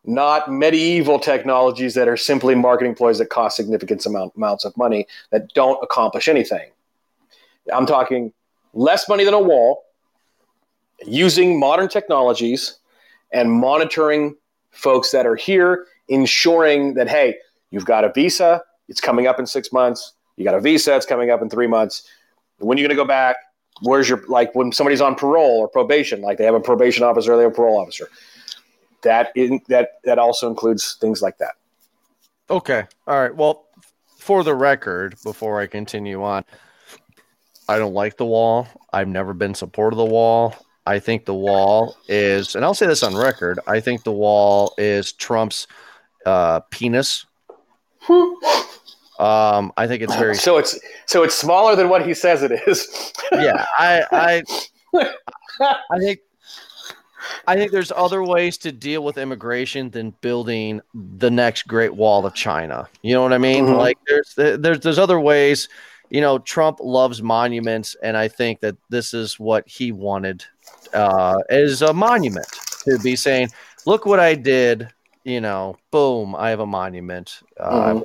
[0.05, 5.05] not medieval technologies that are simply marketing ploys that cost significant amount, amounts of money
[5.31, 6.71] that don't accomplish anything.
[7.71, 8.33] I'm talking
[8.73, 9.83] less money than a wall,
[11.05, 12.79] using modern technologies
[13.31, 14.35] and monitoring
[14.71, 17.35] folks that are here, ensuring that, hey,
[17.69, 21.05] you've got a visa, it's coming up in six months, you got a visa, it's
[21.05, 22.07] coming up in three months.
[22.57, 23.37] When are you going to go back?
[23.83, 27.35] Where's your, like when somebody's on parole or probation, like they have a probation officer,
[27.35, 28.09] they have a parole officer.
[29.03, 31.53] That in, that that also includes things like that.
[32.49, 32.85] Okay.
[33.07, 33.35] All right.
[33.35, 33.65] Well,
[34.17, 36.43] for the record, before I continue on,
[37.67, 38.67] I don't like the wall.
[38.91, 40.55] I've never been support of the wall.
[40.85, 43.59] I think the wall is, and I'll say this on record.
[43.67, 45.67] I think the wall is Trump's
[46.25, 47.25] uh, penis.
[48.09, 52.51] um, I think it's very so it's so it's smaller than what he says it
[52.67, 53.13] is.
[53.31, 54.43] yeah, I I
[55.91, 56.19] I think
[57.47, 62.25] I think there's other ways to deal with immigration than building the next Great Wall
[62.25, 62.87] of China.
[63.01, 63.65] You know what I mean?
[63.65, 63.75] Mm-hmm.
[63.75, 65.69] Like there's there's there's other ways.
[66.09, 70.43] You know, Trump loves monuments, and I think that this is what he wanted
[70.93, 72.47] uh, as a monument
[72.83, 73.49] to be saying,
[73.85, 74.89] "Look what I did."
[75.23, 77.41] You know, boom, I have a monument.
[77.59, 78.03] Uh, mm-hmm.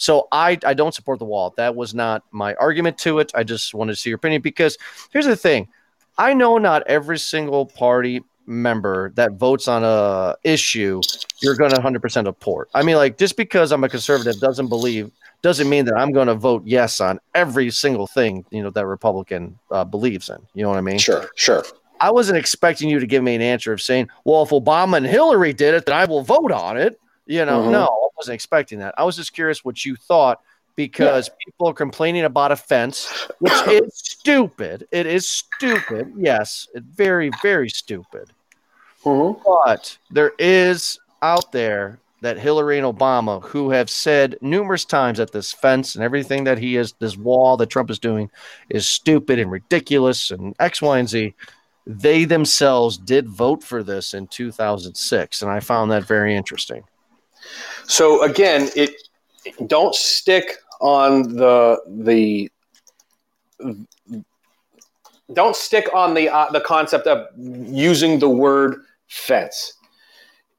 [0.00, 1.52] So I, I don't support the wall.
[1.58, 3.30] That was not my argument to it.
[3.34, 4.78] I just wanted to see your opinion because
[5.12, 5.68] here's the thing.
[6.16, 11.00] I know not every single party member that votes on a issue
[11.40, 12.68] you're going to 100% support.
[12.74, 15.10] I mean, like just because I'm a conservative doesn't believe
[15.42, 18.86] doesn't mean that I'm going to vote yes on every single thing you know that
[18.86, 20.38] Republican uh, believes in.
[20.54, 20.98] You know what I mean?
[20.98, 21.64] Sure, sure.
[22.00, 25.06] I wasn't expecting you to give me an answer of saying, "Well, if Obama and
[25.06, 27.72] Hillary did it, then I will vote on it." You know, mm-hmm.
[27.72, 28.94] no, I wasn't expecting that.
[28.98, 30.40] I was just curious what you thought
[30.76, 31.34] because yeah.
[31.44, 34.88] people are complaining about a fence, which is stupid.
[34.90, 36.12] It is stupid.
[36.16, 38.30] Yes, it's very, very stupid.
[39.04, 39.42] Mm-hmm.
[39.44, 45.32] But there is out there that Hillary and Obama, who have said numerous times that
[45.32, 48.30] this fence and everything that he is, this wall that Trump is doing,
[48.68, 51.34] is stupid and ridiculous and X, Y, and Z
[51.86, 56.84] they themselves did vote for this in 2006 and i found that very interesting
[57.86, 58.90] so again it
[59.66, 62.50] don't stick on the the
[65.32, 69.74] don't stick on the uh, the concept of using the word fence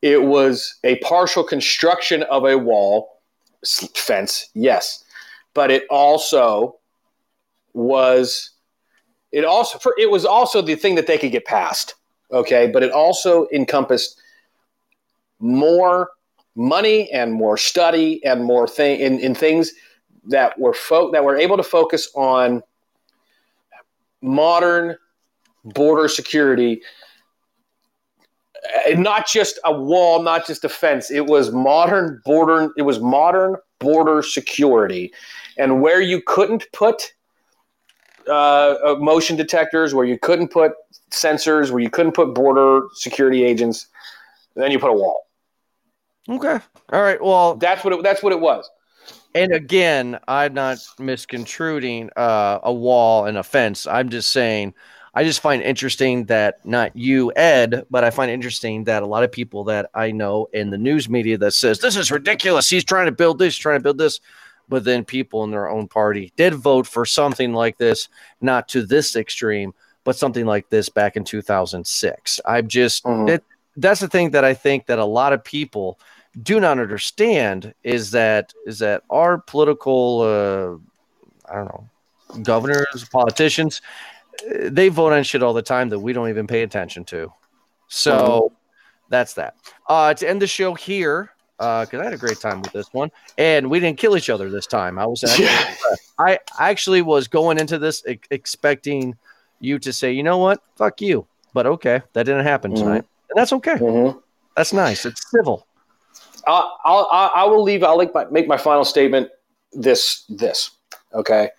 [0.04, 3.22] it was a partial construction of a wall
[3.96, 5.04] fence yes
[5.54, 6.78] but it also
[7.74, 8.52] was
[9.32, 11.96] it also for, it was also the thing that they could get past.
[12.32, 14.22] Okay, but it also encompassed
[15.40, 16.12] more
[16.56, 19.72] money and more study and more thing in, in things
[20.26, 22.62] that were fo- that were able to focus on
[24.22, 24.96] modern
[25.64, 26.82] border security
[28.96, 33.56] not just a wall not just a fence it was modern border it was modern
[33.80, 35.12] border security
[35.58, 37.14] and where you couldn't put
[38.28, 40.74] uh, uh, motion detectors, where you couldn't put
[41.10, 43.88] sensors, where you couldn't put border security agents.
[44.56, 45.28] Then you put a wall.
[46.30, 46.60] Okay.
[46.92, 47.22] All right.
[47.22, 48.70] Well, that's what it, that's what it was.
[49.34, 53.88] And again, I'm not misconstruing uh, a wall and a fence.
[53.88, 54.74] I'm just saying,
[55.14, 59.24] I just find interesting that not you, Ed, but I find interesting that a lot
[59.24, 62.70] of people that I know in the news media that says this is ridiculous.
[62.70, 64.20] He's trying to build this, trying to build this
[64.72, 68.08] but then people in their own party did vote for something like this,
[68.40, 69.74] not to this extreme,
[70.06, 72.40] but something like this back in 2006.
[72.46, 73.28] I'm just mm-hmm.
[73.28, 73.44] it,
[73.76, 76.00] that's the thing that I think that a lot of people
[76.42, 81.88] do not understand is that is that our political uh, I don't know
[82.44, 83.82] governors, politicians,
[84.50, 87.32] they vote on shit all the time that we don't even pay attention to.
[87.88, 88.52] So
[89.10, 89.56] that's that.
[89.88, 92.88] Uh, to end the show here, because uh, I had a great time with this
[92.94, 94.98] one, and we didn't kill each other this time.
[94.98, 95.50] I was actually,
[96.18, 99.16] I actually was going into this e- expecting
[99.60, 102.84] you to say, you know what, fuck you, but okay, that didn't happen mm-hmm.
[102.84, 103.76] tonight, and that's okay.
[103.76, 104.18] Mm-hmm.
[104.56, 105.06] That's nice.
[105.06, 105.68] It's civil.
[106.48, 107.84] I'll, I'll I will leave.
[107.84, 109.30] I'll make my, make my final statement.
[109.74, 110.72] This this
[111.14, 111.50] okay.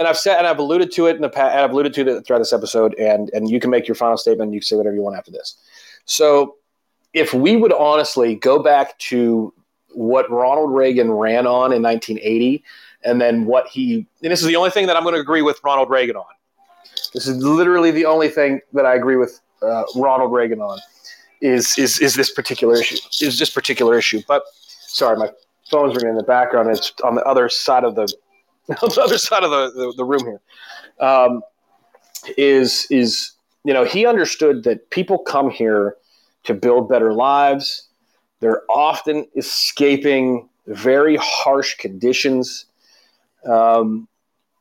[0.00, 2.26] And I've said, and I've alluded to it in the past, I've alluded to it
[2.26, 4.52] throughout this episode, and and you can make your final statement.
[4.54, 5.56] You can say whatever you want after this.
[6.06, 6.56] So
[7.12, 9.52] if we would honestly go back to
[9.92, 12.64] what Ronald Reagan ran on in 1980,
[13.04, 14.06] and then what he.
[14.22, 16.24] And this is the only thing that I'm going to agree with Ronald Reagan on.
[17.12, 20.78] This is literally the only thing that I agree with uh, Ronald Reagan on.
[21.42, 22.96] Is is is this particular issue?
[23.20, 24.22] Is this particular issue?
[24.26, 24.44] But
[24.80, 25.30] sorry, my
[25.70, 26.70] phone's ringing in the background.
[26.70, 28.12] It's on the other side of the,
[28.82, 30.40] on the other side of the, the, the room here.
[31.06, 31.42] Um,
[32.36, 33.32] is is
[33.64, 35.96] you know he understood that people come here
[36.44, 37.88] to build better lives.
[38.40, 42.66] They're often escaping very harsh conditions.
[43.46, 44.08] Um,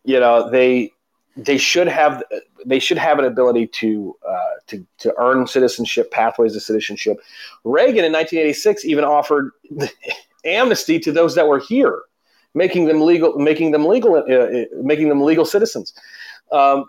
[0.06, 0.91] you know they
[1.36, 2.23] they should have
[2.65, 7.19] they should have an ability to uh, to to earn citizenship pathways to citizenship.
[7.64, 9.52] Reagan in 1986 even offered
[10.45, 12.02] amnesty to those that were here,
[12.53, 15.93] making them legal, making them legal, uh, uh making them legal citizens.
[16.51, 16.85] Um,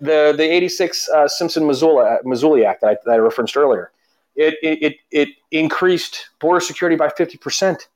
[0.00, 3.90] the the 86 uh, Simpson Mazzoli Act that I, that I, referenced earlier,
[4.36, 7.88] it, it, it increased border security by 50 percent,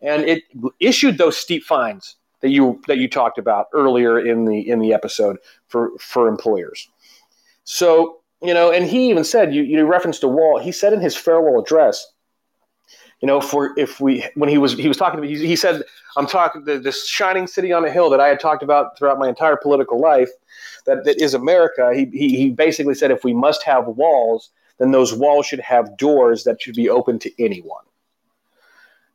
[0.00, 0.42] and it
[0.80, 4.92] issued those steep fines that you that you talked about earlier in the in the
[4.92, 5.38] episode
[5.68, 6.88] for for employers.
[7.64, 10.58] So you know, and he even said you you referenced a wall.
[10.58, 12.06] He said in his farewell address
[13.20, 15.56] you know, for if we when he was he was talking to me, he, he
[15.56, 15.82] said,
[16.16, 19.18] "I'm talking the, this shining city on a hill that I had talked about throughout
[19.18, 20.30] my entire political life,
[20.86, 24.90] that that is America." He he, he basically said, if we must have walls, then
[24.90, 27.84] those walls should have doors that should be open to anyone.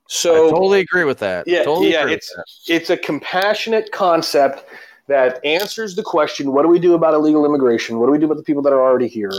[0.07, 1.47] So I totally agree with that.
[1.47, 2.31] Yeah, totally yeah, it's
[2.67, 4.65] it's a compassionate concept
[5.07, 7.97] that answers the question: What do we do about illegal immigration?
[7.97, 9.33] What do we do about the people that are already here?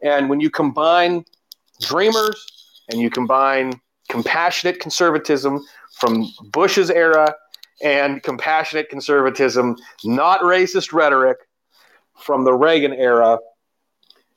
[0.00, 1.26] And when you combine
[1.80, 2.46] dreamers
[2.90, 3.78] and you combine
[4.08, 7.34] compassionate conservatism from Bush's era
[7.82, 11.38] and compassionate conservatism, not racist rhetoric
[12.18, 13.38] from the Reagan era,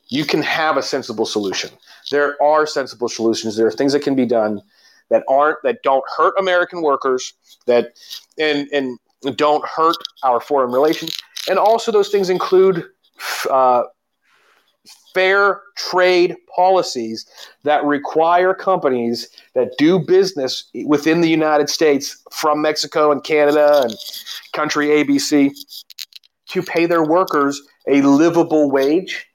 [0.08, 1.70] you can have a sensible solution.
[2.10, 3.56] There are sensible solutions.
[3.56, 4.60] There are things that can be done
[5.10, 7.34] that aren't that don't hurt American workers,
[7.66, 7.98] that
[8.38, 8.98] and and
[9.36, 11.16] don't hurt our foreign relations,
[11.48, 12.84] and also those things include
[13.50, 13.84] uh,
[15.14, 17.26] fair trade policies
[17.64, 23.94] that require companies that do business within the United States from Mexico and Canada and
[24.52, 25.50] country ABC
[26.48, 29.26] to pay their workers a livable wage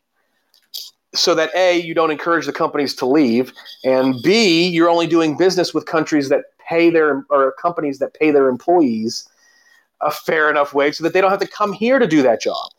[1.15, 3.51] so that A, you don't encourage the companies to leave,
[3.83, 8.29] and B, you're only doing business with countries that pay their or companies that pay
[8.31, 9.27] their employees
[10.01, 12.41] a fair enough wage so that they don't have to come here to do that
[12.41, 12.71] job.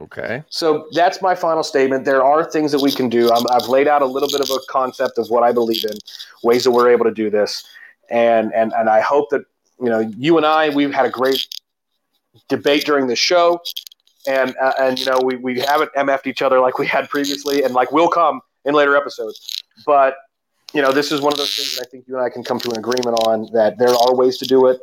[0.00, 0.42] Okay.
[0.48, 2.04] So that's my final statement.
[2.04, 3.30] There are things that we can do.
[3.32, 5.96] i have laid out a little bit of a concept of what I believe in,
[6.42, 7.64] ways that we're able to do this,
[8.08, 9.42] and and and I hope that
[9.80, 11.46] you know you and I we've had a great
[12.48, 13.60] debate during the show,
[14.26, 17.62] and uh, and you know we we haven't mf'd each other like we had previously,
[17.62, 20.16] and like will come in later episodes, but.
[20.72, 22.44] You know, this is one of those things that I think you and I can
[22.44, 24.78] come to an agreement on that there are ways to do it.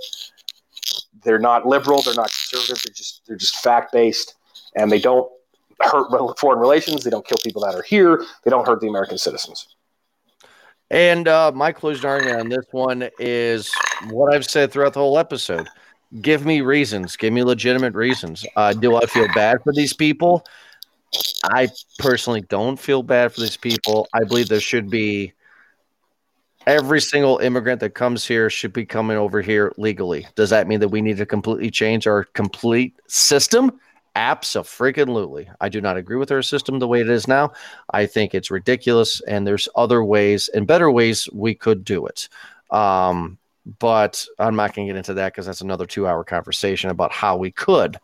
[1.23, 4.35] They're not liberal, they're not conservative, they're just they're just fact based
[4.77, 5.29] and they don't
[5.81, 7.03] hurt foreign relations.
[7.03, 8.23] They don't kill people that are here.
[8.43, 9.75] They don't hurt the American citizens.
[10.89, 13.69] And uh, my closing argument on this one is
[14.09, 15.67] what I've said throughout the whole episode.
[16.21, 17.17] Give me reasons.
[17.17, 18.45] Give me legitimate reasons.
[18.55, 20.45] Uh, do I feel bad for these people?
[21.43, 21.67] I
[21.99, 24.07] personally don't feel bad for these people.
[24.13, 25.33] I believe there should be
[26.65, 30.27] every single immigrant that comes here should be coming over here legally.
[30.35, 33.77] Does that mean that we need to completely change our complete system?
[34.17, 35.47] Absolutely.
[35.61, 37.51] I do not agree with our system the way it is now.
[37.91, 42.27] I think it's ridiculous, and there's other ways and better ways we could do it.
[42.71, 43.37] Um,
[43.77, 47.11] but I'm not going to get into that because that's another two hour conversation about
[47.11, 47.97] how we could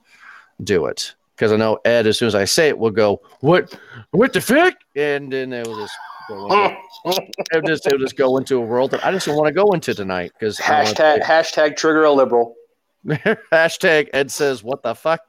[0.63, 1.15] do it.
[1.35, 3.75] Because I know Ed, as soon as I say it, will go, What,
[4.11, 4.75] what the fuck?
[4.95, 5.95] And then it will just
[6.29, 6.77] go into,
[7.55, 9.71] it'll just, it'll just go into a world that I just don't want to go
[9.71, 10.31] into tonight.
[10.37, 12.53] Because hashtag, hashtag trigger a liberal.
[13.07, 15.21] hashtag Ed says, What the fuck?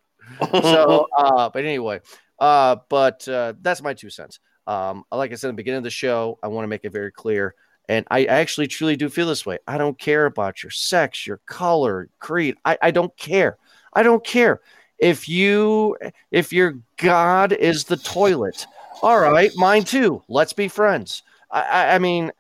[0.53, 2.01] So, uh, but anyway,
[2.39, 4.41] uh, but uh, that's my two cents.
[4.67, 6.93] Um, like I said in the beginning of the show, I want to make it
[6.93, 7.55] very clear.
[7.89, 9.59] And I actually truly do feel this way.
[9.67, 12.57] I don't care about your sex, your color, creed.
[12.65, 13.59] I, I don't care.
[13.93, 14.61] I don't care.
[14.99, 15.97] If you
[16.31, 18.67] if your God is the toilet,
[19.03, 20.23] all right, mine too.
[20.29, 21.23] Let's be friends.
[21.51, 22.31] I, I, I mean,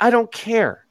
[0.00, 0.84] I don't care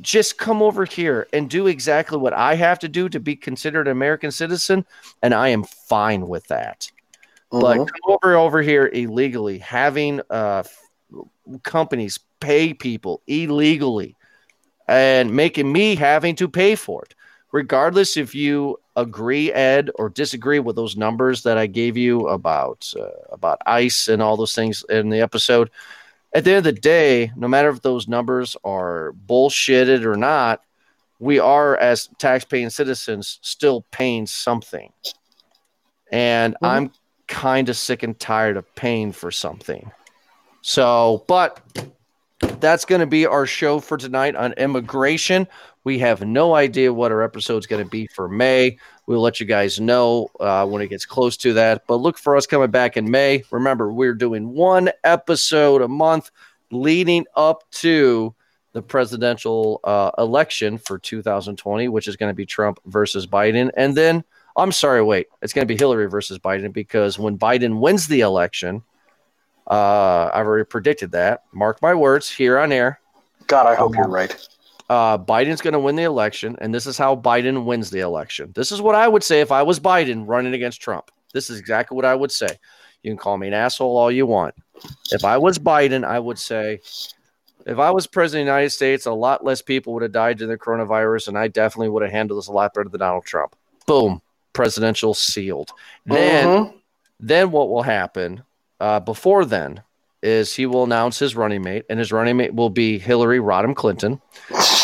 [0.00, 3.86] just come over here and do exactly what I have to do to be considered
[3.86, 4.84] an American citizen,
[5.22, 6.90] and I am fine with that.
[7.52, 7.60] Mm-hmm.
[7.60, 10.62] But come over over here illegally, having uh,
[11.62, 14.16] companies pay people illegally,
[14.88, 17.14] and making me having to pay for it,
[17.52, 22.92] regardless if you agree, Ed, or disagree with those numbers that I gave you about
[22.98, 25.70] uh, about ICE and all those things in the episode
[26.32, 30.62] at the end of the day, no matter if those numbers are bullshitted or not,
[31.18, 34.92] we are as tax-paying citizens still paying something.
[36.10, 36.64] And mm-hmm.
[36.64, 36.92] I'm
[37.26, 39.90] kind of sick and tired of paying for something.
[40.62, 41.60] So, but
[42.60, 45.46] that's going to be our show for tonight on immigration.
[45.84, 48.78] We have no idea what our episode is going to be for May.
[49.06, 51.86] We'll let you guys know uh, when it gets close to that.
[51.86, 53.42] But look for us coming back in May.
[53.50, 56.30] Remember, we're doing one episode a month
[56.70, 58.34] leading up to
[58.72, 63.70] the presidential uh, election for 2020, which is going to be Trump versus Biden.
[63.76, 64.22] And then,
[64.56, 68.20] I'm sorry, wait, it's going to be Hillary versus Biden because when Biden wins the
[68.20, 68.82] election,
[69.70, 71.44] uh, I've already predicted that.
[71.52, 73.00] Mark my words here on air.
[73.46, 74.36] God, I hope um, you're right
[74.90, 78.50] uh, Biden's going to win the election, and this is how Biden wins the election.
[78.56, 81.12] This is what I would say if I was Biden running against Trump.
[81.32, 82.58] This is exactly what I would say.
[83.04, 84.56] You can call me an asshole all you want.
[85.12, 86.80] If I was Biden, I would say,
[87.66, 90.38] if I was president of the United States, a lot less people would have died
[90.38, 93.24] to the coronavirus, and I definitely would have handled this a lot better than Donald
[93.24, 93.54] Trump.
[93.86, 94.20] Boom,
[94.54, 95.70] presidential sealed.
[96.04, 96.76] Then, mm-hmm.
[97.20, 98.42] then what will happen?
[98.80, 99.82] Uh, before then,
[100.22, 103.74] is he will announce his running mate, and his running mate will be Hillary Rodham
[103.74, 104.20] Clinton.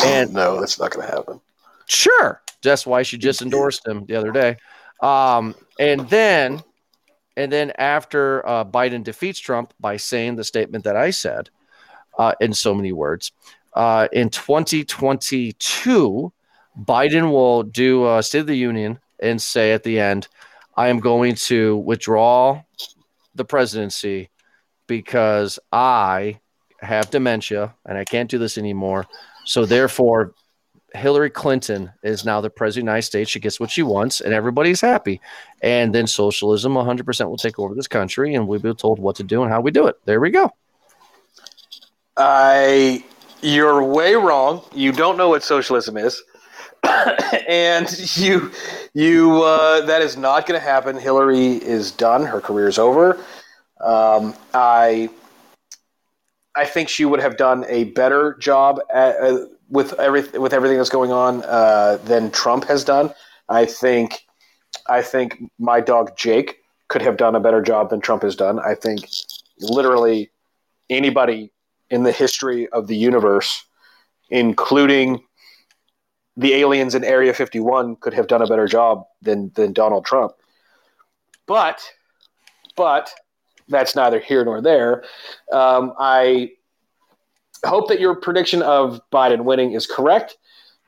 [0.04, 1.40] And no, that's not going to happen.
[1.86, 4.56] Sure, that's why she just endorsed him the other day.
[5.02, 6.62] Um, and then,
[7.36, 11.50] and then after uh, Biden defeats Trump by saying the statement that I said
[12.18, 13.32] uh, in so many words,
[13.74, 16.32] uh, in 2022,
[16.80, 20.28] Biden will do a State of the Union and say at the end,
[20.76, 22.62] "I am going to withdraw
[23.36, 24.30] the presidency."
[24.86, 26.40] because I
[26.80, 29.06] have dementia and I can't do this anymore.
[29.44, 30.34] So therefore,
[30.94, 33.30] Hillary Clinton is now the president of the United States.
[33.30, 35.20] She gets what she wants, and everybody's happy.
[35.62, 39.22] And then socialism 100% will take over this country, and we'll be told what to
[39.22, 39.96] do and how we do it.
[40.04, 40.50] There we go.
[42.16, 43.04] I,
[43.42, 44.62] you're way wrong.
[44.74, 46.22] You don't know what socialism is,
[47.48, 48.50] and you,
[48.94, 50.96] you, uh, that is not going to happen.
[50.98, 52.24] Hillary is done.
[52.24, 53.18] Her career is over.
[53.80, 55.10] Um, I
[56.56, 60.78] I think she would have done a better job at, uh, with every with everything
[60.78, 63.12] that's going on uh, than Trump has done.
[63.48, 64.24] I think
[64.88, 66.56] I think my dog Jake
[66.88, 68.58] could have done a better job than Trump has done.
[68.60, 69.06] I think
[69.60, 70.30] literally
[70.88, 71.52] anybody
[71.90, 73.64] in the history of the universe,
[74.30, 75.22] including
[76.36, 80.32] the aliens in Area 51, could have done a better job than than Donald Trump.
[81.46, 81.80] But
[82.76, 83.12] but
[83.68, 85.04] that's neither here nor there.
[85.52, 86.52] Um, I
[87.64, 90.36] hope that your prediction of Biden winning is correct,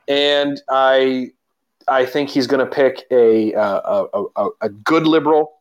[0.07, 1.33] and I
[1.89, 4.05] I think he's going to pick a, a,
[4.37, 5.53] a, a good liberal,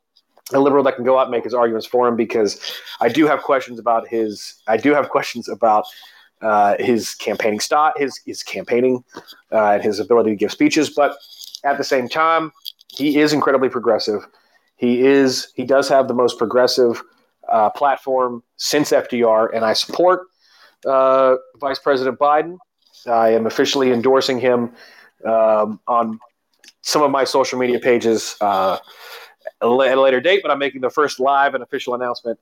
[0.54, 2.18] a liberal that can go out and make his arguments for him.
[2.18, 2.60] Because
[3.00, 4.56] I do have questions about his.
[4.68, 5.86] I do have questions about
[6.42, 9.04] uh, his campaigning style, his his campaigning,
[9.52, 10.90] uh, and his ability to give speeches.
[10.90, 11.18] But
[11.64, 12.52] at the same time,
[12.90, 14.28] he is incredibly progressive.
[14.76, 17.02] He is he does have the most progressive
[17.50, 20.28] uh, platform since FDR, and I support
[20.86, 22.58] uh, Vice President Biden.
[23.08, 24.72] I am officially endorsing him
[25.26, 26.20] um, on
[26.82, 28.78] some of my social media pages uh,
[29.62, 29.70] at a
[30.02, 32.40] later date, but I'm making the first live and official announcement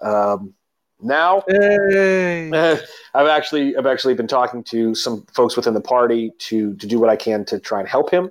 [0.00, 0.54] um,
[1.00, 1.42] now.
[1.48, 2.50] Hey.
[3.14, 6.98] I've actually I've actually been talking to some folks within the party to to do
[6.98, 8.30] what I can to try and help him.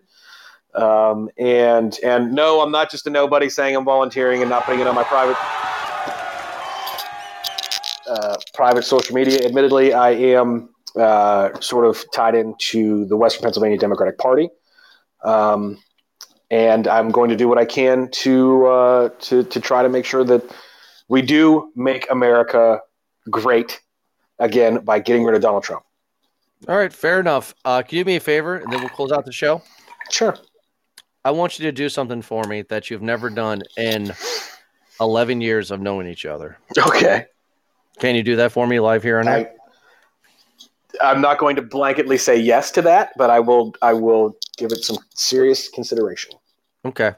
[0.76, 4.82] Um, and and no, I'm not just a nobody saying I'm volunteering and not putting
[4.82, 5.38] it on my private
[8.10, 9.46] uh, private social media.
[9.46, 14.50] Admittedly, I am uh, sort of tied into the Western Pennsylvania Democratic Party.
[15.24, 15.80] Um,
[16.52, 20.06] and I'm going to do what I can to, uh, to, to try to make
[20.06, 20.44] sure that
[21.07, 22.82] we do make America
[23.30, 23.82] great
[24.40, 25.84] again by getting rid of Donald Trump.
[26.68, 27.53] All right, fair enough.
[27.64, 29.61] Uh, can you do me a favor and then we'll close out the show?
[30.10, 30.36] Sure.
[31.23, 34.14] I want you to do something for me that you've never done in
[34.99, 36.57] 11 years of knowing each other.
[36.77, 37.26] Okay.
[37.99, 39.53] Can you do that for me live here on air?
[41.02, 43.73] I'm not going to blanketly say yes to that, but I will.
[43.82, 46.32] I will give it some serious consideration.
[46.86, 47.14] Okay.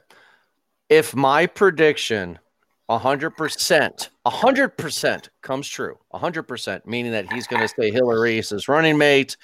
[0.89, 2.39] If my prediction,
[2.89, 8.37] hundred percent, hundred percent comes true, hundred percent, meaning that he's going to say Hillary
[8.37, 9.35] is his running mate,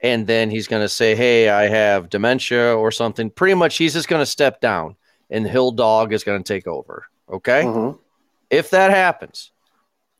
[0.00, 3.30] and then he's going to say, "Hey, I have dementia" or something.
[3.30, 4.96] Pretty much, he's just going to step down,
[5.30, 7.06] and Hill Dog is going to take over.
[7.30, 7.64] Okay.
[7.64, 7.98] Mm-hmm.
[8.50, 9.50] If that happens,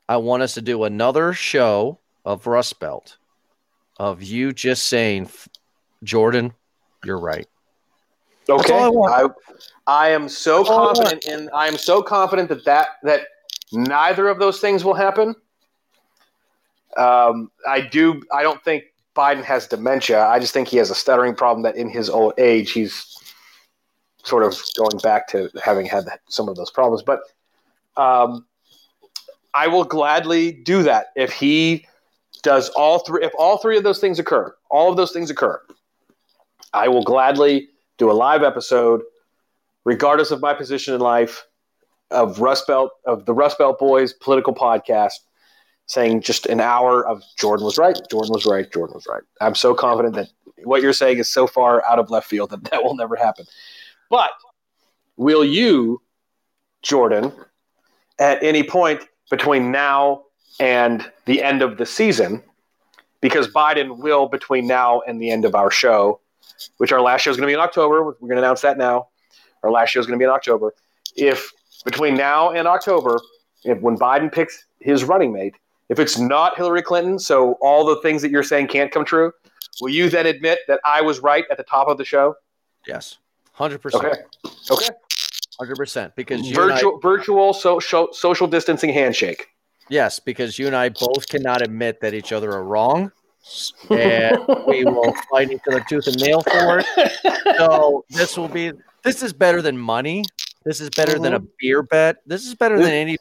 [0.08, 3.18] I want us to do another show of Rust Belt
[3.98, 5.30] of you just saying,
[6.02, 6.52] Jordan,
[7.04, 7.46] you're right.
[8.48, 8.74] Okay.
[8.74, 9.28] I, I,
[9.86, 13.22] I, am so That's confident in I am so confident that, that that
[13.72, 15.34] neither of those things will happen
[16.96, 18.22] Um, I do.
[18.32, 18.84] I don't think
[19.14, 20.26] Biden has dementia.
[20.26, 23.16] I just think he has a stuttering problem that in his old age he's
[24.24, 27.02] sort of going back to having had some of those problems.
[27.02, 27.20] But
[27.96, 28.46] um,
[29.54, 31.86] I will gladly do that if he
[32.42, 33.24] does all three.
[33.24, 35.60] If all three of those things occur, all of those things occur,
[36.72, 37.68] I will gladly
[37.98, 39.02] do a live episode,
[39.86, 41.46] regardless of my position in life,
[42.10, 45.14] of Rust Belt of the Rust Belt Boys political podcast,
[45.86, 49.22] saying just an hour of Jordan was right, Jordan was right, Jordan was right.
[49.40, 50.28] I'm so confident that
[50.64, 53.46] what you're saying is so far out of left field that that will never happen.
[54.10, 54.30] But
[55.16, 56.02] will you,
[56.82, 57.32] Jordan,
[58.18, 60.24] at any point between now
[60.58, 62.42] and the end of the season,
[63.20, 66.20] because Biden will between now and the end of our show,
[66.78, 68.04] which our last show is going to be in October.
[68.04, 69.08] We're going to announce that now.
[69.62, 70.74] Our last show is going to be in October.
[71.16, 71.52] If
[71.84, 73.18] between now and October,
[73.64, 75.54] if when Biden picks his running mate,
[75.88, 79.32] if it's not Hillary Clinton, so all the things that you're saying can't come true,
[79.80, 82.34] will you then admit that I was right at the top of the show?
[82.86, 83.18] Yes,
[83.52, 84.04] hundred percent.
[84.04, 84.20] Okay.
[84.70, 84.88] Okay.
[85.58, 86.14] Hundred percent.
[86.16, 89.48] Because virtual I, virtual social social distancing handshake.
[89.88, 93.12] Yes, because you and I both cannot admit that each other are wrong,
[93.90, 96.86] and we will fight each other tooth and nail for it.
[97.56, 98.72] So this will be.
[99.02, 100.24] This is better than money.
[100.64, 101.22] This is better mm-hmm.
[101.22, 101.48] than a mm-hmm.
[101.58, 102.16] beer bet.
[102.26, 103.16] This is better than any.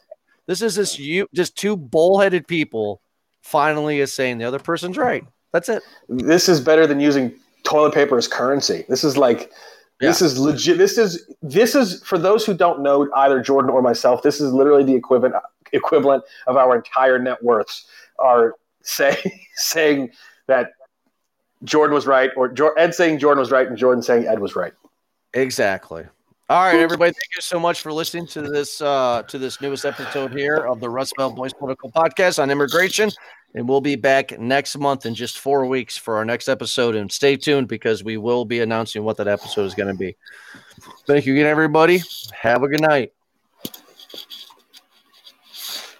[0.46, 3.00] This is just you, just two bullheaded people
[3.42, 5.24] finally is saying the other person's right.
[5.52, 5.82] That's it.
[6.08, 8.84] This is better than using toilet paper as currency.
[8.88, 9.52] This is like
[10.00, 10.08] yeah.
[10.08, 10.76] This is legit.
[10.76, 14.22] This is this is for those who don't know either Jordan or myself.
[14.22, 15.36] This is literally the equivalent
[15.72, 17.86] equivalent of our entire net worths
[18.18, 18.54] are
[18.86, 19.16] say,
[19.54, 20.10] saying
[20.46, 20.72] that
[21.64, 24.72] Jordan was right, or Ed saying Jordan was right, and Jordan saying Ed was right.
[25.34, 26.04] Exactly.
[26.48, 27.10] All right, everybody.
[27.10, 30.78] Thank you so much for listening to this uh, to this newest episode here of
[30.78, 33.10] the Rust Belt Boys Political Podcast on immigration.
[33.54, 36.94] And we'll be back next month in just four weeks for our next episode.
[36.94, 40.14] And stay tuned because we will be announcing what that episode is going to be.
[41.06, 42.02] Thank you again, everybody.
[42.32, 43.15] Have a good night.